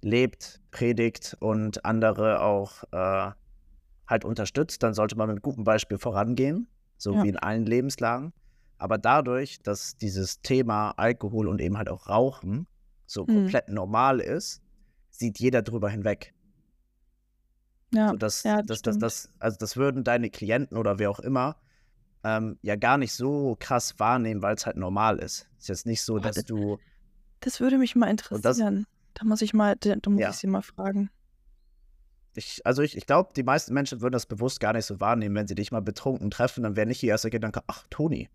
lebt, 0.00 0.62
predigt 0.70 1.36
und 1.40 1.84
andere 1.84 2.40
auch 2.40 2.84
äh, 2.92 3.32
halt 4.06 4.24
unterstützt, 4.24 4.82
dann 4.82 4.94
sollte 4.94 5.16
man 5.16 5.28
mit 5.28 5.42
gutem 5.42 5.64
Beispiel 5.64 5.98
vorangehen, 5.98 6.68
so 6.96 7.12
ja. 7.14 7.24
wie 7.24 7.28
in 7.28 7.36
allen 7.36 7.66
Lebenslagen. 7.66 8.32
Aber 8.78 8.98
dadurch, 8.98 9.60
dass 9.62 9.96
dieses 9.96 10.40
Thema 10.42 10.92
Alkohol 10.92 11.48
und 11.48 11.60
eben 11.60 11.76
halt 11.76 11.88
auch 11.88 12.08
Rauchen 12.08 12.66
so 13.06 13.22
mhm. 13.22 13.26
komplett 13.26 13.68
normal 13.68 14.20
ist, 14.20 14.62
sieht 15.10 15.38
jeder 15.38 15.62
drüber 15.62 15.88
hinweg. 15.88 16.34
Ja, 17.92 18.10
so, 18.10 18.16
das, 18.16 18.42
ja 18.42 18.62
das, 18.62 18.82
das, 18.82 18.98
das, 18.98 19.30
also 19.38 19.56
das 19.58 19.76
würden 19.76 20.04
deine 20.04 20.28
Klienten 20.28 20.76
oder 20.76 20.98
wer 20.98 21.10
auch 21.10 21.20
immer 21.20 21.56
ähm, 22.26 22.58
ja 22.62 22.74
gar 22.74 22.98
nicht 22.98 23.12
so 23.12 23.56
krass 23.60 23.98
wahrnehmen, 23.98 24.42
weil 24.42 24.56
es 24.56 24.66
halt 24.66 24.76
normal 24.76 25.18
ist. 25.18 25.48
Es 25.58 25.64
ist 25.64 25.68
jetzt 25.68 25.86
nicht 25.86 26.02
so, 26.02 26.18
dass 26.18 26.44
du 26.44 26.78
Das 27.40 27.60
würde 27.60 27.78
mich 27.78 27.94
mal 27.94 28.14
das, 28.14 28.32
interessieren. 28.32 28.86
Da 29.14 29.24
muss 29.24 29.42
ich 29.42 29.54
mal, 29.54 29.76
da 29.76 29.94
muss 30.10 30.18
ich 30.18 30.20
ja, 30.20 30.32
sie 30.32 30.48
mal 30.48 30.62
fragen. 30.62 31.10
ich, 32.34 32.66
also 32.66 32.82
ich, 32.82 32.96
ich 32.96 33.06
glaube, 33.06 33.30
die 33.36 33.44
meisten 33.44 33.72
Menschen 33.72 34.00
würden 34.00 34.12
das 34.12 34.26
bewusst 34.26 34.58
gar 34.60 34.72
nicht 34.72 34.86
so 34.86 35.00
wahrnehmen, 35.00 35.36
wenn 35.36 35.46
sie 35.46 35.54
dich 35.54 35.70
mal 35.70 35.80
betrunken 35.80 36.30
treffen, 36.30 36.64
dann 36.64 36.74
wäre 36.74 36.86
nicht 36.86 37.02
ihr 37.02 37.10
erster 37.10 37.30
Gedanke, 37.30 37.62
ach, 37.68 37.86
Toni, 37.90 38.28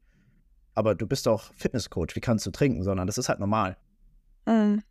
aber 0.73 0.95
du 0.95 1.05
bist 1.05 1.25
doch 1.25 1.53
Fitnesscoach, 1.55 2.15
wie 2.15 2.21
kannst 2.21 2.45
du 2.45 2.51
trinken, 2.51 2.83
sondern 2.83 3.07
das 3.07 3.17
ist 3.17 3.29
halt 3.29 3.39
normal. 3.39 3.77
Mhm. 4.45 4.83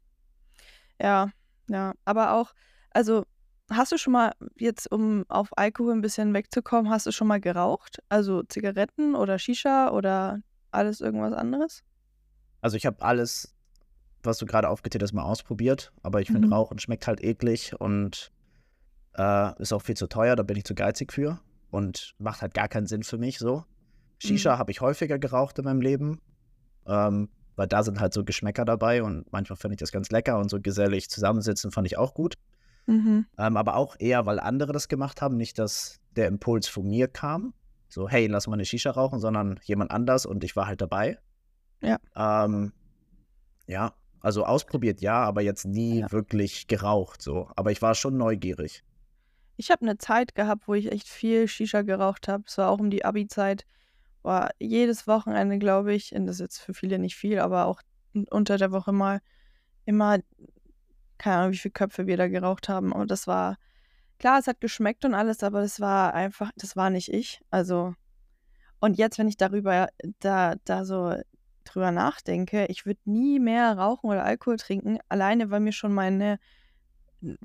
Ja, 1.01 1.31
ja. 1.69 1.95
Aber 2.05 2.35
auch, 2.35 2.53
also 2.91 3.25
hast 3.71 3.93
du 3.93 3.99
schon 3.99 4.13
mal, 4.13 4.33
jetzt 4.57 4.91
um 4.91 5.25
auf 5.29 5.57
Alkohol 5.57 5.93
ein 5.95 6.01
bisschen 6.01 6.35
wegzukommen, 6.35 6.91
hast 6.91 7.07
du 7.07 7.13
schon 7.13 7.29
mal 7.29 7.41
geraucht? 7.41 8.03
Also 8.09 8.43
Zigaretten 8.43 9.15
oder 9.15 9.39
Shisha 9.39 9.91
oder 9.91 10.41
alles 10.71 11.01
irgendwas 11.01 11.33
anderes? 11.33 11.83
Also 12.61 12.77
ich 12.77 12.87
habe 12.87 13.01
alles, 13.03 13.55
was 14.23 14.39
du 14.39 14.47
gerade 14.47 14.69
aufgezählt 14.69 15.03
hast, 15.03 15.13
mal 15.13 15.23
ausprobiert, 15.23 15.93
aber 16.03 16.21
ich 16.21 16.29
finde, 16.31 16.49
Mhm. 16.49 16.53
Rauchen 16.53 16.79
schmeckt 16.79 17.07
halt 17.07 17.23
eklig 17.23 17.75
und 17.79 18.33
äh, 19.15 19.61
ist 19.63 19.73
auch 19.73 19.83
viel 19.83 19.97
zu 19.97 20.07
teuer, 20.09 20.37
da 20.37 20.43
bin 20.43 20.57
ich 20.57 20.65
zu 20.65 20.75
geizig 20.75 21.13
für 21.13 21.41
und 21.71 22.15
macht 22.19 22.43
halt 22.43 22.55
gar 22.55 22.69
keinen 22.69 22.87
Sinn 22.87 23.03
für 23.03 23.19
mich 23.19 23.39
so. 23.39 23.57
Mhm. 23.59 23.65
Shisha 24.19 24.59
habe 24.59 24.71
ich 24.71 24.81
häufiger 24.81 25.19
geraucht 25.19 25.59
in 25.59 25.65
meinem 25.65 25.81
Leben, 25.81 26.21
ähm, 26.87 27.29
weil 27.61 27.69
da 27.69 27.83
sind 27.83 28.01
halt 28.01 28.15
so 28.15 28.25
Geschmäcker 28.25 28.65
dabei 28.65 29.03
und 29.03 29.31
manchmal 29.33 29.59
finde 29.59 29.75
ich 29.75 29.81
das 29.81 29.93
ganz 29.93 30.11
lecker 30.11 30.39
und 30.39 30.49
so 30.49 30.63
gesellig 30.63 31.11
zusammensitzen 31.11 31.71
fand 31.71 31.87
ich 31.87 31.99
auch 31.99 32.15
gut. 32.15 32.37
Mhm. 32.87 33.27
Ähm, 33.37 33.57
aber 33.59 33.77
auch 33.77 33.97
eher, 33.99 34.25
weil 34.25 34.41
andere 34.41 34.73
das 34.73 34.89
gemacht 34.89 35.21
haben, 35.21 35.37
nicht, 35.37 35.59
dass 35.59 36.01
der 36.17 36.27
Impuls 36.29 36.69
von 36.69 36.89
mir 36.89 37.07
kam, 37.07 37.53
so 37.87 38.09
hey, 38.09 38.29
lass 38.29 38.47
mal 38.47 38.55
eine 38.55 38.65
Shisha 38.65 38.93
rauchen, 38.93 39.19
sondern 39.19 39.61
jemand 39.63 39.91
anders 39.91 40.25
und 40.25 40.43
ich 40.43 40.57
war 40.57 40.69
halt 40.69 40.81
dabei. 40.81 41.19
Ja, 41.83 41.99
Ähm, 42.17 42.73
ja, 43.67 43.93
also 44.21 44.47
ausprobiert 44.47 45.03
ja, 45.03 45.23
aber 45.23 45.43
jetzt 45.43 45.67
nie 45.67 46.01
ja. 46.01 46.11
wirklich 46.11 46.67
geraucht 46.67 47.21
so. 47.21 47.51
Aber 47.57 47.73
ich 47.73 47.83
war 47.83 47.95
schon 47.95 48.17
neugierig. 48.17 48.83
Ich 49.59 49.71
habe 49.71 49.83
eine 49.83 49.99
Zeit 49.99 50.35
gehabt, 50.35 50.67
wo 50.67 50.73
ich 50.73 50.91
echt 50.91 51.09
viel 51.09 51.47
Shisha 51.47 51.83
geraucht 51.83 52.27
habe. 52.27 52.45
Es 52.47 52.57
war 52.57 52.71
auch 52.71 52.79
um 52.79 52.89
die 52.89 53.05
Abi-Zeit. 53.05 53.67
War 54.23 54.51
jedes 54.59 55.07
Wochenende, 55.07 55.59
glaube 55.59 55.95
ich, 55.95 56.15
und 56.15 56.27
das 56.27 56.37
ist 56.37 56.41
jetzt 56.41 56.59
für 56.59 56.75
viele 56.75 56.99
nicht 56.99 57.17
viel, 57.17 57.39
aber 57.39 57.67
auch 57.67 57.81
un- 58.15 58.27
unter 58.31 58.59
der 58.59 58.73
Woche 58.73 58.93
mal 58.93 59.21
immer, 59.87 60.19
keine 61.19 61.37
Ahnung, 61.37 61.53
wie 61.53 61.59
viele 61.59 61.73
Köpfe 61.73 62.07
wir 62.07 62.17
da 62.17 62.29
geraucht 62.29 62.69
haben. 62.69 62.93
Und 62.93 63.11
das 63.11 63.27
war, 63.27 63.57
klar, 64.19 64.39
es 64.39 64.47
hat 64.47 64.61
geschmeckt 64.61 65.05
und 65.05 65.15
alles, 65.15 65.43
aber 65.43 65.61
das 65.63 65.81
war 65.81 66.15
einfach, 66.15 66.51
das 66.57 66.77
war 66.77 66.91
nicht 66.91 67.09
ich. 67.09 67.41
Also, 67.51 67.95
und 68.81 68.99
jetzt, 68.99 69.19
wenn 69.19 69.29
ich 69.29 69.37
darüber, 69.37 69.89
da, 70.21 70.55
da 70.65 70.85
so 70.85 71.15
drüber 71.65 71.93
nachdenke, 71.93 72.67
ich 72.67 72.87
würde 72.87 73.01
nie 73.05 73.39
mehr 73.39 73.79
rauchen 73.79 74.11
oder 74.11 74.25
Alkohol 74.25 74.57
trinken, 74.57 74.99
alleine 75.09 75.51
weil 75.51 75.61
mir 75.61 75.73
schon 75.73 75.93
meine 75.93 76.39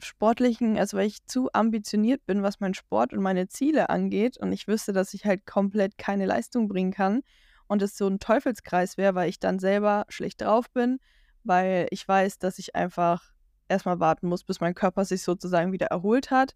sportlichen, 0.01 0.77
also 0.77 0.97
weil 0.97 1.07
ich 1.07 1.25
zu 1.25 1.49
ambitioniert 1.53 2.25
bin, 2.25 2.43
was 2.43 2.59
meinen 2.59 2.73
Sport 2.73 3.13
und 3.13 3.21
meine 3.21 3.47
Ziele 3.47 3.89
angeht 3.89 4.37
und 4.37 4.51
ich 4.51 4.67
wüsste, 4.67 4.93
dass 4.93 5.13
ich 5.13 5.25
halt 5.25 5.45
komplett 5.45 5.97
keine 5.97 6.25
Leistung 6.25 6.67
bringen 6.67 6.91
kann 6.91 7.21
und 7.67 7.81
es 7.81 7.97
so 7.97 8.07
ein 8.07 8.19
Teufelskreis 8.19 8.97
wäre, 8.97 9.15
weil 9.15 9.29
ich 9.29 9.39
dann 9.39 9.59
selber 9.59 10.05
schlecht 10.09 10.41
drauf 10.41 10.69
bin, 10.71 10.99
weil 11.43 11.87
ich 11.91 12.07
weiß, 12.07 12.39
dass 12.39 12.59
ich 12.59 12.75
einfach 12.75 13.31
erstmal 13.67 13.99
warten 13.99 14.27
muss, 14.27 14.43
bis 14.43 14.59
mein 14.61 14.75
Körper 14.75 15.05
sich 15.05 15.23
sozusagen 15.23 15.71
wieder 15.71 15.87
erholt 15.87 16.31
hat 16.31 16.55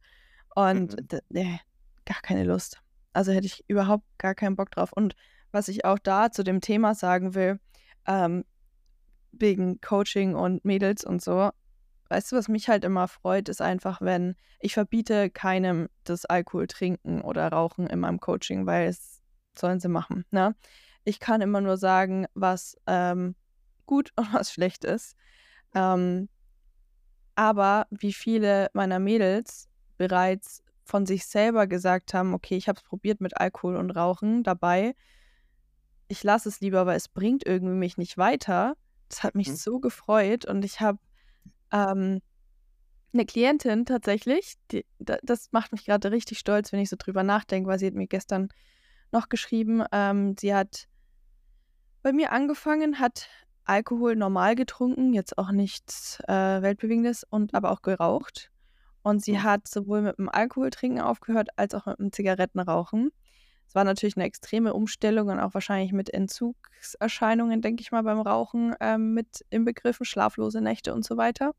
und 0.55 0.95
Mhm. 1.11 1.19
nee, 1.29 1.59
gar 2.05 2.21
keine 2.21 2.43
Lust. 2.43 2.81
Also 3.13 3.31
hätte 3.31 3.47
ich 3.47 3.63
überhaupt 3.67 4.05
gar 4.17 4.35
keinen 4.35 4.55
Bock 4.55 4.71
drauf. 4.71 4.93
Und 4.93 5.15
was 5.51 5.67
ich 5.67 5.83
auch 5.85 5.99
da 5.99 6.31
zu 6.31 6.43
dem 6.43 6.61
Thema 6.61 6.93
sagen 6.93 7.33
will, 7.33 7.59
ähm, 8.07 8.45
wegen 9.31 9.81
Coaching 9.81 10.35
und 10.35 10.63
Mädels 10.65 11.03
und 11.03 11.21
so, 11.21 11.51
weißt 12.09 12.31
du, 12.31 12.35
was 12.35 12.47
mich 12.49 12.69
halt 12.69 12.83
immer 12.83 13.07
freut, 13.07 13.49
ist 13.49 13.61
einfach, 13.61 14.01
wenn 14.01 14.35
ich 14.59 14.73
verbiete 14.73 15.29
keinem 15.29 15.89
das 16.03 16.25
Alkohol 16.25 16.67
trinken 16.67 17.21
oder 17.21 17.47
Rauchen 17.49 17.87
in 17.87 17.99
meinem 17.99 18.19
Coaching, 18.19 18.65
weil 18.65 18.89
es 18.89 19.21
sollen 19.57 19.79
sie 19.79 19.89
machen, 19.89 20.25
ne? 20.31 20.55
Ich 21.05 21.19
kann 21.19 21.41
immer 21.41 21.61
nur 21.61 21.77
sagen, 21.77 22.27
was 22.33 22.75
ähm, 22.87 23.35
gut 23.85 24.11
und 24.17 24.33
was 24.33 24.51
schlecht 24.51 24.83
ist. 24.85 25.15
Ähm, 25.73 26.29
aber 27.35 27.87
wie 27.89 28.13
viele 28.13 28.69
meiner 28.73 28.99
Mädels 28.99 29.69
bereits 29.97 30.61
von 30.83 31.05
sich 31.05 31.25
selber 31.25 31.67
gesagt 31.67 32.13
haben, 32.13 32.33
okay, 32.33 32.57
ich 32.57 32.67
habe 32.67 32.77
es 32.77 32.83
probiert 32.83 33.21
mit 33.21 33.37
Alkohol 33.37 33.77
und 33.77 33.91
Rauchen 33.91 34.43
dabei, 34.43 34.95
ich 36.07 36.23
lasse 36.23 36.49
es 36.49 36.59
lieber, 36.59 36.85
weil 36.85 36.97
es 36.97 37.07
bringt 37.07 37.45
irgendwie 37.45 37.75
mich 37.75 37.97
nicht 37.97 38.17
weiter. 38.17 38.75
Das 39.09 39.23
hat 39.23 39.35
mich 39.35 39.49
Mhm. 39.49 39.55
so 39.55 39.79
gefreut 39.79 40.45
und 40.45 40.65
ich 40.65 40.81
habe 40.81 40.99
ähm, 41.71 42.21
'ne 43.13 43.25
Klientin 43.25 43.85
tatsächlich, 43.85 44.55
die 44.71 44.85
da 44.99 45.17
das 45.23 45.49
macht 45.53 45.71
mich 45.73 45.85
gerade 45.85 46.11
richtig 46.11 46.39
stolz, 46.39 46.71
wenn 46.73 46.79
ich 46.81 46.89
so 46.89 46.97
drüber 46.99 47.23
nachdenke, 47.23 47.69
weil 47.69 47.79
sie 47.79 47.87
hat 47.87 47.95
mir 47.95 48.07
gestern 48.07 48.49
noch 49.13 49.29
geschrieben, 49.29 49.83
ähm, 49.93 50.35
sie 50.39 50.53
hat 50.55 50.87
bei 52.05 52.13
mir 52.13 52.31
angefangen, 52.31 52.99
hat 52.99 53.27
Alkohol 53.65 54.15
normal 54.15 54.55
getrunken, 54.55 55.13
jetzt 55.13 55.37
auch 55.37 55.51
nichts, 55.51 56.19
äh, 56.27 56.61
Weltbewegendes 56.61 57.25
und 57.29 57.53
aber 57.53 57.71
auch 57.71 57.81
geraucht. 57.81 58.51
Und 59.03 59.23
sie 59.23 59.41
hat 59.41 59.67
sowohl 59.67 60.01
mit 60.01 60.17
dem 60.17 60.29
Alkoholtrinken 60.29 61.01
aufgehört 61.01 61.49
als 61.57 61.73
auch 61.75 61.85
mit 61.87 61.99
dem 61.99 62.11
Zigarettenrauchen. 62.13 63.11
Es 63.69 63.75
war 63.75 63.83
natürlich 63.83 64.17
eine 64.17 64.25
extreme 64.25 64.73
Umstellung 64.73 65.27
und 65.27 65.39
auch 65.39 65.53
wahrscheinlich 65.53 65.91
mit 65.91 66.11
Entzugserscheinungen, 66.11 67.61
denke 67.61 67.81
ich 67.81 67.91
mal, 67.91 68.01
beim 68.01 68.19
Rauchen, 68.19 68.73
ähm, 68.79 69.13
mit 69.13 69.45
inbegriffen, 69.51 70.07
schlaflose 70.07 70.59
Nächte 70.59 70.91
und 70.91 71.05
so 71.05 71.17
weiter. 71.17 71.53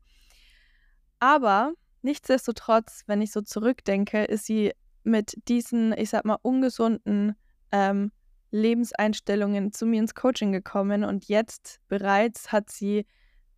Aber 1.19 1.71
nichtsdestotrotz, 2.01 3.03
wenn 3.07 3.21
ich 3.21 3.31
so 3.31 3.39
zurückdenke, 3.39 4.25
ist 4.25 4.45
sie 4.45 4.73
mit 5.05 5.37
diesen, 5.47 5.97
ich 5.97 6.09
sage 6.09 6.27
mal, 6.27 6.37
ungesunden, 6.41 7.37
ähm, 7.71 8.11
Lebenseinstellungen 8.51 9.71
zu 9.71 9.85
mir 9.85 10.01
ins 10.01 10.13
Coaching 10.13 10.51
gekommen 10.51 11.05
und 11.05 11.29
jetzt 11.29 11.79
bereits 11.87 12.51
hat 12.51 12.69
sie 12.69 13.05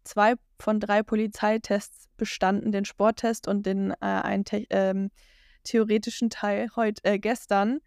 2 0.03 0.35
von 0.59 0.79
3 0.79 1.01
Polizeitests 1.01 2.07
bestanden, 2.17 2.71
den 2.71 2.85
Sporttest 2.85 3.47
und 3.47 3.65
den, 3.65 3.93
äh, 3.93 3.95
einen 4.01 4.43
ähm, 4.69 5.09
theoretischen 5.63 6.29
Teil 6.29 6.69
heut 6.75 6.99
äh, 7.01 7.17
gestern. 7.17 7.79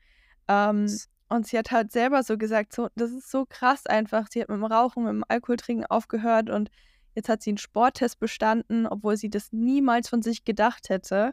Ähm, 0.49 1.01
und 1.29 1.47
sie 1.47 1.59
hat 1.59 1.71
halt 1.73 1.93
selber 1.93 2.23
so 2.23 2.39
gesagt, 2.39 2.73
so 2.75 2.89
das 2.97 3.11
ist 3.13 3.31
so 3.31 3.47
krass 3.49 3.87
einfach. 3.87 4.29
Sie 4.31 4.41
hat 4.41 4.49
mit 4.49 4.59
dem 4.59 4.65
Rauchen, 4.65 5.05
mit 5.05 5.11
dem 5.13 5.25
Alkoholtrinken 5.29 5.87
aufgehört 5.87 6.51
und 6.51 6.71
jetzt 7.15 7.29
hat 7.29 7.43
sie 7.43 7.51
'n 7.53 7.59
Sporttest 7.59 8.21
bestanden, 8.21 8.87
obwohl 8.87 9.17
sie 9.17 9.31
das 9.31 9.53
niemals 9.53 10.09
von 10.09 10.23
sich 10.23 10.45
gedacht 10.45 10.89
hätte. 10.89 11.33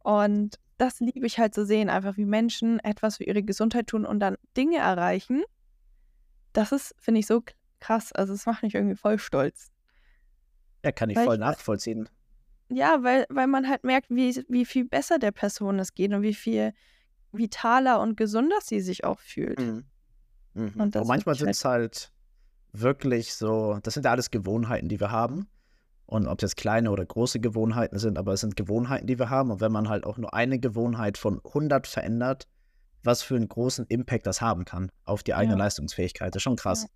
Und 0.00 0.56
das 0.78 1.00
liebe 1.00 1.26
ich 1.26 1.38
halt 1.38 1.54
zu 1.54 1.66
sehen, 1.66 1.90
einfach 1.90 2.16
wie 2.16 2.24
Menschen 2.26 2.80
etwas 2.80 3.18
für 3.18 3.24
ihre 3.24 3.42
Gesundheit 3.42 3.86
tun 3.88 4.06
und 4.06 4.20
dann 4.20 4.36
Dinge 4.56 4.78
erreichen. 4.78 5.42
Das 6.54 6.72
ist, 6.72 6.94
finde 6.98 7.20
ich, 7.20 7.26
so 7.26 7.42
krass. 7.80 8.12
Also, 8.12 8.32
es 8.32 8.46
macht 8.46 8.62
mich 8.62 8.74
irgendwie 8.74 8.96
voll 8.96 9.18
stolz. 9.18 9.70
Ja, 10.84 10.92
kann 10.92 11.10
ich 11.10 11.18
Weil 11.18 11.20
voll 11.20 11.36
ich 11.36 11.38
nachvollziehen. 11.38 12.08
ja, 12.70 13.02
weil 13.02 13.26
weil 13.28 13.46
man 13.46 13.68
halt 13.68 13.84
merkt, 13.84 14.10
wie 14.10 14.44
wie 14.48 14.64
viel 14.64 14.84
besser 14.86 15.18
der 15.18 15.32
Person 15.32 15.78
es 15.78 15.94
geht 15.94 16.12
und 16.12 16.22
wie 16.22 16.34
viel 16.34 16.72
vitaler 17.36 18.00
und 18.00 18.16
gesunder 18.16 18.56
sie 18.62 18.80
sich 18.80 19.04
auch 19.04 19.20
fühlt. 19.20 19.60
Mhm. 19.60 19.84
Mhm. 20.54 20.68
Und 20.68 20.80
Und 20.80 20.94
das 20.94 21.06
manchmal 21.06 21.34
sind 21.34 21.48
halt 21.48 21.56
es 21.56 21.64
halt 21.64 22.12
wirklich 22.72 23.34
so, 23.34 23.78
das 23.82 23.94
sind 23.94 24.04
ja 24.04 24.10
alles 24.10 24.30
Gewohnheiten, 24.30 24.88
die 24.88 25.00
wir 25.00 25.10
haben. 25.10 25.46
Und 26.06 26.26
ob 26.28 26.38
es 26.38 26.50
jetzt 26.50 26.56
kleine 26.56 26.90
oder 26.90 27.04
große 27.04 27.40
Gewohnheiten 27.40 27.98
sind, 27.98 28.18
aber 28.18 28.34
es 28.34 28.40
sind 28.40 28.56
Gewohnheiten, 28.56 29.06
die 29.06 29.18
wir 29.18 29.30
haben. 29.30 29.50
Und 29.50 29.60
wenn 29.60 29.72
man 29.72 29.88
halt 29.88 30.04
auch 30.04 30.18
nur 30.18 30.34
eine 30.34 30.58
Gewohnheit 30.58 31.16
von 31.16 31.40
100 31.44 31.86
verändert, 31.86 32.46
was 33.02 33.22
für 33.22 33.36
einen 33.36 33.48
großen 33.48 33.86
Impact 33.88 34.26
das 34.26 34.40
haben 34.40 34.64
kann 34.64 34.90
auf 35.04 35.22
die 35.22 35.34
eigene 35.34 35.54
ja, 35.54 35.58
Leistungsfähigkeit, 35.58 36.34
das 36.34 36.40
ist 36.40 36.42
schon 36.42 36.56
ja. 36.56 36.62
krass. 36.62 36.86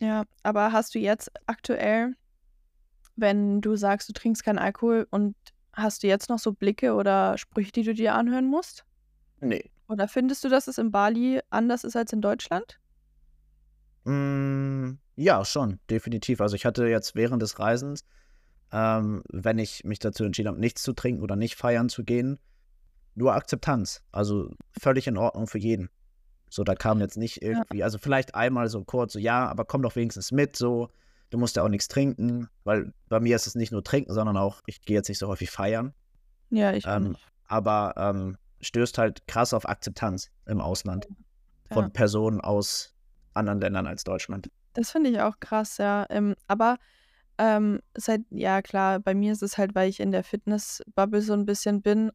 Ja, 0.00 0.24
aber 0.42 0.72
hast 0.72 0.94
du 0.94 0.98
jetzt 0.98 1.30
aktuell, 1.46 2.14
wenn 3.16 3.60
du 3.60 3.76
sagst, 3.76 4.08
du 4.08 4.12
trinkst 4.12 4.44
keinen 4.44 4.58
Alkohol 4.58 5.06
und 5.10 5.36
hast 5.72 6.02
du 6.02 6.06
jetzt 6.06 6.28
noch 6.28 6.38
so 6.38 6.52
Blicke 6.52 6.94
oder 6.94 7.38
Sprüche, 7.38 7.72
die 7.72 7.82
du 7.82 7.94
dir 7.94 8.14
anhören 8.14 8.46
musst? 8.46 8.84
Nee. 9.40 9.70
Oder 9.88 10.08
findest 10.08 10.44
du, 10.44 10.48
dass 10.48 10.68
es 10.68 10.78
in 10.78 10.90
Bali 10.90 11.40
anders 11.50 11.84
ist 11.84 11.96
als 11.96 12.12
in 12.12 12.20
Deutschland? 12.20 12.78
Mm, 14.04 14.92
ja, 15.16 15.44
schon, 15.44 15.78
definitiv. 15.90 16.40
Also 16.40 16.56
ich 16.56 16.64
hatte 16.66 16.86
jetzt 16.86 17.14
während 17.14 17.42
des 17.42 17.58
Reisens, 17.58 18.04
ähm, 18.72 19.22
wenn 19.30 19.58
ich 19.58 19.84
mich 19.84 19.98
dazu 19.98 20.24
entschieden 20.24 20.48
habe, 20.48 20.60
nichts 20.60 20.82
zu 20.82 20.92
trinken 20.92 21.22
oder 21.22 21.36
nicht 21.36 21.54
feiern 21.56 21.88
zu 21.88 22.04
gehen, 22.04 22.38
nur 23.14 23.34
Akzeptanz. 23.34 24.02
Also 24.12 24.50
völlig 24.78 25.06
in 25.06 25.16
Ordnung 25.16 25.46
für 25.46 25.58
jeden. 25.58 25.90
So, 26.50 26.64
da 26.64 26.74
kam 26.74 27.00
jetzt 27.00 27.16
nicht 27.16 27.42
Ja, 27.42 27.50
irgendwie, 27.50 27.82
also 27.82 27.98
vielleicht 27.98 28.34
einmal 28.34 28.68
so 28.68 28.84
kurz, 28.84 29.12
so 29.14 29.18
ja, 29.18 29.48
aber 29.48 29.64
komm 29.64 29.82
doch 29.82 29.96
wenigstens 29.96 30.32
mit, 30.32 30.56
so, 30.56 30.90
du 31.30 31.38
musst 31.38 31.56
ja 31.56 31.62
auch 31.62 31.68
nichts 31.68 31.88
trinken, 31.88 32.48
weil 32.64 32.92
bei 33.08 33.20
mir 33.20 33.36
ist 33.36 33.46
es 33.46 33.54
nicht 33.54 33.72
nur 33.72 33.82
trinken, 33.82 34.12
sondern 34.12 34.36
auch, 34.36 34.60
ich 34.66 34.82
gehe 34.82 34.96
jetzt 34.96 35.08
nicht 35.08 35.18
so 35.18 35.28
häufig 35.28 35.50
feiern. 35.50 35.94
ja, 36.50 36.72
ich 36.72 36.84
Ähm, 36.86 37.16
aber 37.46 37.94
ähm, 37.96 38.36
stößt 38.64 38.98
halt 38.98 39.26
krass 39.26 39.52
auf 39.54 39.68
Akzeptanz 39.68 40.30
im 40.46 40.60
Ausland 40.60 41.06
Ja. 41.70 41.74
von 41.74 41.92
Personen 41.92 42.40
aus 42.40 42.94
anderen 43.34 43.60
Ländern 43.60 43.86
als 43.86 44.04
Deutschland. 44.04 44.50
Das 44.74 44.90
finde 44.90 45.10
ich 45.10 45.20
auch 45.20 45.38
krass, 45.40 45.78
ja. 45.78 46.06
Ähm, 46.10 46.34
aber 46.46 46.78
ähm, 47.38 47.80
seit, 47.96 48.22
ja 48.30 48.62
klar, 48.62 49.00
bei 49.00 49.14
mir 49.14 49.32
ist 49.32 49.42
es 49.42 49.58
halt, 49.58 49.74
weil 49.74 49.88
ich 49.88 50.00
in 50.00 50.12
der 50.12 50.24
Fitness-Bubble 50.24 51.20
so 51.22 51.32
ein 51.32 51.46
bisschen 51.46 51.82
bin, 51.82 52.10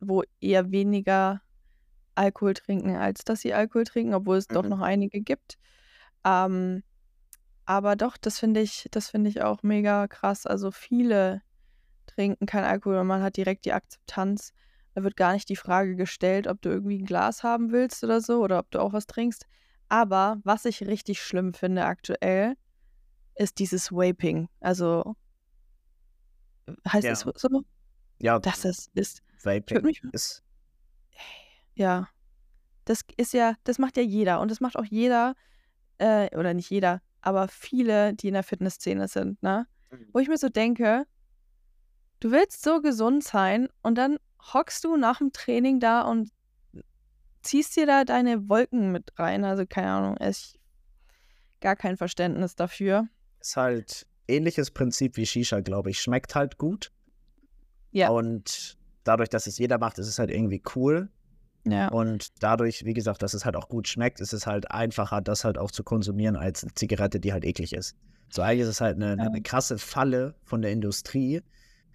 wo 0.00 0.22
eher 0.40 0.70
weniger 0.70 1.42
Alkohol 2.14 2.54
trinken, 2.54 2.96
als 2.96 3.24
dass 3.24 3.40
sie 3.40 3.54
Alkohol 3.54 3.84
trinken, 3.84 4.14
obwohl 4.14 4.36
es 4.36 4.46
doch 4.46 4.62
Mhm. 4.62 4.68
noch 4.68 4.80
einige 4.80 5.20
gibt. 5.20 5.56
Ähm, 6.24 6.82
aber 7.64 7.96
doch, 7.96 8.16
das 8.16 8.38
finde 8.38 8.60
ich, 8.60 8.88
das 8.90 9.10
finde 9.10 9.30
ich 9.30 9.42
auch 9.42 9.62
mega 9.62 10.06
krass. 10.08 10.46
Also 10.46 10.70
viele 10.70 11.42
trinken 12.06 12.46
kein 12.46 12.64
Alkohol 12.64 12.98
und 12.98 13.06
man 13.06 13.22
hat 13.22 13.36
direkt 13.36 13.64
die 13.64 13.72
Akzeptanz. 13.72 14.52
Da 14.94 15.02
wird 15.02 15.16
gar 15.16 15.32
nicht 15.32 15.48
die 15.48 15.56
Frage 15.56 15.96
gestellt, 15.96 16.46
ob 16.46 16.60
du 16.60 16.68
irgendwie 16.68 16.98
ein 16.98 17.06
Glas 17.06 17.42
haben 17.42 17.72
willst 17.72 18.04
oder 18.04 18.20
so 18.20 18.42
oder 18.42 18.58
ob 18.58 18.70
du 18.70 18.80
auch 18.80 18.92
was 18.92 19.06
trinkst. 19.06 19.46
Aber 19.88 20.40
was 20.44 20.64
ich 20.64 20.86
richtig 20.86 21.22
schlimm 21.22 21.54
finde 21.54 21.84
aktuell, 21.84 22.54
ist 23.34 23.58
dieses 23.58 23.90
Vaping. 23.90 24.48
Also 24.60 25.16
heißt 26.86 27.04
Ja. 27.04 27.12
es 27.12 27.20
so? 27.36 27.62
Ja, 28.20 28.38
Das 28.38 28.64
ist, 28.64 28.90
ist 28.94 29.22
Vaping 29.42 29.82
mich, 29.82 30.02
ist 30.12 30.42
ja, 31.74 32.08
das 32.84 33.02
ist 33.16 33.32
ja, 33.32 33.54
das 33.64 33.78
macht 33.78 33.96
ja 33.96 34.02
jeder 34.02 34.40
und 34.40 34.50
das 34.50 34.60
macht 34.60 34.76
auch 34.76 34.84
jeder, 34.84 35.34
äh, 35.98 36.34
oder 36.36 36.54
nicht 36.54 36.70
jeder, 36.70 37.00
aber 37.20 37.48
viele, 37.48 38.14
die 38.14 38.28
in 38.28 38.34
der 38.34 38.42
Fitnessszene 38.42 39.08
sind, 39.08 39.42
ne? 39.42 39.66
Wo 40.12 40.18
ich 40.20 40.28
mir 40.28 40.38
so 40.38 40.48
denke, 40.48 41.04
du 42.20 42.30
willst 42.30 42.62
so 42.62 42.80
gesund 42.80 43.24
sein 43.24 43.68
und 43.82 43.96
dann 43.96 44.18
hockst 44.52 44.84
du 44.84 44.96
nach 44.96 45.18
dem 45.18 45.32
Training 45.32 45.80
da 45.80 46.02
und 46.02 46.30
ziehst 47.42 47.76
dir 47.76 47.86
da 47.86 48.04
deine 48.04 48.48
Wolken 48.48 48.92
mit 48.92 49.18
rein. 49.18 49.44
Also 49.44 49.66
keine 49.66 49.90
Ahnung, 49.90 50.16
ich 50.20 50.58
gar 51.60 51.76
kein 51.76 51.96
Verständnis 51.96 52.56
dafür. 52.56 53.08
ist 53.40 53.56
halt 53.56 54.06
ähnliches 54.28 54.70
Prinzip 54.70 55.16
wie 55.16 55.26
Shisha, 55.26 55.60
glaube 55.60 55.90
ich. 55.90 56.00
Schmeckt 56.00 56.34
halt 56.34 56.58
gut. 56.58 56.92
Ja. 57.92 58.08
Und 58.08 58.76
dadurch, 59.04 59.28
dass 59.28 59.46
es 59.46 59.58
jeder 59.58 59.78
macht, 59.78 59.98
ist 59.98 60.08
es 60.08 60.18
halt 60.18 60.30
irgendwie 60.30 60.62
cool. 60.74 61.08
Ja. 61.64 61.88
Und 61.88 62.28
dadurch, 62.40 62.84
wie 62.84 62.94
gesagt, 62.94 63.22
dass 63.22 63.34
es 63.34 63.44
halt 63.44 63.54
auch 63.54 63.68
gut 63.68 63.86
schmeckt, 63.86 64.20
ist 64.20 64.32
es 64.32 64.46
halt 64.46 64.70
einfacher, 64.70 65.20
das 65.20 65.44
halt 65.44 65.58
auch 65.58 65.70
zu 65.70 65.84
konsumieren 65.84 66.36
als 66.36 66.64
eine 66.64 66.74
Zigarette, 66.74 67.20
die 67.20 67.32
halt 67.32 67.44
eklig 67.44 67.72
ist. 67.72 67.96
So 68.30 68.42
eigentlich 68.42 68.62
ist 68.62 68.68
es 68.68 68.80
halt 68.80 68.96
eine, 68.96 69.22
eine 69.22 69.42
krasse 69.42 69.78
Falle 69.78 70.34
von 70.42 70.62
der 70.62 70.72
Industrie, 70.72 71.42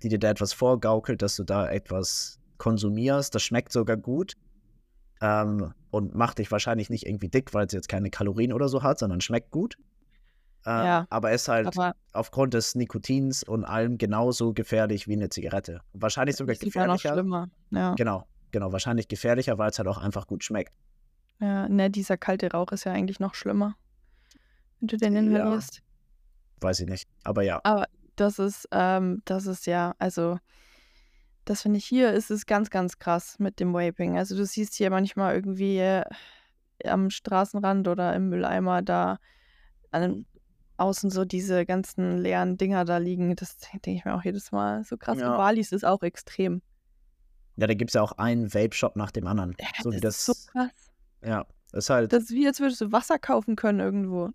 die 0.04 0.10
dir 0.10 0.20
da 0.20 0.30
etwas 0.30 0.54
vorgaukelt, 0.54 1.22
dass 1.22 1.36
du 1.36 1.44
da 1.44 1.70
etwas 1.70 2.40
konsumierst. 2.58 3.34
Das 3.36 3.44
schmeckt 3.44 3.72
sogar 3.72 3.98
gut 3.98 4.34
ähm, 5.22 5.74
und 5.92 6.16
macht 6.16 6.38
dich 6.40 6.52
wahrscheinlich 6.52 6.90
nicht 6.90 7.06
irgendwie 7.08 7.30
dick, 7.30 7.54
weil 7.54 7.66
es 7.66 7.74
jetzt 7.74 7.90
keine 7.90 8.10
Kalorien 8.10 8.54
oder 8.54 8.70
so 8.70 8.84
hat, 8.84 9.00
sondern 9.00 9.22
schmeckt 9.22 9.52
gut. 9.52 9.78
Äh, 10.66 10.70
Ja, 10.70 11.08
aber 11.10 11.32
ist 11.32 11.48
halt 11.48 11.68
Aber 11.68 11.96
aufgrund 12.14 12.54
des 12.54 12.76
Nikotins 12.76 13.44
und 13.44 13.64
allem 13.64 13.98
genauso 13.98 14.54
gefährlich 14.54 15.08
wie 15.08 15.14
eine 15.14 15.30
Zigarette. 15.30 15.82
Wahrscheinlich 15.94 16.36
sogar 16.36 16.56
sogar 16.56 16.88
noch 16.88 16.96
gefährlicher. 16.96 17.14
schlimmer. 17.14 17.50
Ja. 17.72 17.94
Genau, 17.96 18.28
genau, 18.52 18.72
wahrscheinlich 18.72 19.08
gefährlicher, 19.08 19.58
weil 19.58 19.70
es 19.70 19.78
halt 19.80 19.88
auch 19.88 19.98
einfach 19.98 20.28
gut 20.28 20.44
schmeckt. 20.44 20.74
Ja, 21.40 21.70
ne, 21.70 21.90
dieser 21.92 22.18
kalte 22.18 22.52
Rauch 22.52 22.72
ist 22.72 22.84
ja 22.86 22.92
eigentlich 22.92 23.20
noch 23.20 23.36
schlimmer, 23.36 23.76
wenn 24.80 24.88
du 24.88 24.98
den 24.98 25.14
Ja. 25.14 25.20
inhalierst. 25.20 25.82
Weiß 26.60 26.80
ich 26.80 26.88
nicht. 26.88 27.08
Aber 27.24 27.44
ja. 27.44 27.60
Aber 27.64 27.86
das 28.18 28.40
ist, 28.40 28.68
ähm, 28.72 29.22
das 29.26 29.46
ist 29.46 29.66
ja, 29.66 29.96
also, 30.00 30.38
das 31.46 31.62
finde 31.62 31.78
ich 31.78 31.86
hier, 31.86 32.12
ist 32.14 32.30
es 32.30 32.46
ganz, 32.46 32.70
ganz 32.70 33.00
krass 33.00 33.40
mit 33.40 33.60
dem 33.62 33.74
Vaping. 33.74 34.18
Also 34.18 34.36
du 34.36 34.46
siehst 34.46 34.74
hier 34.76 34.90
manchmal 34.90 35.34
irgendwie 35.36 35.78
äh, 35.80 36.04
am 36.84 37.10
Straßenrand 37.10 37.88
oder 37.88 38.14
im 38.16 38.28
Mülleimer 38.30 38.82
da 38.82 39.20
an, 39.92 40.26
außen 40.76 41.10
so 41.10 41.24
diese 41.26 41.66
ganzen 41.66 42.18
leeren 42.18 42.58
Dinger 42.58 42.84
da 42.86 42.98
liegen. 42.98 43.36
Das 43.36 43.58
denke 43.58 43.92
ich 43.92 44.04
mir 44.04 44.14
auch 44.16 44.24
jedes 44.24 44.52
Mal. 44.52 44.84
So 44.84 44.98
krass. 44.98 45.18
Ja. 45.20 45.32
Und 45.32 45.38
Bali 45.38 45.62
ist 45.62 45.72
es 45.74 45.84
auch 45.86 46.04
extrem. 46.04 46.62
Ja, 47.56 47.66
da 47.66 47.74
gibt 47.74 47.90
es 47.92 47.96
ja 47.96 48.02
auch 48.02 48.12
einen 48.14 48.54
Vape-Shop 48.54 48.96
nach 48.98 49.10
dem 49.12 49.26
anderen. 49.26 49.56
Ja, 49.60 49.68
So 49.82 49.92
wie 49.92 50.00
das 50.00 50.18
ist 50.18 50.26
so 50.26 50.34
das. 50.34 50.48
krass. 50.48 50.92
Ja, 51.26 51.46
ist 51.72 51.90
halt, 51.90 52.12
Das 52.14 52.24
ist 52.24 52.32
wie, 52.32 52.46
als 52.46 52.60
würdest 52.60 52.82
du 52.82 52.92
Wasser 52.92 53.18
kaufen 53.18 53.56
können 53.56 53.80
irgendwo. 53.80 54.30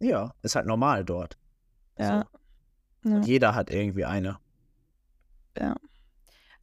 ja, 0.00 0.34
ist 0.42 0.56
halt 0.56 0.66
normal 0.66 1.04
dort. 1.04 1.36
Ja. 1.98 2.22
So. 2.32 2.38
Ja. 3.04 3.16
Und 3.16 3.26
jeder 3.26 3.54
hat 3.54 3.70
irgendwie 3.70 4.04
eine. 4.04 4.38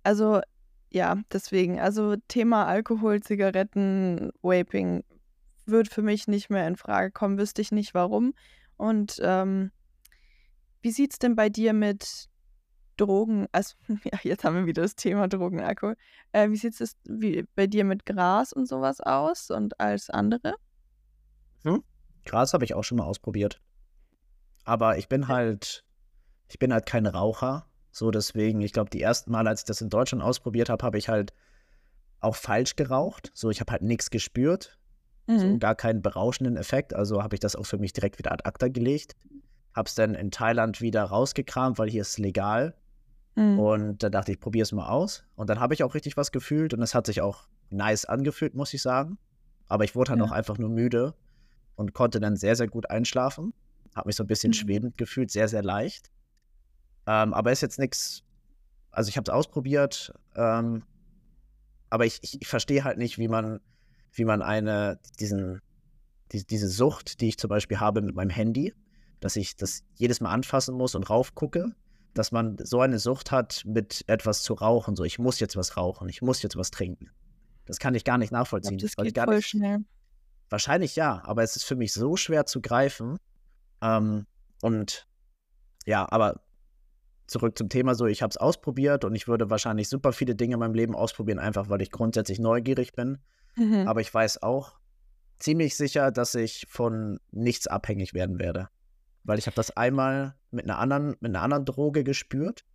Also, 0.03 0.41
ja, 0.89 1.17
deswegen. 1.31 1.79
Also, 1.79 2.15
Thema 2.27 2.65
Alkohol, 2.65 3.21
Zigaretten, 3.21 4.31
Vaping 4.41 5.03
wird 5.65 5.87
für 5.87 6.01
mich 6.01 6.27
nicht 6.27 6.49
mehr 6.49 6.67
in 6.67 6.75
Frage 6.75 7.11
kommen. 7.11 7.37
Wüsste 7.37 7.61
ich 7.61 7.71
nicht 7.71 7.93
warum. 7.93 8.33
Und 8.77 9.19
ähm, 9.21 9.71
wie 10.81 10.91
sieht 10.91 11.13
es 11.13 11.19
denn 11.19 11.35
bei 11.35 11.49
dir 11.49 11.73
mit 11.73 12.27
Drogen? 12.97 13.47
Also, 13.51 13.75
ja, 14.03 14.19
jetzt 14.23 14.43
haben 14.43 14.55
wir 14.55 14.65
wieder 14.65 14.81
das 14.81 14.95
Thema 14.95 15.27
Drogen, 15.27 15.61
Alkohol. 15.61 15.95
Äh, 16.31 16.49
wie 16.49 16.57
sieht 16.57 16.79
es 16.81 16.97
bei 17.55 17.67
dir 17.67 17.85
mit 17.85 18.05
Gras 18.05 18.51
und 18.51 18.67
sowas 18.67 18.99
aus 18.99 19.51
und 19.51 19.79
als 19.79 20.09
andere? 20.09 20.55
Gras 22.25 22.53
habe 22.53 22.65
ich 22.65 22.73
auch 22.73 22.83
schon 22.83 22.97
mal 22.97 23.05
ausprobiert. 23.05 23.61
Aber 24.63 24.97
ich 24.97 25.07
bin 25.07 25.27
halt, 25.27 25.83
ich 26.52 26.60
bin 26.60 26.74
halt 26.74 26.86
kein 26.86 27.06
Raucher. 27.06 27.66
So 27.91 28.12
deswegen, 28.12 28.62
ich 28.62 28.74
glaube, 28.74 28.89
die 28.89 29.02
ersten 29.02 29.32
Mal, 29.32 29.47
als 29.47 29.62
ich 29.62 29.66
das 29.66 29.80
in 29.82 29.89
Deutschland 29.89 30.22
ausprobiert 30.24 30.70
habe, 30.70 30.84
habe 30.86 30.97
ich 30.97 31.08
halt 31.10 31.34
auch 32.20 32.36
falsch 32.36 32.76
geraucht. 32.76 33.32
So, 33.34 33.49
ich 33.49 33.60
habe 33.62 33.72
halt 33.72 33.82
nichts 33.82 34.10
gespürt. 34.10 34.78
So 35.28 35.47
Mhm. 35.47 35.60
gar 35.60 35.76
keinen 35.76 36.02
berauschenden 36.02 36.58
Effekt. 36.58 36.93
Also 36.93 37.24
habe 37.24 37.36
ich 37.36 37.39
das 37.39 37.56
auch 37.56 37.66
für 37.66 37.78
mich 37.78 37.93
direkt 37.93 38.20
wieder 38.20 38.32
ad 38.34 38.43
acta 38.45 38.68
gelegt. 38.68 39.16
Habe 39.74 39.88
es 39.88 39.95
dann 39.95 40.14
in 40.14 40.30
Thailand 40.30 40.82
wieder 40.82 41.04
rausgekramt, 41.04 41.80
weil 41.80 41.89
hier 41.89 42.02
ist 42.02 42.10
es 42.10 42.18
legal. 42.18 42.76
Mhm. 43.36 43.58
Und 43.60 44.04
da 44.04 44.10
dachte 44.10 44.34
ich, 44.34 44.39
probiere 44.41 44.64
es 44.64 44.74
mal 44.74 44.89
aus. 44.89 45.24
Und 45.36 45.49
dann 45.49 45.62
habe 45.62 45.74
ich 45.74 45.84
auch 45.86 45.95
richtig 45.95 46.18
was 46.18 46.34
gefühlt 46.34 46.74
und 46.74 46.82
es 46.82 46.93
hat 46.93 47.06
sich 47.06 47.22
auch 47.22 47.47
nice 47.70 48.04
angefühlt, 48.04 48.56
muss 48.56 48.74
ich 48.74 48.82
sagen. 48.82 49.18
Aber 49.68 49.86
ich 49.86 49.95
wurde 49.95 50.12
halt 50.12 50.20
Ja. 50.20 50.26
auch 50.26 50.32
einfach 50.32 50.58
nur 50.58 50.70
müde 50.70 51.14
und 51.76 51.93
konnte 51.93 52.20
dann 52.20 52.36
sehr, 52.36 52.58
sehr 52.58 52.68
gut 52.68 52.89
einschlafen. 52.89 53.54
Habe 53.95 54.10
mich 54.10 54.18
so 54.18 54.24
ein 54.24 54.28
bisschen 54.28 54.49
Mhm. 54.49 54.56
schwebend 54.56 54.97
gefühlt, 54.97 55.32
sehr, 55.32 55.47
sehr 55.47 55.64
leicht. 55.64 56.12
Ähm, 57.08 57.34
aber 57.34 57.52
ist 57.52 57.62
jetzt 57.62 57.80
nichts. 57.80 58.24
Also 58.91 59.10
ich 59.10 59.18
habe 59.18 59.30
es 59.30 59.34
ausprobiert, 59.34 60.14
ähm, 60.36 60.84
aber 61.89 62.06
ich, 62.06 62.20
ich, 62.22 62.41
ich 62.41 62.47
verstehe 62.47 62.84
halt 62.84 62.97
nicht, 62.97 63.18
wie 63.18 63.28
man, 63.28 63.60
wie 64.12 64.26
man 64.26 64.41
eine, 64.41 64.99
diesen, 65.20 65.62
die, 66.32 66.45
diese 66.45 66.68
Sucht, 66.68 67.22
die 67.22 67.30
ich 67.30 67.38
zum 67.38 67.49
Beispiel 67.49 67.80
habe 67.80 68.02
mit 68.02 68.16
meinem 68.16 68.30
Handy, 68.30 68.74
dass 69.22 69.36
ich 69.36 69.56
das 69.56 69.84
jedes 69.95 70.20
Mal 70.20 70.32
anfassen 70.32 70.76
muss 70.76 70.95
und 70.95 71.10
raufgucke, 71.10 71.74
dass 72.14 72.32
man 72.32 72.58
so 72.62 72.82
eine 72.82 72.99
Sucht 72.99 73.32
hat, 73.32 73.64
mit 73.66 74.04
etwas 74.08 74.43
zu 74.43 74.54
rauchen. 74.54 74.95
So, 74.95 75.04
ich 75.04 75.20
muss 75.20 75.39
jetzt 75.39 75.56
was 75.56 75.78
rauchen, 75.78 76.10
ich 76.10 76.22
muss 76.22 76.41
jetzt 76.41 76.58
was 76.58 76.72
trinken. 76.72 77.10
Das 77.66 77.80
kann 77.80 77.95
ich 77.95 78.04
gar 78.04 78.18
nicht 78.18 78.32
nachvollziehen. 78.32 78.78
das 78.78 78.97
weil 78.97 79.08
ich 79.08 79.14
geht 79.14 79.16
gar 79.16 79.26
voll 79.26 79.38
nicht, 79.38 79.47
schnell. 79.47 79.80
Wahrscheinlich 80.49 80.95
ja, 80.95 81.22
aber 81.24 81.43
es 81.43 81.56
ist 81.56 81.64
für 81.64 81.76
mich 81.76 81.93
so 81.93 82.18
schwer 82.18 82.45
zu 82.45 82.60
greifen. 82.62 83.18
Ähm, 83.82 84.26
und 84.62 85.08
ja, 85.86 86.06
aber 86.12 86.41
zurück 87.32 87.57
zum 87.57 87.69
Thema 87.69 87.95
so, 87.95 88.05
ich 88.05 88.21
habe 88.21 88.29
es 88.29 88.38
ausprobiert 88.38 89.05
und 89.05 89.15
ich 89.15 89.27
würde 89.27 89.49
wahrscheinlich 89.49 89.89
super 89.89 90.13
viele 90.13 90.36
Dinge 90.36 90.55
in 90.55 90.59
meinem 90.59 90.75
Leben 90.75 90.95
ausprobieren, 90.95 91.39
einfach 91.39 91.69
weil 91.69 91.82
ich 91.82 91.89
grundsätzlich 91.89 92.39
neugierig 92.39 92.93
bin. 92.93 93.17
Mhm. 93.55 93.88
Aber 93.88 94.01
ich 94.01 94.13
weiß 94.13 94.43
auch 94.43 94.75
ziemlich 95.39 95.75
sicher, 95.75 96.11
dass 96.11 96.36
ich 96.36 96.65
von 96.69 97.19
nichts 97.32 97.67
abhängig 97.67 98.13
werden 98.13 98.38
werde. 98.38 98.67
Weil 99.23 99.39
ich 99.39 99.47
habe 99.47 99.55
das 99.55 99.71
einmal 99.71 100.36
mit 100.51 100.65
einer 100.65 100.77
anderen, 100.77 101.15
mit 101.19 101.25
einer 101.25 101.41
anderen 101.41 101.65
Droge 101.65 102.03
gespürt. 102.03 102.65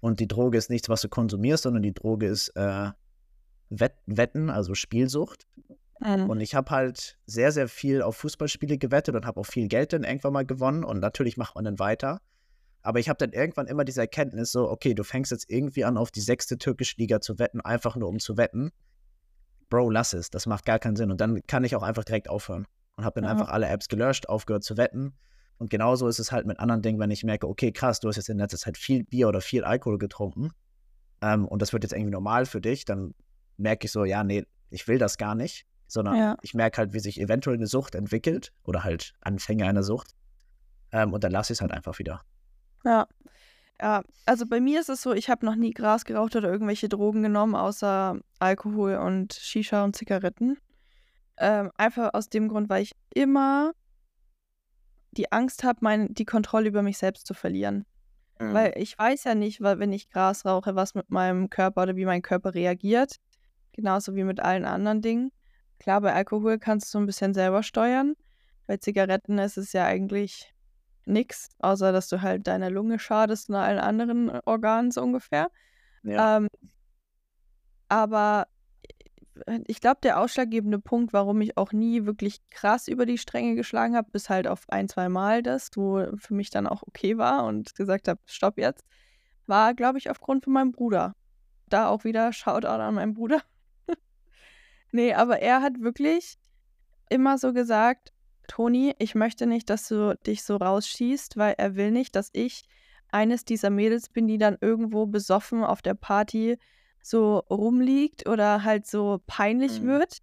Und 0.00 0.20
die 0.20 0.28
Droge 0.28 0.58
ist 0.58 0.70
nichts, 0.70 0.88
was 0.88 1.00
du 1.00 1.08
konsumierst, 1.08 1.62
sondern 1.62 1.82
die 1.82 1.94
Droge 1.94 2.26
ist 2.26 2.48
äh, 2.56 2.90
Wett 3.70 3.94
Wetten, 4.06 4.50
also 4.50 4.74
Spielsucht. 4.74 5.46
Mhm. 6.00 6.28
Und 6.28 6.40
ich 6.40 6.54
habe 6.54 6.70
halt 6.70 7.18
sehr, 7.26 7.52
sehr 7.52 7.68
viel 7.68 8.02
auf 8.02 8.16
Fußballspiele 8.16 8.78
gewettet 8.78 9.14
und 9.14 9.26
habe 9.26 9.40
auch 9.40 9.46
viel 9.46 9.68
Geld 9.68 9.92
dann 9.92 10.04
irgendwann 10.04 10.32
mal 10.32 10.46
gewonnen. 10.46 10.84
Und 10.84 11.00
natürlich 11.00 11.36
macht 11.36 11.54
man 11.54 11.64
dann 11.64 11.78
weiter. 11.78 12.20
Aber 12.86 13.00
ich 13.00 13.08
habe 13.08 13.18
dann 13.18 13.32
irgendwann 13.32 13.66
immer 13.66 13.84
diese 13.84 14.00
Erkenntnis 14.00 14.52
so, 14.52 14.70
okay, 14.70 14.94
du 14.94 15.02
fängst 15.02 15.32
jetzt 15.32 15.50
irgendwie 15.50 15.84
an, 15.84 15.96
auf 15.96 16.12
die 16.12 16.20
sechste 16.20 16.56
türkische 16.56 16.94
Liga 16.98 17.20
zu 17.20 17.40
wetten, 17.40 17.60
einfach 17.60 17.96
nur 17.96 18.08
um 18.08 18.20
zu 18.20 18.36
wetten. 18.36 18.70
Bro, 19.70 19.90
lass 19.90 20.12
es, 20.12 20.30
das 20.30 20.46
macht 20.46 20.64
gar 20.64 20.78
keinen 20.78 20.94
Sinn. 20.94 21.10
Und 21.10 21.20
dann 21.20 21.44
kann 21.48 21.64
ich 21.64 21.74
auch 21.74 21.82
einfach 21.82 22.04
direkt 22.04 22.28
aufhören. 22.30 22.64
Und 22.96 23.04
habe 23.04 23.20
dann 23.20 23.24
Ja. 23.24 23.32
einfach 23.32 23.48
alle 23.48 23.66
Apps 23.66 23.88
gelöscht, 23.88 24.28
aufgehört 24.28 24.62
zu 24.62 24.76
wetten. 24.76 25.14
Und 25.58 25.68
genauso 25.68 26.06
ist 26.06 26.20
es 26.20 26.30
halt 26.30 26.46
mit 26.46 26.60
anderen 26.60 26.80
Dingen, 26.80 27.00
wenn 27.00 27.10
ich 27.10 27.24
merke, 27.24 27.48
okay, 27.48 27.72
krass, 27.72 27.98
du 27.98 28.06
hast 28.06 28.16
jetzt 28.16 28.28
in 28.28 28.38
letzter 28.38 28.56
Zeit 28.58 28.78
viel 28.78 29.02
Bier 29.02 29.26
oder 29.26 29.40
viel 29.40 29.64
Alkohol 29.64 29.98
getrunken. 29.98 30.50
Ähm, 31.22 31.44
und 31.44 31.62
das 31.62 31.72
wird 31.72 31.82
jetzt 31.82 31.92
irgendwie 31.92 32.12
normal 32.12 32.46
für 32.46 32.60
dich, 32.60 32.84
dann 32.84 33.14
merke 33.56 33.86
ich 33.86 33.90
so, 33.92 34.04
ja, 34.04 34.22
nee, 34.22 34.44
ich 34.70 34.86
will 34.86 34.98
das 34.98 35.18
gar 35.18 35.34
nicht. 35.34 35.66
Sondern 35.88 36.14
Ja. 36.14 36.36
ich 36.42 36.54
merke 36.54 36.78
halt, 36.78 36.92
wie 36.92 37.00
sich 37.00 37.20
eventuell 37.20 37.56
eine 37.56 37.66
Sucht 37.66 37.96
entwickelt 37.96 38.52
oder 38.62 38.84
halt 38.84 39.14
Anfänge 39.22 39.66
einer 39.66 39.82
Sucht. 39.82 40.12
Ähm, 40.92 41.12
und 41.12 41.24
dann 41.24 41.32
lasse 41.32 41.52
ich 41.52 41.56
es 41.56 41.60
halt 41.62 41.72
einfach 41.72 41.98
wieder. 41.98 42.22
Ja. 42.86 43.06
Ja, 43.78 44.02
also 44.24 44.46
bei 44.46 44.58
mir 44.58 44.80
ist 44.80 44.88
es 44.88 45.02
so, 45.02 45.12
ich 45.12 45.28
habe 45.28 45.44
noch 45.44 45.54
nie 45.54 45.72
Gras 45.72 46.06
geraucht 46.06 46.34
oder 46.34 46.50
irgendwelche 46.50 46.88
Drogen 46.88 47.22
genommen, 47.22 47.54
außer 47.54 48.18
Alkohol 48.38 48.94
und 48.94 49.34
Shisha 49.34 49.84
und 49.84 49.94
Zigaretten. 49.94 50.56
Ähm, 51.36 51.70
einfach 51.76 52.14
aus 52.14 52.30
dem 52.30 52.48
Grund, 52.48 52.70
weil 52.70 52.84
ich 52.84 52.92
immer 53.12 53.72
die 55.10 55.30
Angst 55.30 55.62
habe, 55.62 56.08
die 56.08 56.24
Kontrolle 56.24 56.68
über 56.68 56.80
mich 56.80 56.96
selbst 56.96 57.26
zu 57.26 57.34
verlieren. 57.34 57.84
Mhm. 58.38 58.54
Weil 58.54 58.72
ich 58.76 58.98
weiß 58.98 59.24
ja 59.24 59.34
nicht, 59.34 59.60
weil 59.60 59.78
wenn 59.78 59.92
ich 59.92 60.08
Gras 60.08 60.46
rauche, 60.46 60.74
was 60.74 60.94
mit 60.94 61.10
meinem 61.10 61.50
Körper 61.50 61.82
oder 61.82 61.96
wie 61.96 62.06
mein 62.06 62.22
Körper 62.22 62.54
reagiert. 62.54 63.16
Genauso 63.72 64.14
wie 64.14 64.24
mit 64.24 64.40
allen 64.40 64.64
anderen 64.64 65.02
Dingen. 65.02 65.32
Klar, 65.78 66.00
bei 66.00 66.14
Alkohol 66.14 66.58
kannst 66.58 66.94
du 66.94 66.98
ein 66.98 67.06
bisschen 67.06 67.34
selber 67.34 67.62
steuern. 67.62 68.14
Bei 68.66 68.78
Zigaretten 68.78 69.36
ist 69.36 69.58
es 69.58 69.74
ja 69.74 69.84
eigentlich 69.84 70.54
nichts, 71.06 71.48
außer 71.60 71.92
dass 71.92 72.08
du 72.08 72.22
halt 72.22 72.46
deiner 72.46 72.70
Lunge 72.70 72.98
schadest 72.98 73.48
und 73.48 73.54
allen 73.56 73.78
anderen 73.78 74.30
Organen 74.44 74.90
so 74.90 75.02
ungefähr. 75.02 75.50
Ja. 76.02 76.38
Ähm, 76.38 76.48
aber 77.88 78.46
äh, 79.46 79.60
ich 79.66 79.80
glaube, 79.80 79.98
der 80.02 80.20
ausschlaggebende 80.20 80.78
Punkt, 80.78 81.12
warum 81.12 81.40
ich 81.40 81.56
auch 81.56 81.72
nie 81.72 82.06
wirklich 82.06 82.40
krass 82.50 82.88
über 82.88 83.06
die 83.06 83.18
Stränge 83.18 83.54
geschlagen 83.54 83.96
habe, 83.96 84.10
bis 84.10 84.28
halt 84.28 84.46
auf 84.46 84.68
ein, 84.68 84.88
zwei 84.88 85.08
Mal 85.08 85.42
das, 85.42 85.70
wo 85.74 86.06
für 86.16 86.34
mich 86.34 86.50
dann 86.50 86.66
auch 86.66 86.82
okay 86.82 87.18
war 87.18 87.44
und 87.44 87.74
gesagt 87.74 88.08
habe, 88.08 88.20
stopp 88.26 88.58
jetzt, 88.58 88.84
war, 89.46 89.74
glaube 89.74 89.98
ich, 89.98 90.10
aufgrund 90.10 90.44
von 90.44 90.52
meinem 90.52 90.72
Bruder. 90.72 91.14
Da 91.68 91.88
auch 91.88 92.04
wieder 92.04 92.32
Shoutout 92.32 92.66
an 92.66 92.94
meinen 92.94 93.14
Bruder. 93.14 93.42
nee, 94.92 95.14
aber 95.14 95.40
er 95.40 95.62
hat 95.62 95.80
wirklich 95.80 96.38
immer 97.08 97.38
so 97.38 97.52
gesagt, 97.52 98.12
Toni, 98.46 98.94
ich 98.98 99.14
möchte 99.14 99.46
nicht, 99.46 99.70
dass 99.70 99.88
du 99.88 100.16
dich 100.26 100.42
so 100.42 100.56
rausschießt, 100.56 101.36
weil 101.36 101.54
er 101.58 101.76
will 101.76 101.90
nicht, 101.90 102.16
dass 102.16 102.30
ich 102.32 102.64
eines 103.10 103.44
dieser 103.44 103.70
Mädels 103.70 104.08
bin, 104.08 104.26
die 104.26 104.38
dann 104.38 104.58
irgendwo 104.60 105.06
besoffen 105.06 105.64
auf 105.64 105.82
der 105.82 105.94
Party 105.94 106.58
so 107.02 107.38
rumliegt 107.50 108.28
oder 108.28 108.64
halt 108.64 108.86
so 108.86 109.20
peinlich 109.26 109.80
mhm. 109.80 109.86
wird. 109.86 110.18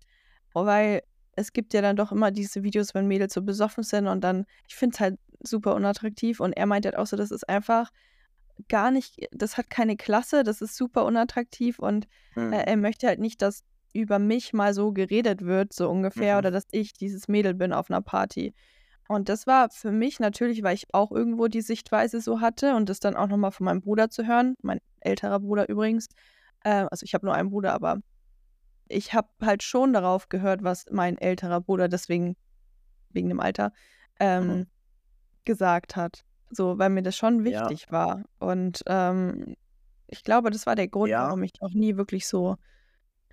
Weil 0.53 1.01
es 1.35 1.53
gibt 1.53 1.73
ja 1.73 1.81
dann 1.81 1.95
doch 1.95 2.11
immer 2.11 2.31
diese 2.31 2.63
Videos, 2.63 2.93
wenn 2.93 3.07
Mädels 3.07 3.33
so 3.33 3.41
besoffen 3.41 3.83
sind 3.83 4.07
und 4.07 4.21
dann, 4.21 4.45
ich 4.67 4.75
finde 4.75 4.93
es 4.93 4.99
halt 4.99 5.19
super 5.41 5.75
unattraktiv. 5.75 6.39
Und 6.39 6.53
er 6.53 6.65
meint 6.65 6.85
halt 6.85 6.97
auch 6.97 7.07
so, 7.07 7.15
das 7.15 7.31
ist 7.31 7.47
einfach 7.47 7.89
gar 8.69 8.91
nicht, 8.91 9.27
das 9.31 9.57
hat 9.57 9.69
keine 9.69 9.97
Klasse, 9.97 10.43
das 10.43 10.61
ist 10.61 10.75
super 10.75 11.05
unattraktiv 11.05 11.79
und 11.79 12.07
mhm. 12.35 12.53
äh, 12.53 12.63
er 12.63 12.77
möchte 12.77 13.07
halt 13.07 13.19
nicht, 13.19 13.41
dass 13.41 13.63
über 13.93 14.19
mich 14.19 14.53
mal 14.53 14.73
so 14.73 14.91
geredet 14.91 15.45
wird, 15.45 15.73
so 15.73 15.89
ungefähr, 15.89 16.35
mhm. 16.35 16.39
oder 16.39 16.51
dass 16.51 16.67
ich 16.71 16.93
dieses 16.93 17.27
Mädel 17.27 17.53
bin 17.53 17.71
auf 17.73 17.89
einer 17.89 18.01
Party. 18.01 18.53
Und 19.07 19.29
das 19.29 19.47
war 19.47 19.69
für 19.69 19.91
mich 19.91 20.19
natürlich, 20.19 20.63
weil 20.63 20.75
ich 20.75 20.93
auch 20.93 21.11
irgendwo 21.11 21.47
die 21.47 21.61
Sichtweise 21.61 22.21
so 22.21 22.41
hatte 22.41 22.75
und 22.75 22.89
das 22.89 22.99
dann 22.99 23.15
auch 23.15 23.27
nochmal 23.27 23.51
von 23.51 23.65
meinem 23.65 23.81
Bruder 23.81 24.09
zu 24.09 24.25
hören, 24.25 24.55
mein 24.61 24.79
älterer 25.01 25.39
Bruder 25.39 25.69
übrigens. 25.69 26.07
Äh, 26.63 26.85
also 26.89 27.03
ich 27.03 27.13
habe 27.13 27.25
nur 27.25 27.35
einen 27.35 27.49
Bruder, 27.49 27.73
aber 27.73 27.99
ich 28.87 29.13
habe 29.13 29.27
halt 29.41 29.63
schon 29.63 29.93
darauf 29.93 30.29
gehört, 30.29 30.63
was 30.63 30.85
mein 30.91 31.17
älterer 31.17 31.61
Bruder 31.61 31.87
deswegen, 31.87 32.35
wegen 33.09 33.29
dem 33.29 33.39
Alter, 33.39 33.71
ähm, 34.19 34.47
mhm. 34.47 34.67
gesagt 35.45 35.95
hat. 35.95 36.23
So, 36.49 36.77
weil 36.77 36.89
mir 36.89 37.01
das 37.03 37.15
schon 37.15 37.43
wichtig 37.43 37.85
ja. 37.87 37.91
war. 37.91 38.23
Und 38.39 38.83
ähm, 38.87 39.55
ich 40.07 40.23
glaube, 40.23 40.51
das 40.51 40.65
war 40.65 40.75
der 40.75 40.87
Grund, 40.87 41.09
ja. 41.09 41.25
warum 41.25 41.43
ich 41.43 41.53
auch 41.61 41.73
nie 41.73 41.97
wirklich 41.97 42.27
so 42.27 42.57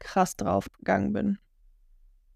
krass 0.01 0.37
drauf 0.37 0.71
gegangen 0.79 1.13
bin. 1.13 1.39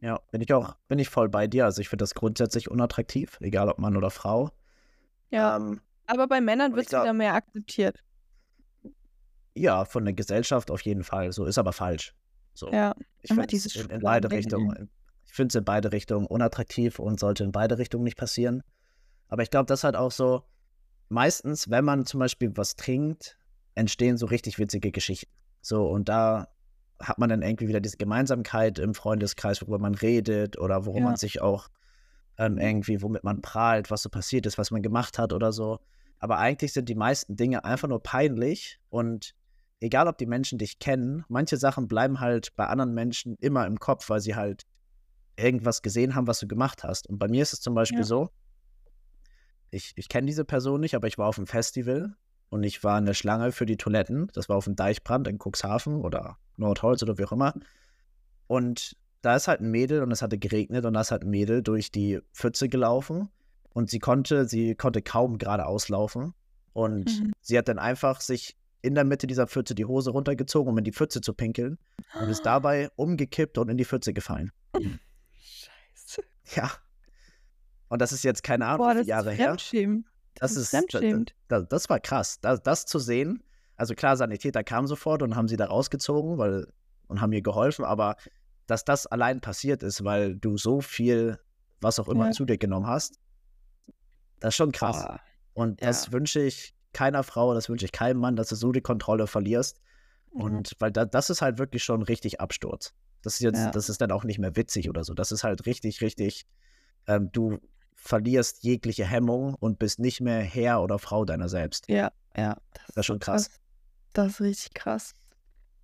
Ja, 0.01 0.21
bin 0.31 0.41
ich 0.43 0.53
auch, 0.53 0.77
bin 0.87 0.99
ich 0.99 1.09
voll 1.09 1.29
bei 1.29 1.47
dir. 1.47 1.65
Also 1.65 1.81
ich 1.81 1.89
finde 1.89 2.03
das 2.03 2.15
grundsätzlich 2.15 2.71
unattraktiv, 2.71 3.39
egal 3.41 3.69
ob 3.69 3.79
Mann 3.79 3.97
oder 3.97 4.11
Frau. 4.11 4.51
Ja. 5.31 5.57
Ähm, 5.57 5.81
aber 6.07 6.29
bei 6.29 6.41
Männern 6.41 6.77
wird 6.77 6.87
es 6.87 6.93
wieder 6.93 7.12
mehr 7.12 7.35
akzeptiert. 7.35 8.05
Ja, 9.55 9.85
von 9.85 10.05
der 10.05 10.15
Gesellschaft 10.15 10.71
auf 10.71 10.83
jeden 10.83 11.05
Fall. 11.05 11.33
So 11.33 11.47
ist 11.47 11.59
aber 11.59 11.73
falsch. 11.73 12.15
So. 12.53 12.71
Ja, 12.71 12.95
ich 13.23 13.33
finde 13.33 13.57
es 13.57 13.75
in, 13.75 13.89
in, 13.89 14.01
beide 14.01 14.31
Richtungen. 14.31 14.91
Ich 15.25 15.33
finde 15.33 15.49
es 15.49 15.55
in 15.55 15.65
beide 15.65 15.91
Richtungen 15.91 16.27
unattraktiv 16.27 16.99
und 16.99 17.19
sollte 17.19 17.43
in 17.43 17.53
beide 17.53 17.79
Richtungen 17.79 18.05
nicht 18.05 18.19
passieren. 18.19 18.62
Aber 19.29 19.43
ich 19.43 19.51
glaube, 19.51 19.67
das 19.67 19.81
ist 19.81 19.85
halt 19.85 19.97
auch 19.97 20.12
so, 20.12 20.45
meistens, 21.09 21.71
wenn 21.71 21.85
man 21.85 22.05
zum 22.05 22.21
Beispiel 22.21 22.53
was 22.57 22.77
trinkt, 22.77 23.39
entstehen 23.75 24.17
so 24.17 24.27
richtig 24.27 24.59
witzige 24.59 24.93
Geschichten. 24.93 25.33
So, 25.61 25.87
und 25.89 26.09
da 26.09 26.49
hat 27.01 27.18
man 27.18 27.28
dann 27.28 27.42
irgendwie 27.42 27.68
wieder 27.68 27.80
diese 27.80 27.97
Gemeinsamkeit 27.97 28.78
im 28.78 28.95
Freundeskreis, 28.95 29.61
worüber 29.62 29.78
man 29.78 29.95
redet 29.95 30.59
oder 30.59 30.86
worum 30.86 31.03
ja. 31.03 31.09
man 31.09 31.16
sich 31.16 31.40
auch 31.40 31.68
ähm, 32.38 32.59
irgendwie, 32.59 33.03
womit 33.03 33.24
man 33.24 33.42
prahlt, 33.42 33.90
was 33.90 34.03
so 34.03 34.09
passiert 34.09 34.47
ist, 34.47 34.59
was 34.59 34.70
man 34.70 34.82
gemacht 34.82 35.18
hat 35.18 35.32
oder 35.32 35.53
so. 35.53 35.80
Aber 36.18 36.38
eigentlich 36.38 36.72
sind 36.72 36.88
die 36.88 36.95
meisten 36.95 37.36
Dinge 37.36 37.64
einfach 37.64 37.88
nur 37.88 38.03
peinlich 38.03 38.80
und 38.88 39.34
egal, 39.80 40.09
ob 40.09 40.18
die 40.18 40.26
Menschen 40.26 40.59
dich 40.59 40.78
kennen, 40.78 41.24
manche 41.28 41.57
Sachen 41.57 41.88
bleiben 41.88 42.20
halt 42.20 42.55
bei 42.57 42.66
anderen 42.66 42.95
Menschen 42.95 43.36
immer 43.40 43.66
im 43.66 43.78
Kopf, 43.78 44.09
weil 44.09 44.20
sie 44.20 44.34
halt 44.34 44.64
irgendwas 45.36 45.82
gesehen 45.82 46.14
haben, 46.14 46.26
was 46.26 46.38
du 46.38 46.47
gemacht 46.47 46.84
hast. 46.84 47.09
Und 47.09 47.18
bei 47.18 47.28
mir 47.28 47.42
ist 47.42 47.53
es 47.53 47.61
zum 47.61 47.74
Beispiel 47.74 47.99
ja. 47.99 48.05
so, 48.05 48.30
ich, 49.70 49.92
ich 49.97 50.09
kenne 50.09 50.26
diese 50.26 50.45
Person 50.45 50.80
nicht, 50.80 50.95
aber 50.95 51.09
ich 51.09 51.18
war 51.18 51.26
auf 51.26 51.38
einem 51.38 51.49
Festival 51.49 52.16
und 52.55 52.62
ich 52.62 52.84
war 52.84 52.96
in 52.98 53.05
der 53.05 53.14
Schlange 53.14 53.50
für 53.50 53.66
die 53.66 53.76
Toiletten. 53.76 54.30
Das 54.32 54.48
war 54.48 54.55
auf 54.55 54.66
dem 54.66 54.76
Deichbrand 54.76 55.26
in 55.26 55.40
Cuxhaven 55.40 56.02
oder 56.02 56.38
Nordholz 56.57 57.02
oder 57.02 57.18
wie 57.18 57.24
auch 57.24 57.32
immer. 57.32 57.52
Und 58.46 58.96
da 59.22 59.34
ist 59.34 59.48
halt 59.48 59.61
ein 59.61 59.72
Mädel 59.72 60.05
und 60.05 60.12
es 60.12 60.22
hatte 60.22 60.38
geregnet 60.38 60.84
und 60.84 60.94
da 60.94 61.00
ist 61.00 61.11
halt 61.11 61.24
ein 61.24 61.30
Mädel 61.30 61.64
durch 61.64 61.90
die 61.90 62.20
Pfütze 62.32 62.68
gelaufen 62.68 63.28
und 63.72 63.90
sie 63.90 63.98
konnte, 63.98 64.46
sie 64.46 64.76
konnte 64.76 65.02
kaum 65.02 65.38
geradeaus 65.38 65.88
laufen. 65.88 66.32
Und 66.72 67.07
mhm. 67.07 67.32
sie 67.40 67.59
hat 67.59 67.66
dann 67.66 67.80
einfach 67.80 68.20
sich 68.20 68.57
in 68.82 68.94
der 68.94 69.02
Mitte 69.02 69.26
dieser 69.26 69.48
Pfütze 69.48 69.74
die 69.74 69.86
Hose 69.86 70.12
runtergezogen, 70.12 70.70
um 70.70 70.78
in 70.78 70.84
die 70.84 70.92
Pfütze 70.92 71.20
zu 71.20 71.34
pinkeln 71.34 71.76
und 72.20 72.28
ist 72.28 72.46
dabei 72.46 72.88
umgekippt 72.94 73.59
und 73.59 73.68
in 73.68 73.78
die 73.78 73.84
Pfütze 73.84 74.12
gefallen. 74.12 74.52
Scheiße. 75.42 76.22
Ja. 76.55 76.70
Und 77.88 78.00
das 78.00 78.12
ist 78.12 78.22
jetzt 78.22 78.44
keine 78.44 78.66
Ahnung, 78.66 78.86
Boah, 78.86 78.94
das 78.94 79.09
Jahre 79.09 79.32
ist 79.32 79.38
her. 79.38 79.57
Das, 80.37 80.55
das 80.55 80.72
ist, 80.72 80.95
das, 81.49 81.68
das, 81.68 81.89
war 81.89 82.01
krass, 82.01 82.41
das, 82.41 82.62
das 82.62 82.87
zu 82.87 82.99
sehen. 82.99 83.43
Also 83.76 83.95
klar, 83.95 84.16
Sanitäter 84.16 84.64
kamen 84.64 84.87
sofort 84.87 85.22
und 85.22 85.37
haben 85.37 85.49
sie 85.49 85.57
da 85.57 85.66
rausgezogen 85.66 86.39
weil, 86.39 86.66
und 87.07 87.20
haben 87.20 87.32
ihr 87.32 87.43
geholfen, 87.43 87.85
aber 87.85 88.16
dass 88.66 88.85
das 88.85 89.07
allein 89.07 89.41
passiert 89.41 89.82
ist, 89.82 90.05
weil 90.05 90.37
du 90.37 90.57
so 90.57 90.80
viel, 90.80 91.39
was 91.80 91.99
auch 91.99 92.09
immer, 92.09 92.26
ja. 92.26 92.32
zu 92.32 92.45
dir 92.45 92.59
genommen 92.59 92.87
hast, 92.87 93.18
das 94.41 94.51
ist 94.51 94.57
schon 94.57 94.72
krass. 94.72 95.05
Oh, 95.09 95.16
und 95.55 95.82
das 95.82 96.07
ja. 96.07 96.12
wünsche 96.12 96.41
ich 96.41 96.74
keiner 96.93 97.22
Frau, 97.22 97.55
das 97.55 97.68
wünsche 97.68 97.85
ich 97.85 97.93
keinem 97.93 98.20
Mann, 98.20 98.37
dass 98.37 98.49
du 98.49 98.55
so 98.55 98.72
die 98.72 98.80
Kontrolle 98.80 99.26
verlierst. 99.26 99.80
Mhm. 100.32 100.41
Und 100.41 100.72
weil 100.78 100.93
da, 100.93 101.05
das 101.05 101.30
ist 101.30 101.43
halt 101.43 101.59
wirklich 101.59 101.85
schon 101.85 102.03
richtig 102.03 102.41
Absturz. 102.41 102.95
Das 103.22 103.35
ist 103.35 103.41
jetzt, 103.41 103.59
ja. 103.59 103.70
das 103.70 103.89
ist 103.89 104.01
dann 104.01 104.11
auch 104.11 104.24
nicht 104.24 104.39
mehr 104.39 104.57
witzig 104.57 104.89
oder 104.89 105.05
so. 105.05 105.14
Das 105.14 105.32
ist 105.32 105.45
halt 105.45 105.66
richtig, 105.66 106.01
richtig, 106.03 106.47
ähm, 107.07 107.30
du 107.32 107.59
verlierst 108.05 108.62
jegliche 108.62 109.07
Hemmung 109.07 109.55
und 109.55 109.78
bist 109.78 109.98
nicht 109.98 110.20
mehr 110.20 110.40
Herr 110.40 110.82
oder 110.82 110.98
Frau 110.98 111.24
deiner 111.24 111.48
selbst. 111.48 111.88
Ja, 111.88 112.12
ja. 112.36 112.57
Das, 112.74 112.86
das 112.88 112.96
ist 112.98 113.07
schon 113.07 113.18
krass. 113.18 113.48
Das, 113.48 113.61
das 114.12 114.32
ist 114.32 114.40
richtig 114.40 114.74
krass. 114.74 115.14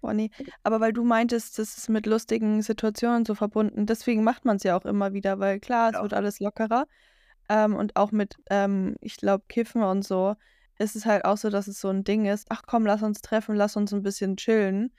Boah, 0.02 0.12
nee. 0.12 0.30
Aber 0.62 0.80
weil 0.80 0.92
du 0.92 1.02
meintest, 1.02 1.58
das 1.58 1.78
ist 1.78 1.88
mit 1.88 2.06
lustigen 2.06 2.62
Situationen 2.62 3.24
so 3.24 3.34
verbunden, 3.34 3.86
deswegen 3.86 4.22
macht 4.22 4.44
man 4.44 4.56
es 4.56 4.62
ja 4.62 4.76
auch 4.76 4.84
immer 4.84 5.12
wieder, 5.14 5.38
weil 5.38 5.60
klar, 5.60 5.90
es 5.90 5.94
ja. 5.94 6.02
wird 6.02 6.14
alles 6.14 6.40
lockerer. 6.40 6.86
Ähm, 7.48 7.74
und 7.74 7.96
auch 7.96 8.12
mit, 8.12 8.36
ähm, 8.50 8.96
ich 9.00 9.16
glaube, 9.16 9.44
Kiffen 9.48 9.82
und 9.82 10.06
so, 10.06 10.36
ist 10.78 10.96
es 10.96 11.06
halt 11.06 11.24
auch 11.24 11.36
so, 11.36 11.50
dass 11.50 11.68
es 11.68 11.80
so 11.80 11.88
ein 11.88 12.04
Ding 12.04 12.26
ist, 12.26 12.46
ach 12.50 12.62
komm, 12.66 12.86
lass 12.86 13.02
uns 13.02 13.22
treffen, 13.22 13.56
lass 13.56 13.76
uns 13.76 13.92
ein 13.92 14.02
bisschen 14.02 14.36
chillen. 14.36 14.92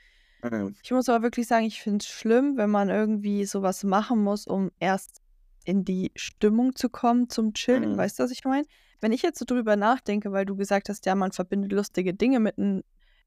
Mhm. 0.44 0.76
Ich 0.84 0.92
muss 0.92 1.08
aber 1.08 1.24
wirklich 1.24 1.48
sagen, 1.48 1.66
ich 1.66 1.82
finde 1.82 2.04
es 2.04 2.08
schlimm, 2.08 2.58
wenn 2.58 2.70
man 2.70 2.90
irgendwie 2.90 3.46
sowas 3.46 3.84
machen 3.84 4.24
muss, 4.24 4.48
um 4.48 4.72
erst 4.80 5.21
in 5.66 5.86
die 5.86 6.12
Stimmung 6.16 6.76
zu 6.76 6.90
kommen 6.90 7.30
zum 7.30 7.54
Chillen. 7.54 7.94
Mhm. 7.94 7.98
Weißt 7.98 8.20
du, 8.20 8.24
was 8.24 8.32
ich 8.32 8.44
meine? 8.44 8.66
Wenn 9.00 9.12
ich 9.12 9.22
jetzt 9.22 9.40
so 9.40 9.46
drüber 9.46 9.76
nachdenke, 9.76 10.32
weil 10.32 10.46
du 10.46 10.56
gesagt 10.56 10.90
hast, 10.90 11.06
ja, 11.06 11.16
man 11.16 11.32
verbindet 11.32 11.72
lustige 11.72 12.14
Dinge 12.14 12.40
mit 12.40 12.56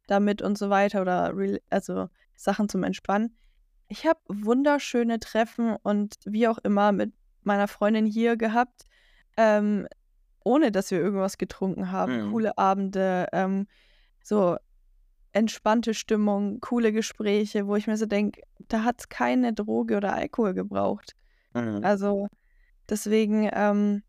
damit 0.06 0.42
und 0.42 0.58
so 0.58 0.70
weiter 0.70 1.00
oder 1.02 1.34
also 1.70 2.08
Sachen 2.36 2.68
zum 2.68 2.82
Entspannen. 2.82 3.36
Ich 3.88 4.06
habe 4.06 4.20
wunderschöne 4.28 5.18
Treffen 5.18 5.76
und 5.82 6.16
wie 6.24 6.48
auch 6.48 6.58
immer 6.58 6.92
mit 6.92 7.12
meiner 7.42 7.68
Freundin 7.68 8.06
hier 8.06 8.36
gehabt, 8.36 8.84
ähm, 9.36 9.86
ohne 10.44 10.72
dass 10.72 10.90
wir 10.90 10.98
irgendwas 11.00 11.38
getrunken 11.38 11.90
haben. 11.90 12.26
Mhm. 12.26 12.32
Coole 12.32 12.58
Abende, 12.58 13.28
ähm, 13.32 13.66
so 14.22 14.56
entspannte 15.32 15.94
Stimmung, 15.94 16.60
coole 16.60 16.92
Gespräche, 16.92 17.66
wo 17.66 17.76
ich 17.76 17.86
mir 17.86 17.96
so 17.96 18.06
denke, 18.06 18.42
da 18.68 18.84
hat 18.84 19.00
es 19.00 19.08
keine 19.08 19.52
Droge 19.52 19.96
oder 19.96 20.14
Alkohol 20.14 20.54
gebraucht. 20.54 21.14
Mhm. 21.54 21.84
Also 21.84 22.28
deswegen. 22.88 23.48
Ähm, 23.52 24.02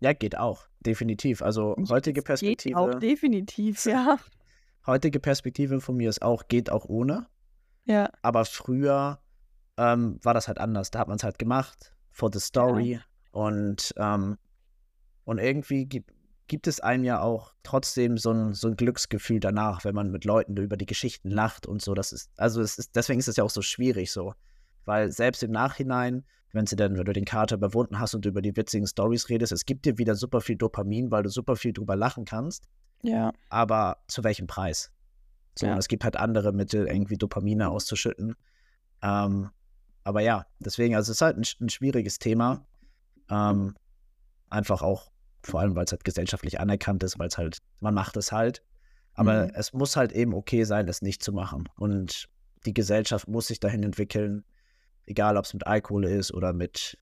ja, 0.00 0.12
geht 0.12 0.36
auch, 0.36 0.66
definitiv. 0.80 1.42
Also 1.42 1.76
heutige 1.88 2.22
Perspektive. 2.22 2.74
Geht 2.74 2.76
auch, 2.76 2.98
definitiv, 2.98 3.84
ja. 3.84 4.18
Heutige 4.86 5.20
Perspektive 5.20 5.80
von 5.80 5.96
mir 5.96 6.08
ist 6.08 6.22
auch, 6.22 6.48
geht 6.48 6.70
auch 6.70 6.86
ohne. 6.86 7.26
Ja. 7.84 8.10
Aber 8.22 8.44
früher 8.44 9.20
ähm, 9.76 10.18
war 10.22 10.34
das 10.34 10.48
halt 10.48 10.58
anders. 10.58 10.90
Da 10.90 11.00
hat 11.00 11.08
man 11.08 11.16
es 11.16 11.24
halt 11.24 11.38
gemacht, 11.38 11.94
for 12.10 12.30
the 12.32 12.40
story. 12.40 12.92
Ja. 12.92 13.00
Und, 13.32 13.94
ähm, 13.96 14.38
und 15.24 15.38
irgendwie 15.38 15.86
gibt, 15.86 16.12
gibt 16.48 16.66
es 16.66 16.80
einem 16.80 17.04
ja 17.04 17.20
auch 17.20 17.54
trotzdem 17.62 18.16
so 18.16 18.32
ein, 18.32 18.54
so 18.54 18.68
ein 18.68 18.76
Glücksgefühl 18.76 19.38
danach, 19.38 19.84
wenn 19.84 19.94
man 19.94 20.10
mit 20.10 20.24
Leuten 20.24 20.56
über 20.56 20.76
die 20.76 20.86
Geschichten 20.86 21.30
lacht 21.30 21.66
und 21.66 21.82
so. 21.82 21.94
Das 21.94 22.12
ist, 22.12 22.30
also 22.36 22.60
es 22.60 22.78
ist, 22.78 22.96
deswegen 22.96 23.20
ist 23.20 23.28
es 23.28 23.36
ja 23.36 23.44
auch 23.44 23.50
so 23.50 23.62
schwierig 23.62 24.10
so. 24.10 24.34
Weil 24.86 25.12
selbst 25.12 25.42
im 25.42 25.50
Nachhinein 25.50 26.24
wenn 26.52 26.66
sie 26.66 26.76
dann, 26.76 26.96
wenn 26.96 27.04
du 27.04 27.12
den 27.12 27.24
Kater 27.24 27.56
überwunden 27.56 27.98
hast 28.00 28.14
und 28.14 28.26
über 28.26 28.42
die 28.42 28.56
witzigen 28.56 28.86
Stories 28.86 29.28
redest, 29.28 29.52
es 29.52 29.64
gibt 29.64 29.84
dir 29.84 29.98
wieder 29.98 30.14
super 30.14 30.40
viel 30.40 30.56
Dopamin, 30.56 31.10
weil 31.10 31.22
du 31.22 31.28
super 31.28 31.56
viel 31.56 31.72
drüber 31.72 31.96
lachen 31.96 32.24
kannst. 32.24 32.68
Ja. 33.02 33.32
Aber 33.48 33.98
zu 34.08 34.24
welchem 34.24 34.46
Preis? 34.46 34.90
So, 35.58 35.66
Ja. 35.66 35.76
es 35.78 35.88
gibt 35.88 36.04
halt 36.04 36.16
andere 36.16 36.52
Mittel, 36.52 36.86
irgendwie 36.86 37.16
Dopamine 37.16 37.68
auszuschütten. 37.70 38.34
Ähm, 39.02 39.50
aber 40.04 40.20
ja, 40.20 40.46
deswegen, 40.58 40.94
also 40.96 41.10
es 41.12 41.16
ist 41.18 41.22
halt 41.22 41.36
ein, 41.36 41.44
ein 41.64 41.68
schwieriges 41.68 42.18
Thema. 42.18 42.66
Ähm, 43.30 43.74
einfach 44.48 44.82
auch, 44.82 45.10
vor 45.42 45.60
allem, 45.60 45.74
weil 45.76 45.84
es 45.84 45.92
halt 45.92 46.04
gesellschaftlich 46.04 46.60
anerkannt 46.60 47.02
ist, 47.02 47.18
weil 47.18 47.28
es 47.28 47.38
halt, 47.38 47.58
man 47.80 47.94
macht 47.94 48.16
es 48.16 48.32
halt. 48.32 48.62
Aber 49.14 49.46
Mhm. 49.46 49.52
es 49.54 49.72
muss 49.72 49.96
halt 49.96 50.12
eben 50.12 50.34
okay 50.34 50.64
sein, 50.64 50.88
es 50.88 51.02
nicht 51.02 51.22
zu 51.22 51.32
machen. 51.32 51.68
Und 51.76 52.28
die 52.66 52.74
Gesellschaft 52.74 53.28
muss 53.28 53.46
sich 53.46 53.60
dahin 53.60 53.82
entwickeln, 53.82 54.44
egal 55.10 55.36
ob 55.36 55.44
es 55.44 55.52
mit 55.52 55.66
Alkohol 55.66 56.04
ist 56.06 56.32
oder 56.32 56.52
mit 56.52 56.96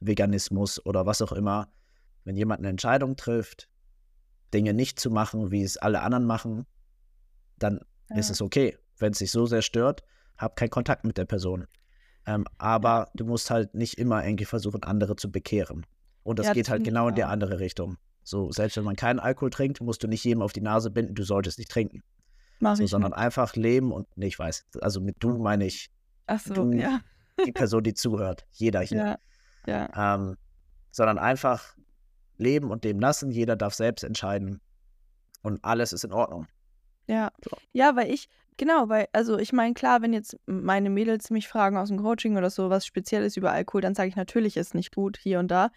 Veganismus 0.00 0.84
oder 0.84 1.06
was 1.06 1.22
auch 1.22 1.32
immer. 1.32 1.68
Wenn 2.24 2.36
jemand 2.36 2.60
eine 2.60 2.68
Entscheidung 2.68 3.16
trifft, 3.16 3.68
Dinge 4.52 4.74
nicht 4.74 4.98
zu 4.98 5.10
machen, 5.10 5.50
wie 5.50 5.62
es 5.62 5.76
alle 5.76 6.00
anderen 6.02 6.24
machen, 6.26 6.66
dann 7.58 7.78
ist 8.14 8.28
Ja. 8.28 8.32
es 8.32 8.42
okay. 8.42 8.76
Wenn 8.98 9.12
es 9.12 9.18
dich 9.18 9.30
so 9.30 9.46
sehr 9.46 9.62
stört, 9.62 10.02
hab 10.38 10.56
keinen 10.56 10.70
Kontakt 10.70 11.04
mit 11.04 11.16
der 11.18 11.24
Person. 11.26 11.66
Ähm, 12.26 12.44
aber 12.58 13.10
du 13.14 13.24
musst 13.24 13.50
halt 13.50 13.74
nicht 13.74 13.98
immer 13.98 14.24
irgendwie 14.24 14.44
versuchen, 14.44 14.82
andere 14.82 15.16
zu 15.16 15.30
bekehren. 15.30 15.86
Und 16.22 16.38
das 16.38 16.48
Ja, 16.48 16.52
geht 16.52 16.68
halt 16.68 16.84
genau 16.84 17.08
in 17.08 17.14
die 17.14 17.24
andere 17.24 17.58
Richtung. 17.60 17.96
So, 18.22 18.50
selbst 18.52 18.76
wenn 18.76 18.84
man 18.84 18.96
keinen 18.96 19.18
Alkohol 19.18 19.50
trinkt, 19.50 19.80
musst 19.80 20.02
du 20.02 20.08
nicht 20.08 20.24
jedem 20.24 20.42
auf 20.42 20.52
die 20.52 20.60
Nase 20.60 20.90
binden, 20.90 21.14
du 21.14 21.22
solltest 21.22 21.58
nicht 21.58 21.70
trinken. 21.70 22.02
Mach 22.58 22.76
So, 22.76 22.84
ich 22.84 22.90
sondern 22.90 23.12
mit. 23.12 23.18
einfach 23.18 23.56
leben 23.56 23.90
und, 23.92 24.06
nee, 24.16 24.26
ich 24.26 24.38
weiß, 24.38 24.66
also 24.82 25.00
mit 25.00 25.16
du 25.20 25.38
meine 25.38 25.64
ich 25.66 25.90
Ach 26.26 26.38
so, 26.38 26.52
du- 26.52 26.72
ja. 26.76 27.00
Die 27.46 27.52
Person, 27.52 27.82
die 27.82 27.94
zuhört, 27.94 28.46
jeder 28.52 28.80
hier. 28.80 29.18
Ja. 29.66 29.88
Ja. 29.94 30.14
Ähm, 30.14 30.36
sondern 30.90 31.18
einfach 31.18 31.76
leben 32.36 32.70
und 32.70 32.84
dem 32.84 32.98
lassen, 33.00 33.30
jeder 33.30 33.56
darf 33.56 33.74
selbst 33.74 34.02
entscheiden 34.02 34.60
und 35.42 35.64
alles 35.64 35.92
ist 35.92 36.04
in 36.04 36.12
Ordnung. 36.12 36.46
Ja. 37.06 37.30
So. 37.44 37.56
Ja, 37.72 37.96
weil 37.96 38.10
ich, 38.10 38.28
genau, 38.56 38.88
weil, 38.88 39.08
also 39.12 39.38
ich 39.38 39.52
meine, 39.52 39.74
klar, 39.74 40.02
wenn 40.02 40.12
jetzt 40.12 40.36
meine 40.46 40.90
Mädels 40.90 41.30
mich 41.30 41.48
fragen 41.48 41.76
aus 41.76 41.88
dem 41.88 41.98
Coaching 41.98 42.36
oder 42.36 42.50
so 42.50 42.70
was 42.70 42.86
Spezielles 42.86 43.36
über 43.36 43.52
Alkohol, 43.52 43.80
dann 43.80 43.94
sage 43.94 44.08
ich 44.08 44.16
natürlich, 44.16 44.56
ist 44.56 44.74
nicht 44.74 44.94
gut 44.94 45.18
hier 45.18 45.38
und 45.38 45.48
da. 45.48 45.70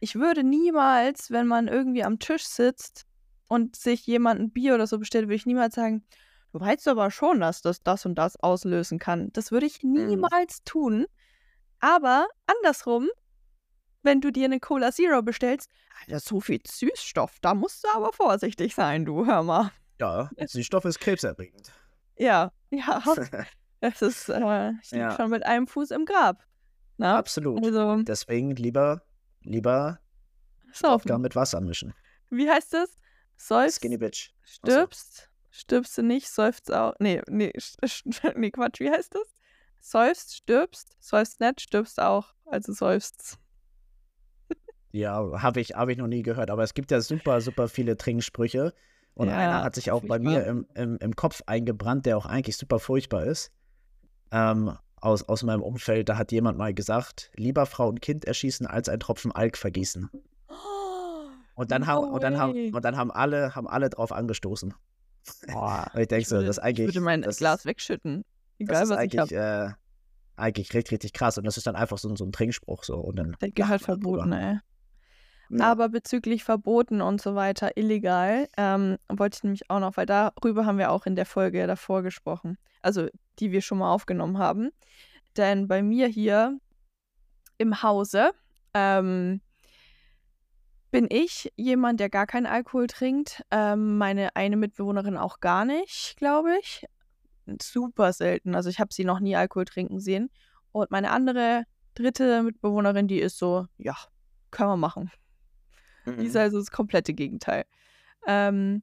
Ich 0.00 0.16
würde 0.16 0.42
niemals, 0.42 1.30
wenn 1.30 1.46
man 1.46 1.68
irgendwie 1.68 2.02
am 2.02 2.18
Tisch 2.18 2.44
sitzt 2.44 3.06
und 3.48 3.76
sich 3.76 4.06
jemand 4.06 4.40
ein 4.40 4.50
Bier 4.50 4.74
oder 4.74 4.86
so 4.86 4.98
bestellt, 4.98 5.26
würde 5.26 5.36
ich 5.36 5.46
niemals 5.46 5.74
sagen, 5.74 6.04
du 6.52 6.60
weißt 6.60 6.88
aber 6.88 7.10
schon, 7.10 7.40
dass 7.40 7.62
das 7.62 7.82
das 7.82 8.06
und 8.06 8.14
das 8.16 8.36
auslösen 8.36 8.98
kann. 8.98 9.32
Das 9.32 9.50
würde 9.52 9.66
ich 9.66 9.82
niemals 9.82 10.62
tun. 10.64 11.06
Aber 11.80 12.28
andersrum, 12.46 13.08
wenn 14.02 14.20
du 14.20 14.30
dir 14.30 14.44
eine 14.46 14.60
Cola 14.60 14.92
Zero 14.92 15.22
bestellst, 15.22 15.68
Alter, 16.00 16.20
so 16.20 16.40
viel 16.40 16.60
Süßstoff, 16.66 17.38
da 17.40 17.54
musst 17.54 17.84
du 17.84 17.88
aber 17.94 18.12
vorsichtig 18.12 18.74
sein, 18.74 19.04
du, 19.04 19.26
hör 19.26 19.42
mal. 19.42 19.72
Ja, 20.00 20.30
Süßstoff 20.46 20.84
ist 20.84 21.00
krebserregend. 21.00 21.72
Ja, 22.16 22.52
ja, 22.70 23.02
es 23.80 24.02
ist, 24.02 24.28
äh, 24.28 24.72
Ja. 24.90 25.16
schon 25.16 25.30
mit 25.30 25.44
einem 25.44 25.66
Fuß 25.66 25.90
im 25.90 26.04
Grab. 26.04 26.44
Na? 26.98 27.16
Absolut. 27.18 27.64
Also, 27.64 28.02
Deswegen 28.02 28.54
lieber, 28.54 29.02
lieber 29.42 29.98
saufen. 30.72 30.94
Aufgaben 30.94 31.22
mit 31.22 31.34
Wasser 31.34 31.60
mischen. 31.60 31.94
Wie 32.30 32.48
heißt 32.48 32.74
es? 32.74 32.96
Säufst, 33.36 33.78
Skinny 33.80 33.96
Bitch. 33.98 34.30
Stirbst, 34.44 35.30
stirbst 35.52 35.96
du 35.96 36.02
nicht, 36.02 36.28
seufzt 36.28 36.72
auch. 36.72 36.94
Nee, 36.98 37.22
nee, 37.28 37.52
nee, 38.36 38.50
Quatsch, 38.50 38.80
wie 38.80 38.90
heißt 38.90 39.14
das? 39.14 39.34
Säufst, 39.80 40.36
stirbst, 40.36 40.96
säufst 41.00 41.40
nicht, 41.40 41.60
stirbst 41.60 42.00
auch. 42.00 42.34
Also 42.46 42.72
seufzt. 42.72 43.38
Ja, 44.92 45.40
habe 45.40 45.60
ich, 45.60 45.74
hab 45.74 45.88
ich 45.88 45.96
noch 45.96 46.06
nie 46.06 46.22
gehört. 46.22 46.50
Aber 46.50 46.62
es 46.62 46.74
gibt 46.74 46.90
ja 46.90 47.00
super, 47.00 47.40
super 47.40 47.68
viele 47.68 47.96
Trinksprüche. 47.96 48.74
Und 49.14 49.28
Ja, 49.28 49.36
einer 49.36 49.64
hat 49.64 49.74
sich 49.74 49.90
auch 49.90 50.02
bei 50.04 50.18
mir 50.18 50.44
im, 50.46 50.66
im, 50.74 50.98
im 50.98 51.16
Kopf 51.16 51.42
eingebrannt, 51.46 52.06
der 52.06 52.16
auch 52.16 52.26
eigentlich 52.26 52.56
super 52.56 52.78
furchtbar 52.78 53.24
ist. 53.24 53.52
Ähm, 54.30 54.76
aus, 55.00 55.22
aus 55.24 55.42
meinem 55.42 55.62
Umfeld, 55.62 56.08
da 56.08 56.16
hat 56.16 56.30
jemand 56.30 56.58
mal 56.58 56.72
gesagt, 56.72 57.30
lieber 57.34 57.66
Frau 57.66 57.88
und 57.88 58.00
Kind 58.00 58.24
erschießen, 58.24 58.66
als 58.66 58.88
ein 58.88 59.00
Tropfen 59.00 59.32
Alk 59.32 59.56
vergießen. 59.56 60.10
Und 61.54 61.70
dann, 61.70 61.86
haben, 61.86 62.06
No 62.06 62.14
und 62.14 62.22
dann, 62.22 62.38
haben, 62.38 62.74
und 62.74 62.82
dann 62.82 62.96
haben 62.96 63.10
alle, 63.10 63.54
haben 63.54 63.68
alle 63.68 63.90
drauf 63.90 64.10
angestoßen. 64.10 64.72
Boah, 65.46 65.90
Und 65.94 66.00
ich 66.00 66.08
denke 66.08 66.22
ich 66.22 66.28
so, 66.28 66.40
das 66.40 66.58
ist 66.58 66.58
eigentlich. 66.58 66.88
ich 66.88 66.94
würde 66.94 67.04
mein 67.04 67.22
das, 67.22 67.38
Glas 67.38 67.64
wegschütten. 67.64 68.24
das 68.58 68.68
Egal, 68.68 68.82
ist 68.82 68.90
was 68.90 68.96
ich 68.96 69.20
eigentlich, 69.20 69.38
habe. 69.38 69.74
äh, 69.76 70.40
eigentlich 70.40 70.74
richtig, 70.74 70.92
richtig 70.92 71.12
krass. 71.12 71.38
Und 71.38 71.44
das 71.44 71.56
ist 71.56 71.66
dann 71.66 71.76
einfach 71.76 71.98
so, 71.98 72.14
so 72.16 72.24
ein 72.24 72.32
Trinkspruch. 72.32 72.84
So. 72.84 72.96
Und 72.98 73.16
dann 73.16 73.36
drüber. 73.38 73.78
verboten, 73.78 74.32
ey. 74.32 74.58
Ja. 75.50 75.70
Aber 75.70 75.90
bezüglich 75.90 76.44
Verboten 76.44 77.02
und 77.02 77.20
so 77.20 77.34
weiter, 77.34 77.76
illegal, 77.76 78.48
ähm, 78.56 78.96
wollte 79.08 79.36
ich 79.36 79.42
nämlich 79.44 79.70
auch 79.70 79.80
noch, 79.80 79.96
weil 79.98 80.06
darüber 80.06 80.64
haben 80.64 80.78
wir 80.78 80.90
auch 80.90 81.04
in 81.04 81.14
der 81.14 81.26
Folge 81.26 81.66
davor 81.66 82.02
gesprochen. 82.02 82.56
Also, 82.80 83.08
die 83.38 83.52
wir 83.52 83.60
schon 83.60 83.78
mal 83.78 83.92
aufgenommen 83.92 84.38
haben. 84.38 84.70
Denn 85.36 85.68
bei 85.68 85.82
mir 85.82 86.06
hier 86.08 86.58
im 87.58 87.82
Hause 87.82 88.32
ähm, 88.74 89.40
bin 90.92 91.08
ich 91.10 91.50
jemand, 91.56 91.98
der 91.98 92.10
gar 92.10 92.26
keinen 92.26 92.46
Alkohol 92.46 92.86
trinkt. 92.86 93.42
Ähm, 93.50 93.98
meine 93.98 94.36
eine 94.36 94.56
Mitbewohnerin 94.56 95.16
auch 95.16 95.40
gar 95.40 95.64
nicht, 95.64 96.14
glaube 96.18 96.50
ich. 96.60 96.86
Super 97.60 98.12
selten. 98.12 98.54
Also, 98.54 98.70
ich 98.70 98.78
habe 98.78 98.94
sie 98.94 99.04
noch 99.04 99.18
nie 99.18 99.34
Alkohol 99.34 99.64
trinken 99.64 99.98
sehen. 99.98 100.30
Und 100.70 100.90
meine 100.90 101.10
andere, 101.10 101.64
dritte 101.94 102.42
Mitbewohnerin, 102.42 103.08
die 103.08 103.18
ist 103.20 103.38
so, 103.38 103.66
ja, 103.78 103.96
können 104.50 104.70
wir 104.70 104.76
machen. 104.76 105.10
Die 106.06 106.10
Mhm. 106.10 106.20
ist 106.20 106.36
also 106.36 106.58
das 106.58 106.70
komplette 106.70 107.14
Gegenteil. 107.14 107.64
Ähm, 108.26 108.82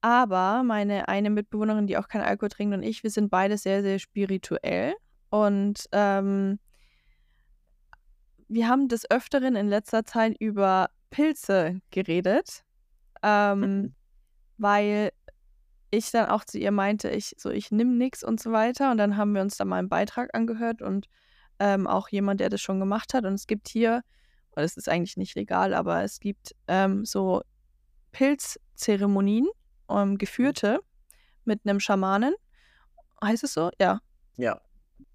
aber 0.00 0.62
meine 0.62 1.08
eine 1.08 1.30
Mitbewohnerin, 1.30 1.86
die 1.86 1.98
auch 1.98 2.08
keinen 2.08 2.24
Alkohol 2.24 2.50
trinkt 2.50 2.74
und 2.74 2.82
ich, 2.82 3.02
wir 3.02 3.10
sind 3.10 3.30
beide 3.30 3.58
sehr, 3.58 3.82
sehr 3.82 3.98
spirituell. 3.98 4.94
Und 5.30 5.86
ähm, 5.92 6.60
wir 8.48 8.68
haben 8.68 8.88
des 8.88 9.10
Öfteren 9.10 9.56
in 9.56 9.68
letzter 9.68 10.04
Zeit 10.04 10.36
über 10.38 10.88
Pilze 11.10 11.80
geredet, 11.90 12.64
ähm, 13.22 13.60
Mhm. 13.60 13.94
weil 14.58 15.10
ich 15.90 16.10
dann 16.10 16.28
auch 16.30 16.44
zu 16.44 16.58
ihr 16.58 16.72
meinte, 16.72 17.08
ich 17.10 17.34
so, 17.38 17.50
ich 17.50 17.70
nehme 17.70 17.92
nichts 17.94 18.22
und 18.24 18.40
so 18.40 18.52
weiter. 18.52 18.90
Und 18.90 18.98
dann 18.98 19.16
haben 19.16 19.34
wir 19.34 19.42
uns 19.42 19.56
da 19.56 19.64
mal 19.64 19.78
einen 19.78 19.88
Beitrag 19.88 20.34
angehört 20.34 20.82
und 20.82 21.06
ähm, 21.60 21.86
auch 21.86 22.08
jemand, 22.10 22.40
der 22.40 22.50
das 22.50 22.60
schon 22.60 22.80
gemacht 22.80 23.14
hat. 23.14 23.24
Und 23.24 23.34
es 23.34 23.46
gibt 23.46 23.68
hier, 23.68 24.02
und 24.50 24.62
es 24.62 24.76
ist 24.76 24.88
eigentlich 24.88 25.16
nicht 25.16 25.34
legal, 25.36 25.74
aber 25.74 26.02
es 26.02 26.20
gibt 26.20 26.54
ähm, 26.68 27.04
so 27.04 27.42
Pilzzeremonien, 28.12 29.46
ähm, 29.90 30.18
geführte 30.18 30.80
mit 31.44 31.60
einem 31.64 31.80
Schamanen. 31.80 32.34
Heißt 33.22 33.44
es 33.44 33.54
so? 33.54 33.70
Ja. 33.80 34.00
Ja. 34.36 34.60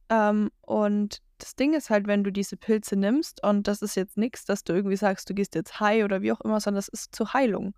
Ähm, 0.09 0.51
und 0.61 1.21
das 1.41 1.55
Ding 1.55 1.73
ist 1.73 1.89
halt, 1.89 2.07
wenn 2.07 2.23
du 2.23 2.31
diese 2.31 2.55
Pilze 2.55 2.95
nimmst, 2.95 3.43
und 3.43 3.67
das 3.67 3.81
ist 3.81 3.95
jetzt 3.95 4.17
nichts, 4.17 4.45
dass 4.45 4.63
du 4.63 4.73
irgendwie 4.73 4.95
sagst, 4.95 5.29
du 5.29 5.33
gehst 5.33 5.55
jetzt 5.55 5.79
high 5.79 6.03
oder 6.03 6.21
wie 6.21 6.31
auch 6.31 6.41
immer, 6.41 6.59
sondern 6.59 6.77
das 6.77 6.87
ist 6.87 7.15
zur 7.15 7.33
Heilung. 7.33 7.73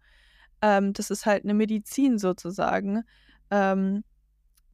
Ähm, 0.61 0.93
das 0.93 1.09
ist 1.09 1.25
halt 1.25 1.43
eine 1.43 1.53
Medizin 1.53 2.17
sozusagen, 2.17 3.03
ähm, 3.51 4.03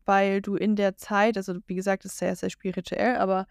weil 0.05 0.41
du 0.41 0.55
in 0.55 0.75
der 0.75 0.97
Zeit, 0.97 1.37
also 1.37 1.55
wie 1.67 1.75
gesagt, 1.75 2.03
das 2.03 2.13
ist 2.13 2.19
sehr, 2.19 2.35
sehr 2.35 2.49
spirituell, 2.49 3.17
aber 3.17 3.45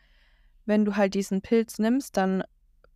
wenn 0.67 0.85
du 0.85 0.97
halt 0.97 1.15
diesen 1.15 1.41
Pilz 1.41 1.79
nimmst, 1.79 2.17
dann 2.17 2.43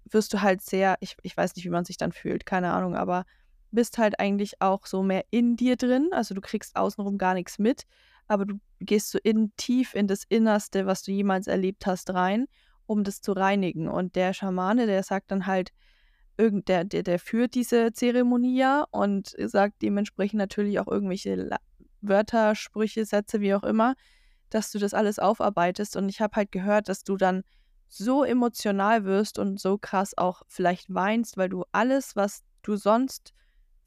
wirst 0.05 0.34
du 0.34 0.43
halt 0.43 0.62
sehr, 0.62 0.97
ich, 1.01 1.16
ich 1.22 1.36
weiß 1.36 1.55
nicht, 1.55 1.64
wie 1.64 1.70
man 1.70 1.84
sich 1.84 1.97
dann 1.97 2.12
fühlt, 2.12 2.45
keine 2.45 2.72
Ahnung, 2.72 2.97
aber 2.97 3.24
bist 3.73 3.99
halt 3.99 4.20
eigentlich 4.20 4.61
auch 4.61 4.87
so 4.87 5.03
mehr 5.03 5.25
in 5.31 5.57
dir 5.57 5.77
drin, 5.77 6.09
also 6.12 6.35
du 6.35 6.41
kriegst 6.41 6.77
außenrum 6.77 7.18
gar 7.18 7.35
nichts 7.35 7.59
mit, 7.59 7.85
aber 8.29 8.47
du 8.47 8.61
gehst 8.81 9.11
so 9.11 9.18
in, 9.23 9.53
tief 9.57 9.95
in 9.95 10.07
das 10.07 10.25
Innerste, 10.29 10.87
was 10.87 11.03
du 11.03 11.12
jemals 11.12 11.47
erlebt 11.47 11.87
hast, 11.87 12.11
rein, 12.11 12.47
um 12.87 13.05
das 13.05 13.20
zu 13.20 13.33
reinigen. 13.33 13.89
Und 13.89 14.16
der 14.16 14.33
Schamane, 14.33 14.87
der 14.87 15.03
sagt 15.03 15.31
dann 15.31 15.47
halt, 15.47 15.73
irgend, 16.37 16.68
der, 16.68 16.85
der, 16.85 17.03
der 17.03 17.18
führt 17.18 17.55
diese 17.55 17.93
Zeremonie 17.93 18.59
ja 18.59 18.87
und 18.91 19.35
sagt 19.39 19.83
dementsprechend 19.83 20.39
natürlich 20.39 20.79
auch 20.79 20.89
irgendwelche 20.89 21.35
La 21.35 21.59
Wörter, 22.01 22.57
Sprüche, 22.57 23.05
Sätze, 23.05 23.41
wie 23.41 23.55
auch 23.55 23.62
immer, 23.62 23.95
dass 24.51 24.73
du 24.73 24.79
das 24.81 24.93
alles 24.93 25.20
aufarbeitest. 25.20 25.97
Und 25.97 26.09
ich 26.09 26.20
habe 26.20 26.35
halt 26.35 26.51
gehört, 26.51 26.89
dass 26.89 27.05
du 27.05 27.16
dann 27.16 27.45
so 27.87 28.25
emotional 28.25 29.05
wirst 29.05 29.39
und 29.39 29.61
so 29.61 29.79
krass 29.79 30.16
auch 30.16 30.43
vielleicht 30.49 30.93
weinst, 30.93 31.37
weil 31.37 31.49
du 31.49 31.64
alles, 31.70 32.16
was 32.16 32.43
du 32.62 32.77
sonst 32.77 33.33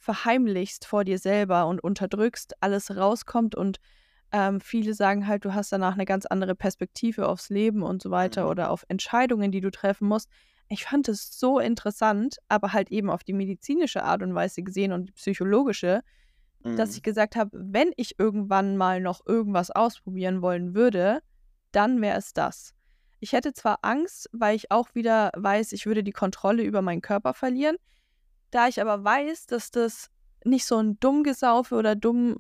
verheimlichst 0.06 0.86
vor 0.88 1.04
dir 1.04 1.20
selber 1.20 1.68
und 1.68 1.84
unterdrückst, 1.84 2.56
alles 2.62 2.96
rauskommt 2.96 3.56
und 3.56 3.80
ähm, 4.32 4.60
viele 4.62 4.94
sagen 4.94 5.28
halt, 5.28 5.46
du 5.46 5.54
hast 5.54 5.72
danach 5.72 5.94
eine 5.96 6.06
ganz 6.06 6.26
andere 6.26 6.56
Perspektive 6.56 7.28
aufs 7.28 7.50
Leben 7.50 7.84
und 7.84 8.02
so 8.04 8.12
weiter 8.12 8.46
Mhm. 8.46 8.50
oder 8.50 8.72
auf 8.72 8.86
Entscheidungen, 8.90 9.52
die 9.52 9.62
du 9.62 9.72
treffen 9.72 10.08
musst. 10.08 10.30
Ich 10.70 10.86
fand 10.86 11.08
es 11.10 11.40
so 11.40 11.60
interessant, 11.60 12.38
aber 12.50 12.74
halt 12.74 12.92
eben 12.92 13.10
auf 13.10 13.24
die 13.24 13.34
medizinische 13.34 14.04
Art 14.04 14.24
und 14.24 14.36
Weise 14.36 14.64
gesehen 14.64 14.92
und 14.94 15.08
die 15.08 15.14
psychologische, 15.14 16.02
dass 16.76 16.92
Mhm. 16.92 16.96
ich 16.96 17.04
gesagt 17.04 17.36
habe, 17.36 17.52
wenn 17.54 17.92
ich 17.98 18.20
irgendwann 18.20 18.78
mal 18.78 19.02
noch 19.02 19.22
irgendwas 19.26 19.72
ausprobieren 19.72 20.42
wollen 20.42 20.76
würde, 20.76 21.22
dann 21.72 22.02
wäre 22.02 22.18
es 22.18 22.34
das. 22.34 22.74
ich 23.22 23.34
hätte 23.34 23.54
zwar 23.54 23.80
Angst, 23.82 24.30
weil 24.34 24.56
ich 24.56 24.72
auch 24.72 24.94
wieder 24.96 25.32
weiß, 25.36 25.72
ich 25.74 25.86
würde 25.88 26.04
die 26.04 26.12
Kontrolle 26.12 26.64
über 26.64 26.82
meinen 26.84 27.02
Körper 27.02 27.34
verlieren. 27.34 27.78
Da 28.56 28.70
ich 28.70 28.80
aber 28.80 29.04
weiß, 29.04 29.48
dass 29.48 29.70
das 29.70 30.10
nicht 30.46 30.66
so 30.66 30.78
ein 30.78 30.98
dumm 31.02 31.24
Gesaufe 31.24 31.76
oder 31.76 31.94
dumm 31.94 32.38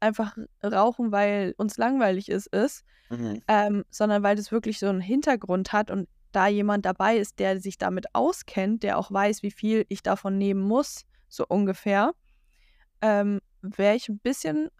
einfach 0.00 0.34
rauchen, 0.64 1.12
weil 1.12 1.54
uns 1.58 1.76
langweilig 1.76 2.30
ist, 2.30 2.46
ist, 2.46 2.86
mhm. 3.10 3.42
ähm, 3.48 3.84
sondern 3.90 4.22
weil 4.22 4.34
das 4.34 4.50
wirklich 4.50 4.78
so 4.78 4.86
einen 4.86 5.02
Hintergrund 5.02 5.74
hat 5.74 5.90
und 5.90 6.08
da 6.32 6.46
jemand 6.46 6.86
dabei 6.86 7.18
ist, 7.18 7.38
der 7.38 7.60
sich 7.60 7.76
damit 7.76 8.14
auskennt, 8.14 8.82
der 8.82 8.96
auch 8.96 9.12
weiß, 9.12 9.42
wie 9.42 9.50
viel 9.50 9.84
ich 9.90 10.02
davon 10.02 10.38
nehmen 10.38 10.62
muss, 10.62 11.04
so 11.28 11.44
ungefähr, 11.46 12.14
ähm, 13.02 13.42
wäre 13.60 13.94
ich 13.94 14.08
ein 14.08 14.20
bisschen, 14.20 14.70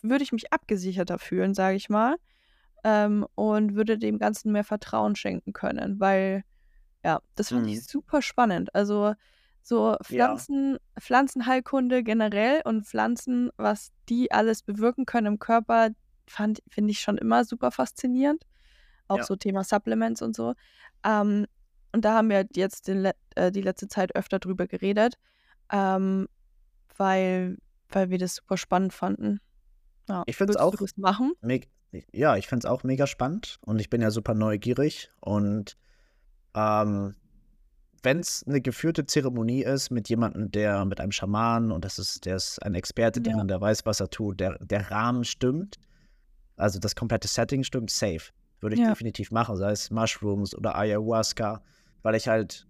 würde 0.00 0.24
ich 0.24 0.32
mich 0.32 0.54
abgesicherter 0.54 1.18
fühlen, 1.18 1.52
sage 1.52 1.76
ich 1.76 1.90
mal, 1.90 2.16
ähm, 2.82 3.26
und 3.34 3.74
würde 3.74 3.98
dem 3.98 4.18
Ganzen 4.18 4.52
mehr 4.52 4.64
Vertrauen 4.64 5.16
schenken 5.16 5.52
können, 5.52 6.00
weil, 6.00 6.44
ja, 7.04 7.20
das 7.34 7.48
finde 7.48 7.68
ich 7.68 7.76
mhm. 7.76 7.82
super 7.82 8.22
spannend. 8.22 8.74
Also 8.74 9.12
so 9.64 9.96
Pflanzen, 10.02 10.74
ja. 10.74 11.00
Pflanzenheilkunde 11.00 12.02
generell 12.02 12.60
und 12.64 12.86
Pflanzen, 12.86 13.50
was 13.56 13.92
die 14.10 14.30
alles 14.30 14.62
bewirken 14.62 15.06
können 15.06 15.26
im 15.26 15.38
Körper, 15.38 15.88
finde 16.26 16.90
ich 16.90 17.00
schon 17.00 17.16
immer 17.16 17.44
super 17.44 17.70
faszinierend. 17.70 18.44
Auch 19.08 19.18
ja. 19.18 19.24
so 19.24 19.36
Thema 19.36 19.64
Supplements 19.64 20.20
und 20.20 20.36
so. 20.36 20.54
Ähm, 21.02 21.46
und 21.92 22.04
da 22.04 22.14
haben 22.14 22.28
wir 22.28 22.46
jetzt 22.54 22.88
den, 22.88 23.10
äh, 23.36 23.50
die 23.50 23.62
letzte 23.62 23.88
Zeit 23.88 24.14
öfter 24.14 24.38
drüber 24.38 24.66
geredet, 24.66 25.14
ähm, 25.72 26.28
weil, 26.96 27.56
weil 27.88 28.10
wir 28.10 28.18
das 28.18 28.36
super 28.36 28.58
spannend 28.58 28.92
fanden. 28.92 29.40
Ja, 30.08 30.24
ich 30.26 30.36
finde 30.36 30.52
es 30.52 30.56
auch 30.58 30.74
machen. 30.96 31.32
Ja, 32.12 32.36
ich 32.36 32.48
finde 32.48 32.66
es 32.66 32.70
auch 32.70 32.82
mega 32.82 33.06
spannend 33.06 33.58
und 33.62 33.80
ich 33.80 33.88
bin 33.88 34.02
ja 34.02 34.10
super 34.10 34.34
neugierig 34.34 35.10
und 35.20 35.78
ähm, 36.54 37.14
wenn 38.04 38.20
es 38.20 38.44
eine 38.46 38.60
geführte 38.60 39.06
Zeremonie 39.06 39.62
ist 39.62 39.90
mit 39.90 40.08
jemandem, 40.08 40.50
der 40.50 40.84
mit 40.84 41.00
einem 41.00 41.12
Schaman 41.12 41.72
und 41.72 41.84
das 41.84 41.98
ist, 41.98 42.26
der 42.26 42.36
ist 42.36 42.62
ein 42.62 42.74
Experte 42.74 43.20
ja. 43.24 43.34
drin, 43.34 43.48
der 43.48 43.60
weiß, 43.60 43.86
was 43.86 44.00
er 44.00 44.10
tut, 44.10 44.40
der, 44.40 44.58
der 44.58 44.90
Rahmen 44.90 45.24
stimmt, 45.24 45.78
also 46.56 46.78
das 46.78 46.94
komplette 46.94 47.28
Setting 47.28 47.64
stimmt, 47.64 47.90
safe. 47.90 48.32
Würde 48.60 48.76
ich 48.76 48.82
ja. 48.82 48.90
definitiv 48.90 49.30
machen, 49.30 49.56
sei 49.56 49.72
es 49.72 49.90
Mushrooms 49.90 50.54
oder 50.54 50.76
Ayahuasca, 50.76 51.62
weil 52.02 52.14
ich 52.14 52.28
halt, 52.28 52.66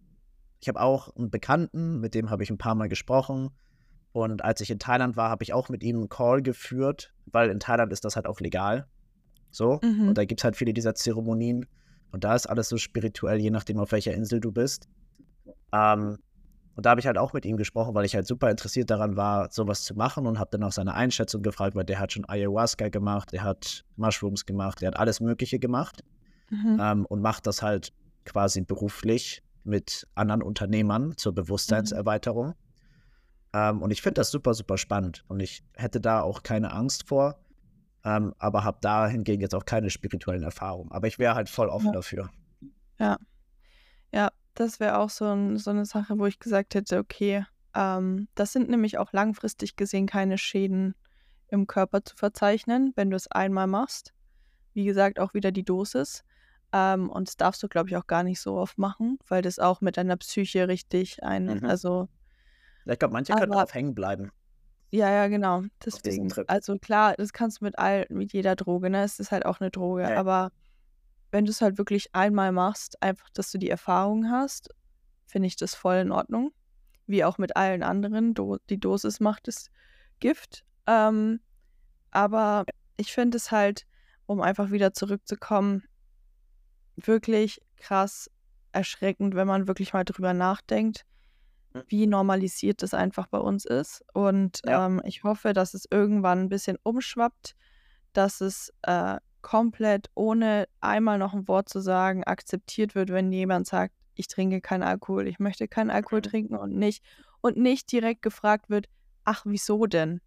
ich 0.60 0.68
habe 0.68 0.80
auch 0.80 1.14
einen 1.14 1.30
Bekannten, 1.30 2.00
mit 2.00 2.14
dem 2.14 2.30
habe 2.30 2.42
ich 2.42 2.50
ein 2.50 2.58
paar 2.58 2.74
Mal 2.74 2.88
gesprochen. 2.88 3.50
Und 4.12 4.42
als 4.42 4.60
ich 4.60 4.70
in 4.70 4.78
Thailand 4.78 5.16
war, 5.16 5.30
habe 5.30 5.44
ich 5.44 5.52
auch 5.52 5.68
mit 5.68 5.82
ihm 5.82 5.96
einen 5.96 6.08
Call 6.08 6.42
geführt, 6.42 7.12
weil 7.26 7.50
in 7.50 7.60
Thailand 7.60 7.92
ist 7.92 8.04
das 8.04 8.16
halt 8.16 8.26
auch 8.26 8.40
legal. 8.40 8.86
So. 9.50 9.78
Mhm. 9.82 10.08
Und 10.08 10.18
da 10.18 10.24
gibt 10.24 10.40
es 10.40 10.44
halt 10.44 10.56
viele 10.56 10.72
dieser 10.72 10.94
Zeremonien. 10.94 11.66
Und 12.10 12.24
da 12.24 12.34
ist 12.34 12.46
alles 12.46 12.68
so 12.68 12.76
spirituell, 12.76 13.38
je 13.38 13.50
nachdem, 13.50 13.78
auf 13.78 13.92
welcher 13.92 14.14
Insel 14.14 14.40
du 14.40 14.52
bist. 14.52 14.88
Ähm, 15.72 16.18
und 16.76 16.86
da 16.86 16.90
habe 16.90 17.00
ich 17.00 17.06
halt 17.06 17.18
auch 17.18 17.32
mit 17.32 17.44
ihm 17.46 17.56
gesprochen, 17.56 17.94
weil 17.94 18.04
ich 18.04 18.14
halt 18.14 18.26
super 18.26 18.50
interessiert 18.50 18.90
daran 18.90 19.16
war, 19.16 19.50
sowas 19.50 19.84
zu 19.84 19.94
machen 19.94 20.26
und 20.26 20.38
habe 20.38 20.50
dann 20.50 20.62
auch 20.64 20.72
seine 20.72 20.94
Einschätzung 20.94 21.42
gefragt, 21.42 21.76
weil 21.76 21.84
der 21.84 22.00
hat 22.00 22.12
schon 22.12 22.28
Ayahuasca 22.28 22.88
gemacht, 22.88 23.32
der 23.32 23.44
hat 23.44 23.84
Mushrooms 23.96 24.44
gemacht, 24.44 24.80
der 24.80 24.88
hat 24.88 24.96
alles 24.96 25.20
Mögliche 25.20 25.58
gemacht 25.58 26.02
mhm. 26.50 26.78
ähm, 26.80 27.06
und 27.06 27.22
macht 27.22 27.46
das 27.46 27.62
halt 27.62 27.92
quasi 28.24 28.62
beruflich 28.62 29.42
mit 29.62 30.06
anderen 30.14 30.42
Unternehmern 30.42 31.16
zur 31.16 31.34
Bewusstseinserweiterung. 31.34 32.48
Mhm. 32.48 32.54
Ähm, 33.52 33.82
und 33.82 33.92
ich 33.92 34.02
finde 34.02 34.14
das 34.14 34.30
super, 34.30 34.52
super 34.54 34.76
spannend 34.76 35.24
und 35.28 35.40
ich 35.40 35.64
hätte 35.74 36.00
da 36.00 36.22
auch 36.22 36.42
keine 36.42 36.72
Angst 36.72 37.06
vor, 37.06 37.38
ähm, 38.04 38.34
aber 38.38 38.64
habe 38.64 38.78
da 38.80 39.06
hingegen 39.06 39.40
jetzt 39.40 39.54
auch 39.54 39.64
keine 39.64 39.90
spirituellen 39.90 40.42
Erfahrungen. 40.42 40.90
Aber 40.90 41.06
ich 41.06 41.20
wäre 41.20 41.36
halt 41.36 41.48
voll 41.48 41.68
offen 41.68 41.86
ja. 41.86 41.92
dafür. 41.92 42.30
Ja. 42.98 43.16
Ja, 44.12 44.30
das 44.54 44.80
wäre 44.80 44.98
auch 44.98 45.10
so, 45.10 45.26
ein, 45.26 45.58
so 45.58 45.70
eine 45.70 45.84
Sache, 45.84 46.18
wo 46.18 46.26
ich 46.26 46.38
gesagt 46.38 46.74
hätte, 46.74 46.98
okay, 46.98 47.44
ähm, 47.74 48.28
das 48.34 48.52
sind 48.52 48.68
nämlich 48.68 48.98
auch 48.98 49.12
langfristig 49.12 49.76
gesehen 49.76 50.06
keine 50.06 50.38
Schäden 50.38 50.94
im 51.48 51.66
Körper 51.66 52.04
zu 52.04 52.16
verzeichnen, 52.16 52.92
wenn 52.96 53.10
du 53.10 53.16
es 53.16 53.30
einmal 53.30 53.66
machst. 53.66 54.12
Wie 54.72 54.84
gesagt, 54.84 55.20
auch 55.20 55.34
wieder 55.34 55.52
die 55.52 55.64
Dosis. 55.64 56.24
Ähm, 56.72 57.10
und 57.10 57.28
das 57.28 57.36
darfst 57.36 57.62
du, 57.62 57.68
glaube 57.68 57.88
ich, 57.88 57.96
auch 57.96 58.06
gar 58.06 58.22
nicht 58.22 58.40
so 58.40 58.56
oft 58.56 58.78
machen, 58.78 59.18
weil 59.28 59.42
das 59.42 59.58
auch 59.58 59.80
mit 59.80 59.96
deiner 59.96 60.16
Psyche 60.16 60.66
richtig 60.66 61.22
ein, 61.22 61.46
mhm. 61.46 61.64
also. 61.64 62.08
ich 62.84 62.98
glaube, 62.98 63.12
manche 63.12 63.32
können 63.34 63.52
drauf 63.52 63.74
hängen 63.74 63.94
bleiben. 63.94 64.30
Ja, 64.90 65.10
ja, 65.10 65.26
genau. 65.26 65.62
Deswegen. 65.84 66.32
Also 66.46 66.78
klar, 66.78 67.14
das 67.16 67.32
kannst 67.32 67.60
du 67.60 67.64
mit 67.64 67.78
all, 67.78 68.06
mit 68.10 68.32
jeder 68.32 68.54
Droge, 68.54 68.90
ne? 68.90 69.02
Es 69.02 69.18
ist 69.18 69.32
halt 69.32 69.44
auch 69.44 69.60
eine 69.60 69.70
Droge, 69.70 70.02
ja. 70.02 70.16
aber 70.16 70.52
wenn 71.34 71.46
du 71.46 71.50
es 71.50 71.60
halt 71.60 71.78
wirklich 71.78 72.14
einmal 72.14 72.52
machst, 72.52 73.02
einfach, 73.02 73.28
dass 73.30 73.50
du 73.50 73.58
die 73.58 73.68
Erfahrung 73.68 74.30
hast, 74.30 74.72
finde 75.26 75.48
ich 75.48 75.56
das 75.56 75.74
voll 75.74 75.96
in 75.96 76.12
Ordnung. 76.12 76.52
Wie 77.08 77.24
auch 77.24 77.38
mit 77.38 77.56
allen 77.56 77.82
anderen. 77.82 78.34
Do 78.34 78.58
die 78.70 78.78
Dosis 78.78 79.18
macht 79.18 79.48
das 79.48 79.68
Gift. 80.20 80.64
Ähm, 80.86 81.40
aber 82.12 82.64
ich 82.96 83.12
finde 83.12 83.36
es 83.36 83.50
halt, 83.50 83.84
um 84.26 84.40
einfach 84.40 84.70
wieder 84.70 84.92
zurückzukommen, 84.92 85.82
wirklich 86.94 87.60
krass 87.78 88.30
erschreckend, 88.70 89.34
wenn 89.34 89.48
man 89.48 89.66
wirklich 89.66 89.92
mal 89.92 90.04
drüber 90.04 90.34
nachdenkt, 90.34 91.04
hm. 91.72 91.82
wie 91.88 92.06
normalisiert 92.06 92.80
das 92.80 92.94
einfach 92.94 93.26
bei 93.26 93.38
uns 93.38 93.64
ist. 93.64 94.04
Und 94.14 94.60
ja. 94.64 94.86
ähm, 94.86 95.02
ich 95.04 95.24
hoffe, 95.24 95.52
dass 95.52 95.74
es 95.74 95.84
irgendwann 95.90 96.42
ein 96.42 96.48
bisschen 96.48 96.78
umschwappt, 96.84 97.56
dass 98.12 98.40
es 98.40 98.72
äh, 98.82 99.16
komplett 99.44 100.08
ohne 100.14 100.66
einmal 100.80 101.18
noch 101.18 101.34
ein 101.34 101.46
Wort 101.46 101.68
zu 101.68 101.80
sagen 101.80 102.24
akzeptiert 102.24 102.94
wird, 102.94 103.10
wenn 103.10 103.30
jemand 103.30 103.66
sagt, 103.66 103.94
ich 104.14 104.26
trinke 104.26 104.62
keinen 104.62 104.82
Alkohol, 104.82 105.28
ich 105.28 105.38
möchte 105.38 105.68
keinen 105.68 105.90
Alkohol 105.90 106.22
trinken 106.22 106.56
und 106.56 106.74
nicht 106.74 107.04
und 107.42 107.58
nicht 107.58 107.92
direkt 107.92 108.22
gefragt 108.22 108.70
wird, 108.70 108.86
ach, 109.24 109.42
wieso 109.44 109.84
denn? 109.84 110.22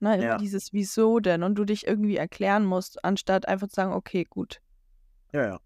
Ne, 0.00 0.22
ja. 0.22 0.36
dieses 0.36 0.74
wieso 0.74 1.20
denn 1.20 1.42
und 1.42 1.54
du 1.54 1.64
dich 1.64 1.86
irgendwie 1.86 2.16
erklären 2.16 2.66
musst, 2.66 3.02
anstatt 3.02 3.48
einfach 3.48 3.68
zu 3.68 3.76
sagen, 3.76 3.92
okay, 3.94 4.24
gut. 4.28 4.60
Ja, 5.32 5.44
ja. 5.46 5.60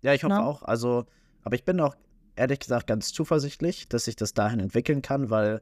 Ja, 0.00 0.14
ich 0.14 0.24
hoffe 0.24 0.34
Na? 0.34 0.44
auch. 0.44 0.62
Also, 0.62 1.04
aber 1.42 1.54
ich 1.54 1.64
bin 1.64 1.78
auch 1.80 1.94
ehrlich 2.34 2.60
gesagt 2.60 2.86
ganz 2.86 3.12
zuversichtlich, 3.12 3.88
dass 3.88 4.06
sich 4.06 4.16
das 4.16 4.32
dahin 4.32 4.58
entwickeln 4.58 5.02
kann, 5.02 5.28
weil 5.28 5.60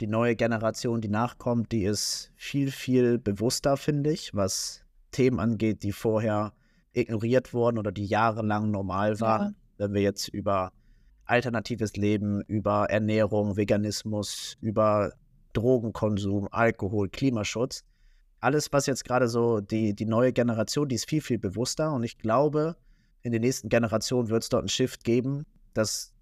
die 0.00 0.06
neue 0.06 0.36
Generation, 0.36 1.00
die 1.00 1.08
nachkommt, 1.08 1.72
die 1.72 1.84
ist 1.84 2.30
viel, 2.36 2.70
viel 2.70 3.18
bewusster, 3.18 3.76
finde 3.76 4.12
ich, 4.12 4.34
was 4.34 4.83
Themen 5.14 5.40
angeht, 5.40 5.82
die 5.82 5.92
vorher 5.92 6.52
ignoriert 6.92 7.54
wurden 7.54 7.78
oder 7.78 7.92
die 7.92 8.06
jahrelang 8.06 8.70
normal 8.70 9.20
waren. 9.20 9.56
Ja. 9.78 9.86
Wenn 9.86 9.94
wir 9.94 10.02
jetzt 10.02 10.28
über 10.28 10.72
alternatives 11.24 11.96
Leben, 11.96 12.42
über 12.42 12.90
Ernährung, 12.90 13.56
Veganismus, 13.56 14.56
über 14.60 15.12
Drogenkonsum, 15.54 16.48
Alkohol, 16.50 17.08
Klimaschutz, 17.08 17.84
alles, 18.40 18.72
was 18.72 18.86
jetzt 18.86 19.04
gerade 19.04 19.28
so 19.28 19.60
die, 19.60 19.94
die 19.94 20.04
neue 20.04 20.32
Generation, 20.32 20.88
die 20.88 20.96
ist 20.96 21.08
viel, 21.08 21.22
viel 21.22 21.38
bewusster 21.38 21.92
und 21.92 22.02
ich 22.02 22.18
glaube, 22.18 22.76
in 23.22 23.32
den 23.32 23.40
nächsten 23.40 23.70
Generationen 23.70 24.28
wird 24.28 24.42
es 24.42 24.50
dort 24.50 24.62
einen 24.62 24.68
Shift 24.68 25.02
geben, 25.02 25.46
dass 25.72 26.12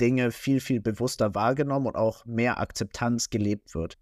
Dinge 0.00 0.32
viel, 0.32 0.60
viel 0.60 0.80
bewusster 0.80 1.34
wahrgenommen 1.34 1.86
und 1.86 1.96
auch 1.96 2.26
mehr 2.26 2.60
Akzeptanz 2.60 3.30
gelebt 3.30 3.74
wird. 3.74 3.96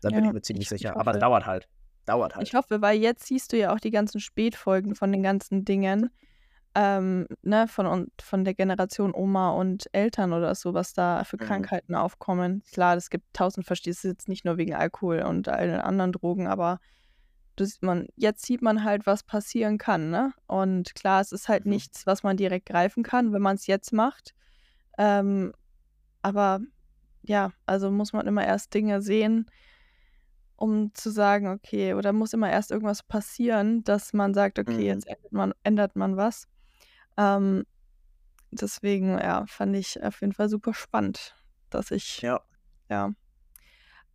Da 0.00 0.10
ja, 0.10 0.16
bin 0.16 0.24
ich 0.26 0.32
mir 0.32 0.42
ziemlich 0.42 0.68
sicher. 0.68 0.96
Aber 0.96 1.12
es 1.12 1.18
dauert 1.18 1.46
halt. 1.46 1.68
Dauert 2.06 2.34
halt. 2.34 2.46
Ich 2.46 2.54
hoffe, 2.54 2.80
weil 2.82 2.98
jetzt 2.98 3.26
siehst 3.26 3.52
du 3.52 3.58
ja 3.58 3.72
auch 3.72 3.80
die 3.80 3.90
ganzen 3.90 4.20
Spätfolgen 4.20 4.94
von 4.94 5.12
den 5.12 5.22
ganzen 5.22 5.64
Dingen. 5.64 6.10
Ähm, 6.72 7.26
ne, 7.42 7.66
von, 7.66 8.12
von 8.22 8.44
der 8.44 8.54
Generation 8.54 9.12
Oma 9.12 9.50
und 9.50 9.88
Eltern 9.92 10.32
oder 10.32 10.54
so, 10.54 10.72
was 10.72 10.92
da 10.92 11.24
für 11.24 11.36
mhm. 11.36 11.46
Krankheiten 11.46 11.94
aufkommen. 11.96 12.62
Klar, 12.72 12.96
es 12.96 13.10
gibt 13.10 13.24
tausend 13.32 13.66
Verstehst 13.66 14.04
jetzt 14.04 14.28
nicht 14.28 14.44
nur 14.44 14.56
wegen 14.56 14.74
Alkohol 14.74 15.22
und 15.22 15.48
allen 15.48 15.80
anderen 15.80 16.12
Drogen, 16.12 16.46
aber 16.46 16.78
das, 17.56 17.82
man, 17.82 18.06
jetzt 18.14 18.46
sieht 18.46 18.62
man 18.62 18.84
halt, 18.84 19.04
was 19.04 19.24
passieren 19.24 19.78
kann, 19.78 20.10
ne? 20.10 20.32
Und 20.46 20.94
klar, 20.94 21.20
es 21.20 21.32
ist 21.32 21.48
halt 21.48 21.64
mhm. 21.64 21.72
nichts, 21.72 22.06
was 22.06 22.22
man 22.22 22.36
direkt 22.36 22.66
greifen 22.66 23.02
kann, 23.02 23.32
wenn 23.32 23.42
man 23.42 23.56
es 23.56 23.66
jetzt 23.66 23.92
macht. 23.92 24.34
Ähm, 24.96 25.52
aber 26.22 26.60
ja, 27.22 27.52
also 27.66 27.90
muss 27.90 28.12
man 28.12 28.26
immer 28.26 28.46
erst 28.46 28.72
Dinge 28.74 29.02
sehen, 29.02 29.46
um 30.60 30.94
zu 30.94 31.10
sagen, 31.10 31.48
okay, 31.48 31.94
oder 31.94 32.12
muss 32.12 32.34
immer 32.34 32.50
erst 32.50 32.70
irgendwas 32.70 33.02
passieren, 33.02 33.82
dass 33.82 34.12
man 34.12 34.34
sagt, 34.34 34.58
okay, 34.58 34.72
mhm. 34.74 34.80
jetzt 34.80 35.06
ändert 35.06 35.32
man, 35.32 35.54
ändert 35.64 35.96
man 35.96 36.18
was. 36.18 36.48
Ähm, 37.16 37.64
deswegen, 38.50 39.18
ja, 39.18 39.46
fand 39.46 39.74
ich 39.74 40.02
auf 40.02 40.20
jeden 40.20 40.34
Fall 40.34 40.50
super 40.50 40.74
spannend, 40.74 41.34
dass 41.70 41.90
ich, 41.90 42.20
ja. 42.20 42.42
ja. 42.90 43.14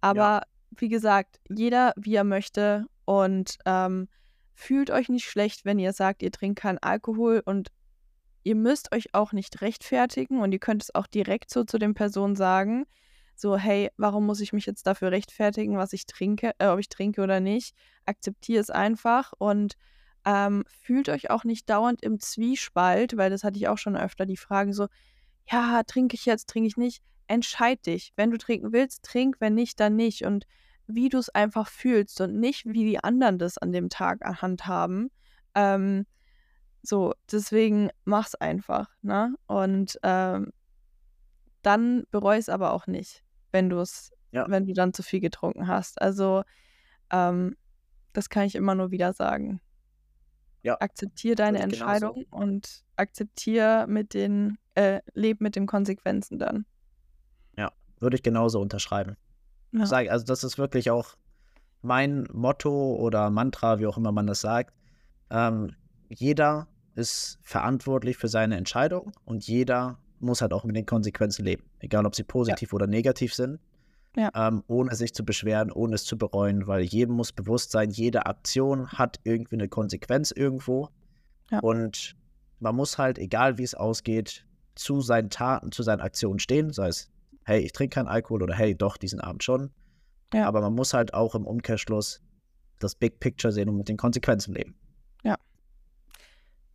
Aber 0.02 0.20
ja. 0.20 0.42
wie 0.78 0.90
gesagt, 0.90 1.40
jeder 1.50 1.94
wie 1.98 2.14
er 2.14 2.24
möchte 2.24 2.86
und 3.06 3.58
ähm, 3.66 4.08
fühlt 4.54 4.92
euch 4.92 5.10
nicht 5.10 5.28
schlecht, 5.28 5.66
wenn 5.66 5.80
ihr 5.80 5.94
sagt, 5.94 6.22
ihr 6.22 6.32
trinkt 6.32 6.60
keinen 6.60 6.78
Alkohol 6.78 7.42
und 7.44 7.72
ihr 8.44 8.56
müsst 8.56 8.94
euch 8.94 9.16
auch 9.16 9.32
nicht 9.32 9.62
rechtfertigen 9.62 10.42
und 10.42 10.52
ihr 10.52 10.60
könnt 10.60 10.84
es 10.84 10.94
auch 10.94 11.08
direkt 11.08 11.50
so 11.50 11.64
zu 11.64 11.80
den 11.80 11.96
Personen 11.96 12.36
sagen 12.36 12.86
so, 13.40 13.58
hey, 13.58 13.90
warum 13.98 14.26
muss 14.26 14.40
ich 14.40 14.54
mich 14.54 14.66
jetzt 14.66 14.88
dafür 14.88 15.12
rechtfertigen, 15.12 15.78
was 15.78 15.94
ich 15.94 16.06
trinke, 16.06 16.52
äh, 16.60 16.68
ob 16.68 16.80
ich 16.80 16.90
trinke 16.90 17.22
oder 17.22 17.40
nicht? 17.40 17.76
Akzeptiere 18.06 18.62
es 18.62 18.70
einfach 18.70 19.34
und 19.38 19.76
ähm, 20.26 20.64
fühlt 20.68 21.10
euch 21.10 21.30
auch 21.30 21.44
nicht 21.44 21.70
dauernd 21.70 22.02
im 22.02 22.20
Zwiespalt, 22.20 23.18
weil 23.18 23.30
das 23.30 23.44
hatte 23.44 23.58
ich 23.58 23.68
auch 23.68 23.78
schon 23.78 23.96
öfter, 23.96 24.26
die 24.26 24.38
Frage 24.38 24.74
so, 24.74 24.88
ja, 25.50 25.84
trinke 25.84 26.16
ich 26.16 26.26
jetzt, 26.26 26.50
trinke 26.50 26.68
ich 26.68 26.78
nicht. 26.78 27.04
Entscheid 27.28 27.84
dich. 27.86 28.14
Wenn 28.16 28.32
du 28.32 28.38
trinken 28.38 28.72
willst, 28.72 29.04
trink, 29.04 29.38
wenn 29.40 29.54
nicht, 29.56 29.80
dann 29.80 29.96
nicht. 29.96 30.26
Und 30.26 30.46
wie 30.88 31.10
du 31.10 31.18
es 31.18 31.30
einfach 31.30 31.68
fühlst 31.70 32.22
und 32.22 32.40
nicht, 32.40 32.66
wie 32.66 32.86
die 32.86 33.04
anderen 33.04 33.38
das 33.38 33.58
an 33.58 33.72
dem 33.72 33.90
Tag 33.90 34.20
handhaben. 34.24 35.12
Ähm, 35.56 36.06
so, 36.84 37.14
deswegen 37.32 37.90
mach's 38.04 38.36
einfach, 38.36 38.90
ne? 39.02 39.34
Und 39.48 40.00
ähm, 40.04 40.52
dann 41.64 42.04
bereu 42.12 42.38
es 42.38 42.50
aber 42.50 42.74
auch 42.74 42.86
nicht, 42.86 43.24
wenn 43.56 43.70
du 43.70 43.80
es, 43.80 44.12
Ja. 44.32 44.46
wenn 44.50 44.66
du 44.68 44.74
dann 44.74 44.94
zu 44.94 45.02
viel 45.02 45.22
getrunken 45.22 45.68
hast. 45.68 46.02
Also, 46.02 46.44
ähm, 47.10 47.56
das 48.12 48.30
kann 48.30 48.44
ich 48.46 48.56
immer 48.56 48.76
nur 48.76 48.92
wieder 48.92 49.14
sagen. 49.14 49.62
Ja, 50.62 50.78
Akzeptier 50.82 51.36
deine 51.36 51.60
ich 51.60 51.64
genauso. 51.64 51.84
Entscheidung 51.84 52.26
und 52.32 52.84
akzeptier 52.98 53.86
mit 53.88 54.14
den, 54.14 54.58
äh, 54.74 55.00
leb 55.14 55.40
mit 55.40 55.56
den 55.56 55.68
Konsequenzen 55.68 56.38
dann. 56.38 56.66
Ja, 57.58 57.72
würde 58.00 58.16
ich 58.18 58.24
genauso 58.24 58.60
unterschreiben. 58.60 59.16
Ja. 59.72 59.86
Sag, 59.86 60.10
also 60.10 60.26
das 60.26 60.44
ist 60.44 60.58
wirklich 60.58 60.92
auch 60.92 61.16
mein 61.82 62.28
Motto 62.34 62.96
oder 62.96 63.30
Mantra, 63.30 63.80
wie 63.80 63.86
auch 63.88 63.98
immer 63.98 64.12
man 64.12 64.28
das 64.28 64.42
sagt. 64.42 64.74
Ähm, 65.30 65.76
jeder 66.10 66.68
ist 66.96 67.38
verantwortlich 67.44 68.18
für 68.18 68.28
seine 68.28 68.58
Entscheidung 68.58 69.12
und 69.24 69.46
jeder 69.48 70.00
muss 70.26 70.42
halt 70.42 70.54
auch 70.54 70.64
mit 70.64 70.76
den 70.76 70.86
Konsequenzen 70.86 71.46
leben, 71.46 71.64
egal 71.80 72.06
ob 72.06 72.16
sie 72.16 72.24
positiv 72.24 72.74
oder 72.74 72.88
negativ 72.88 73.34
sind, 73.34 73.60
Ja. 74.16 74.30
ähm, 74.36 74.64
ohne 74.68 74.96
sich 74.96 75.14
zu 75.14 75.24
beschweren, 75.26 75.72
ohne 75.72 75.96
es 75.96 76.04
zu 76.06 76.18
bereuen, 76.18 76.68
weil 76.68 76.82
jedem 76.84 77.16
muss 77.16 77.32
bewusst 77.32 77.72
sein, 77.72 77.90
jede 77.92 78.26
Aktion 78.26 78.88
hat 78.90 79.20
irgendwie 79.24 79.56
eine 79.56 79.68
Konsequenz 79.70 80.32
irgendwo 80.32 80.90
Ja. 81.52 81.60
und 81.60 82.16
man 82.60 82.76
muss 82.76 82.98
halt, 82.98 83.18
egal 83.20 83.58
wie 83.58 83.64
es 83.64 83.76
ausgeht, 83.76 84.46
zu 84.76 85.02
seinen 85.02 85.30
Taten, 85.30 85.72
zu 85.72 85.84
seinen 85.84 86.02
Aktionen 86.02 86.40
stehen, 86.40 86.72
sei 86.74 86.88
es, 86.88 87.10
hey, 87.44 87.60
ich 87.62 87.72
trinke 87.74 87.96
keinen 87.96 88.08
Alkohol 88.08 88.44
oder 88.44 88.56
hey, 88.56 88.76
doch, 88.76 88.98
diesen 88.98 89.20
Abend 89.22 89.44
schon. 89.44 89.72
Ja. 90.34 90.48
Aber 90.48 90.62
man 90.62 90.74
muss 90.74 90.94
halt 90.94 91.14
auch 91.14 91.36
im 91.36 91.46
Umkehrschluss 91.46 92.22
das 92.80 92.96
Big 92.96 93.20
Picture 93.20 93.54
sehen 93.54 93.70
und 93.70 93.78
mit 93.78 93.88
den 93.90 93.98
Konsequenzen 93.98 94.54
leben. 94.54 94.76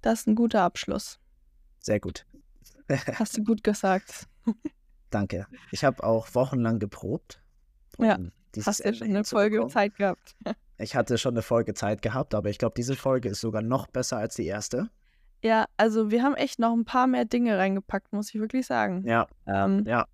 Das 0.02 0.20
ist 0.20 0.26
ein 0.28 0.34
guter 0.34 0.62
Abschluss. 0.62 1.18
Sehr 1.78 2.00
gut. 2.00 2.24
Hast 3.18 3.36
du 3.36 3.44
gut 3.44 3.62
gesagt. 3.64 4.26
Danke. 5.10 5.46
Ich 5.70 5.84
habe 5.84 6.02
auch 6.04 6.34
wochenlang 6.34 6.78
geprobt. 6.78 7.40
Ja, 7.98 8.18
Hast 8.64 8.80
Ende 8.80 8.98
schon 8.98 9.08
eine 9.08 9.24
Folge. 9.24 9.66
Zeit 9.68 9.96
gehabt. 9.96 10.36
Ich 10.82 10.96
hatte 10.96 11.18
schon 11.18 11.34
eine 11.34 11.42
Folge 11.42 11.74
Zeit 11.74 12.00
gehabt, 12.00 12.34
aber 12.34 12.48
ich 12.48 12.56
glaube, 12.56 12.72
diese 12.74 12.96
Folge 12.96 13.28
ist 13.28 13.42
sogar 13.42 13.60
noch 13.60 13.86
besser 13.86 14.16
als 14.16 14.36
die 14.36 14.46
erste. 14.46 14.88
Ja, 15.42 15.66
also 15.76 16.10
wir 16.10 16.22
haben 16.22 16.34
echt 16.36 16.58
noch 16.58 16.72
ein 16.72 16.86
paar 16.86 17.06
mehr 17.06 17.26
Dinge 17.26 17.58
reingepackt, 17.58 18.14
muss 18.14 18.30
ich 18.34 18.40
wirklich 18.40 18.66
sagen. 18.66 19.06
Ja, 19.06 19.26
Ähm, 19.46 19.84
ja. 19.86 20.06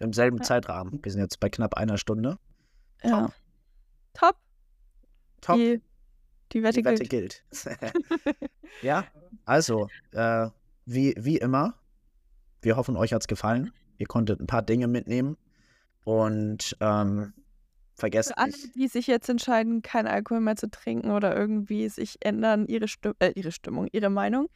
Im 0.00 0.12
selben 0.12 0.38
Ja. 0.38 0.42
Zeitrahmen. 0.42 0.98
Wir 1.04 1.12
sind 1.12 1.20
jetzt 1.20 1.38
bei 1.38 1.48
knapp 1.48 1.74
einer 1.74 1.98
Stunde. 1.98 2.36
ja. 3.04 3.30
Top. 4.12 4.34
Top. 5.40 5.54
Die, 5.54 5.80
die 6.50 6.64
Wette 6.64 6.80
Die 6.80 6.84
Wette 6.84 7.04
gilt. 7.04 7.44
gilt. 7.52 7.78
ja, 8.82 9.04
also, 9.44 9.86
äh, 10.10 10.48
wie, 10.84 11.14
wie 11.16 11.36
immer, 11.38 11.74
wir 12.62 12.76
hoffen, 12.76 12.96
euch 12.96 13.12
hat 13.12 13.22
es 13.22 13.28
gefallen. 13.28 13.72
Ihr 13.98 14.06
konntet 14.06 14.40
ein 14.40 14.46
paar 14.46 14.62
Dinge 14.62 14.86
mitnehmen. 14.88 15.36
Und 16.04 16.76
ähm, 16.80 17.32
vergesst 17.94 18.30
Für 18.30 18.38
alle, 18.38 18.52
die 18.74 18.88
sich 18.88 19.06
jetzt 19.06 19.28
entscheiden, 19.28 19.82
keinen 19.82 20.06
Alkohol 20.06 20.40
mehr 20.40 20.56
zu 20.56 20.70
trinken 20.70 21.10
oder 21.10 21.36
irgendwie 21.36 21.88
sich 21.88 22.16
ändern, 22.20 22.66
ihre, 22.66 22.88
Stimm 22.88 23.14
äh, 23.18 23.32
ihre 23.34 23.52
Stimmung, 23.52 23.88
ihre 23.92 24.08
Meinung, 24.10 24.48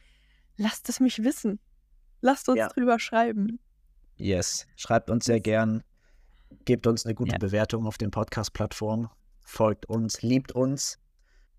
lasst 0.57 0.89
es 0.89 0.99
mich 0.99 1.23
wissen. 1.23 1.59
Lasst 2.21 2.47
uns 2.49 2.59
Ja. 2.59 2.69
drüber 2.69 2.99
schreiben. 2.99 3.59
Yes. 4.15 4.65
Schreibt 4.77 5.09
uns 5.09 5.25
sehr 5.25 5.41
gern. 5.41 5.83
Gebt 6.65 6.87
uns 6.87 7.05
eine 7.05 7.15
gute 7.15 7.33
Ja. 7.33 7.37
Bewertung 7.37 7.85
auf 7.85 7.97
den 7.97 8.11
Podcast-Plattformen. 8.11 9.09
Folgt 9.41 9.87
uns, 9.87 10.21
liebt 10.21 10.53
uns. 10.53 10.97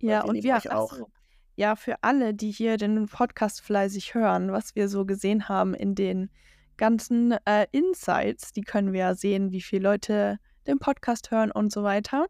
Ja, 0.00 0.22
und 0.24 0.42
wir, 0.42 0.56
auch. 0.74 0.94
so. 0.94 1.10
Ja, 1.56 1.76
für 1.76 2.02
alle, 2.02 2.34
die 2.34 2.50
hier 2.50 2.76
den 2.76 3.06
Podcast 3.06 3.60
fleißig 3.60 4.14
hören, 4.14 4.52
was 4.52 4.74
wir 4.74 4.88
so 4.88 5.04
gesehen 5.04 5.48
haben 5.48 5.74
in 5.74 5.94
den 5.94 6.30
ganzen 6.76 7.32
äh, 7.44 7.66
Insights, 7.70 8.52
die 8.52 8.62
können 8.62 8.92
wir 8.92 9.00
ja 9.00 9.14
sehen, 9.14 9.52
wie 9.52 9.60
viele 9.60 9.90
Leute 9.90 10.38
den 10.66 10.78
Podcast 10.78 11.30
hören 11.30 11.52
und 11.52 11.72
so 11.72 11.82
weiter. 11.82 12.26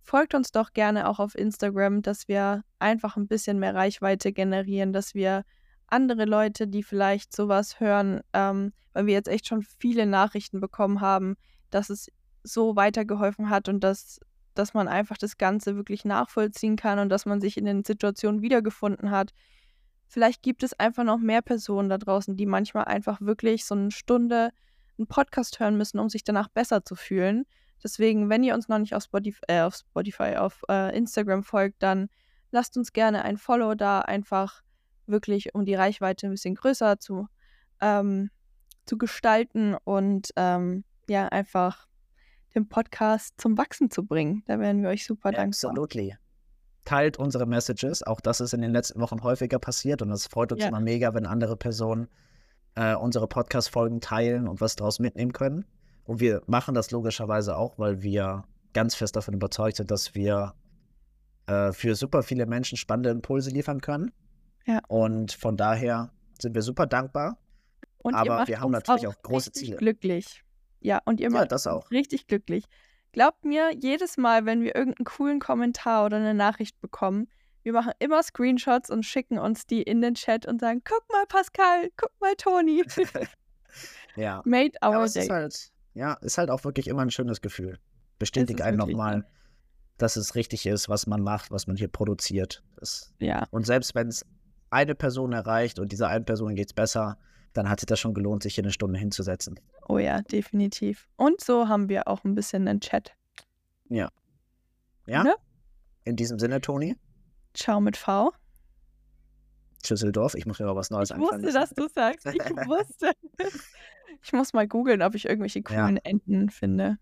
Folgt 0.00 0.34
uns 0.34 0.50
doch 0.50 0.72
gerne 0.72 1.08
auch 1.08 1.18
auf 1.18 1.34
Instagram, 1.34 2.02
dass 2.02 2.28
wir 2.28 2.62
einfach 2.78 3.16
ein 3.16 3.28
bisschen 3.28 3.58
mehr 3.58 3.74
Reichweite 3.74 4.32
generieren, 4.32 4.92
dass 4.92 5.14
wir 5.14 5.44
andere 5.86 6.24
Leute, 6.24 6.66
die 6.66 6.82
vielleicht 6.82 7.34
sowas 7.34 7.78
hören, 7.80 8.20
ähm, 8.32 8.72
weil 8.92 9.06
wir 9.06 9.14
jetzt 9.14 9.28
echt 9.28 9.46
schon 9.46 9.62
viele 9.62 10.06
Nachrichten 10.06 10.60
bekommen 10.60 11.00
haben, 11.00 11.36
dass 11.70 11.90
es 11.90 12.10
so 12.42 12.76
weitergeholfen 12.76 13.48
hat 13.48 13.68
und 13.68 13.80
dass, 13.80 14.20
dass 14.54 14.74
man 14.74 14.88
einfach 14.88 15.16
das 15.16 15.36
Ganze 15.36 15.76
wirklich 15.76 16.04
nachvollziehen 16.04 16.76
kann 16.76 16.98
und 16.98 17.08
dass 17.08 17.26
man 17.26 17.40
sich 17.40 17.56
in 17.56 17.64
den 17.64 17.84
Situationen 17.84 18.42
wiedergefunden 18.42 19.10
hat. 19.10 19.32
Vielleicht 20.06 20.42
gibt 20.42 20.62
es 20.62 20.78
einfach 20.78 21.04
noch 21.04 21.18
mehr 21.18 21.42
Personen 21.42 21.88
da 21.88 21.98
draußen, 21.98 22.36
die 22.36 22.46
manchmal 22.46 22.84
einfach 22.84 23.20
wirklich 23.20 23.64
so 23.64 23.74
eine 23.74 23.90
Stunde 23.90 24.50
einen 24.98 25.06
Podcast 25.08 25.58
hören 25.60 25.76
müssen, 25.76 25.98
um 25.98 26.08
sich 26.08 26.24
danach 26.24 26.48
besser 26.48 26.84
zu 26.84 26.94
fühlen. 26.94 27.44
Deswegen, 27.82 28.30
wenn 28.30 28.42
ihr 28.42 28.54
uns 28.54 28.68
noch 28.68 28.78
nicht 28.78 28.94
auf 28.94 29.02
Spotify, 29.02 29.42
äh, 29.48 29.60
auf, 29.60 29.74
Spotify, 29.76 30.36
auf 30.36 30.62
äh, 30.68 30.96
Instagram 30.96 31.42
folgt, 31.42 31.82
dann 31.82 32.08
lasst 32.50 32.76
uns 32.76 32.92
gerne 32.92 33.24
ein 33.24 33.36
Follow 33.36 33.74
da, 33.74 34.00
einfach 34.00 34.62
wirklich, 35.06 35.54
um 35.54 35.64
die 35.64 35.74
Reichweite 35.74 36.26
ein 36.26 36.30
bisschen 36.30 36.54
größer 36.54 36.98
zu, 36.98 37.28
ähm, 37.80 38.30
zu 38.86 38.96
gestalten 38.96 39.76
und 39.84 40.30
ähm, 40.36 40.84
ja, 41.08 41.28
einfach 41.28 41.86
den 42.54 42.68
Podcast 42.68 43.34
zum 43.38 43.56
Wachsen 43.58 43.90
zu 43.90 44.04
bringen. 44.04 44.42
Da 44.46 44.58
wären 44.58 44.82
wir 44.82 44.88
euch 44.90 45.04
super 45.06 45.30
dankbar. 45.32 45.44
Absolutely. 45.70 46.16
Teilt 46.84 47.18
unsere 47.18 47.46
Messages. 47.46 48.02
Auch 48.02 48.20
das 48.20 48.40
ist 48.40 48.52
in 48.54 48.60
den 48.60 48.72
letzten 48.72 49.00
Wochen 49.00 49.22
häufiger 49.22 49.58
passiert 49.58 50.02
und 50.02 50.10
das 50.10 50.26
freut 50.26 50.52
uns 50.52 50.62
Ja. 50.62 50.68
immer 50.68 50.80
mega, 50.80 51.14
wenn 51.14 51.26
andere 51.26 51.56
Personen 51.56 52.08
äh, 52.76 52.94
unsere 52.94 53.28
Podcast-Folgen 53.28 54.00
teilen 54.00 54.48
und 54.48 54.60
was 54.60 54.76
daraus 54.76 54.98
mitnehmen 54.98 55.32
können. 55.32 55.64
Und 56.04 56.20
wir 56.20 56.42
machen 56.46 56.74
das 56.74 56.90
logischerweise 56.90 57.56
auch, 57.56 57.78
weil 57.78 58.02
wir 58.02 58.44
ganz 58.72 58.94
fest 58.94 59.16
davon 59.16 59.34
überzeugt 59.34 59.76
sind, 59.78 59.90
dass 59.90 60.14
wir 60.14 60.54
äh, 61.46 61.72
für 61.72 61.94
super 61.94 62.22
viele 62.22 62.46
Menschen 62.46 62.76
spannende 62.76 63.10
Impulse 63.10 63.50
liefern 63.50 63.80
können. 63.80 64.12
Ja. 64.66 64.80
Und 64.88 65.32
von 65.32 65.56
daher 65.56 66.10
sind 66.38 66.54
wir 66.54 66.62
super 66.62 66.86
dankbar. 66.86 67.38
Und 67.98 68.14
Aber 68.14 68.46
wir 68.46 68.60
haben 68.60 68.72
natürlich 68.72 69.06
auch 69.06 69.22
große 69.22 69.50
richtig 69.50 69.64
Ziele. 69.66 69.76
glücklich. 69.78 70.43
Ja, 70.84 71.00
und 71.06 71.18
ihr 71.18 71.30
Ja, 71.30 71.38
macht 71.38 71.50
das 71.52 71.66
auch. 71.66 71.90
richtig 71.90 72.26
glücklich. 72.26 72.64
Glaubt 73.12 73.44
mir, 73.44 73.72
jedes 73.74 74.16
Mal, 74.16 74.44
wenn 74.44 74.62
wir 74.62 74.74
irgendeinen 74.76 75.06
coolen 75.06 75.40
Kommentar 75.40 76.04
oder 76.04 76.18
eine 76.18 76.34
Nachricht 76.34 76.80
bekommen, 76.80 77.28
wir 77.62 77.72
machen 77.72 77.92
immer 77.98 78.22
Screenshots 78.22 78.90
und 78.90 79.04
schicken 79.04 79.38
uns 79.38 79.66
die 79.66 79.82
in 79.82 80.02
den 80.02 80.14
Chat 80.14 80.44
und 80.46 80.60
sagen, 80.60 80.82
guck 80.84 81.02
mal 81.10 81.24
Pascal, 81.26 81.90
guck 81.96 82.10
mal 82.20 82.34
Toni. 82.36 82.84
Ja. 84.16 84.42
Made 84.44 84.72
our 84.84 85.02
es 85.02 85.16
ist 85.16 85.24
day. 85.24 85.28
halt, 85.28 85.72
ja, 85.94 86.12
ist 86.20 86.38
halt 86.38 86.50
auch 86.50 86.62
wirklich 86.62 86.86
immer 86.86 87.02
ein 87.02 87.10
schönes 87.10 87.40
Gefühl. 87.40 87.78
Bestätigt 88.20 88.60
ist 88.60 88.64
einen 88.66 88.76
nochmal, 88.76 89.26
dass 89.98 90.14
es 90.16 90.34
richtig 90.36 90.66
ist, 90.66 90.88
was 90.88 91.06
man 91.08 91.22
macht, 91.22 91.50
was 91.50 91.66
man 91.66 91.76
hier 91.76 91.88
produziert. 91.88 92.62
Das, 92.76 93.12
Ja, 93.18 93.46
und 93.50 93.66
selbst 93.66 93.94
wenn 93.96 94.08
es 94.08 94.24
eine 94.70 94.94
Person 94.94 95.32
erreicht 95.32 95.78
und 95.80 95.90
dieser 95.90 96.08
einen 96.08 96.24
Person 96.24 96.54
geht 96.54 96.68
es 96.68 96.72
besser, 96.74 97.18
dann 97.52 97.68
hat 97.68 97.80
sich 97.80 97.86
das 97.86 97.98
schon 97.98 98.14
gelohnt, 98.14 98.42
sich 98.44 98.54
hier 98.54 98.62
eine 98.64 98.72
Stunde 98.72 98.98
hinzusetzen. 98.98 99.58
Oh 99.88 99.98
ja, 99.98 100.22
definitiv. 100.22 101.08
Und 101.16 101.40
so 101.40 101.68
haben 101.68 101.88
wir 101.88 102.08
auch 102.08 102.24
ein 102.24 102.34
bisschen 102.34 102.66
einen 102.68 102.80
Chat. 102.80 103.14
Ja? 103.88 105.22
Ne? 105.22 105.34
In 106.04 106.16
diesem 106.16 106.38
Sinne, 106.38 106.60
Toni, 106.60 106.96
Ciao 107.54 107.80
mit 107.80 107.96
V. 107.96 108.32
Schüsseldorf, 109.84 110.34
ich 110.34 110.46
muss 110.46 110.58
mir 110.58 110.66
mal 110.66 110.76
was 110.76 110.90
Neues 110.90 111.10
Ich 111.10 111.18
wusste, 111.18 111.52
dass 111.52 111.70
du 111.70 111.88
sagst. 111.88 112.26
Ich 112.26 112.34
wusste. 112.66 113.12
Ich 114.22 114.32
muss 114.32 114.52
mal 114.54 114.66
googeln, 114.66 115.02
ob 115.02 115.14
ich 115.14 115.26
irgendwelche 115.26 115.58
Ja. 115.58 115.62
coolen 115.62 115.98
Enden 115.98 116.48
finde. 116.50 116.98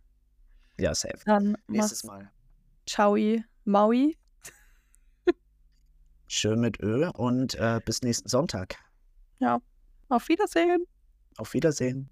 Ja, 0.78 0.95
safe. 0.95 1.18
Dann 1.24 1.57
Nächstes 1.68 2.05
Mal. 2.05 2.30
Ciao, 2.87 3.16
Maui. 3.64 4.18
Schön 6.26 6.61
mit 6.61 6.80
Ö 6.83 7.09
und 7.11 7.55
äh, 7.55 7.80
bis 7.85 8.03
nächsten 8.03 8.28
Sonntag. 8.28 8.76
Ja, 9.39 9.61
auf 10.09 10.28
Wiedersehen. 10.28 10.87
Auf 11.37 11.53
Wiedersehen. 11.55 12.09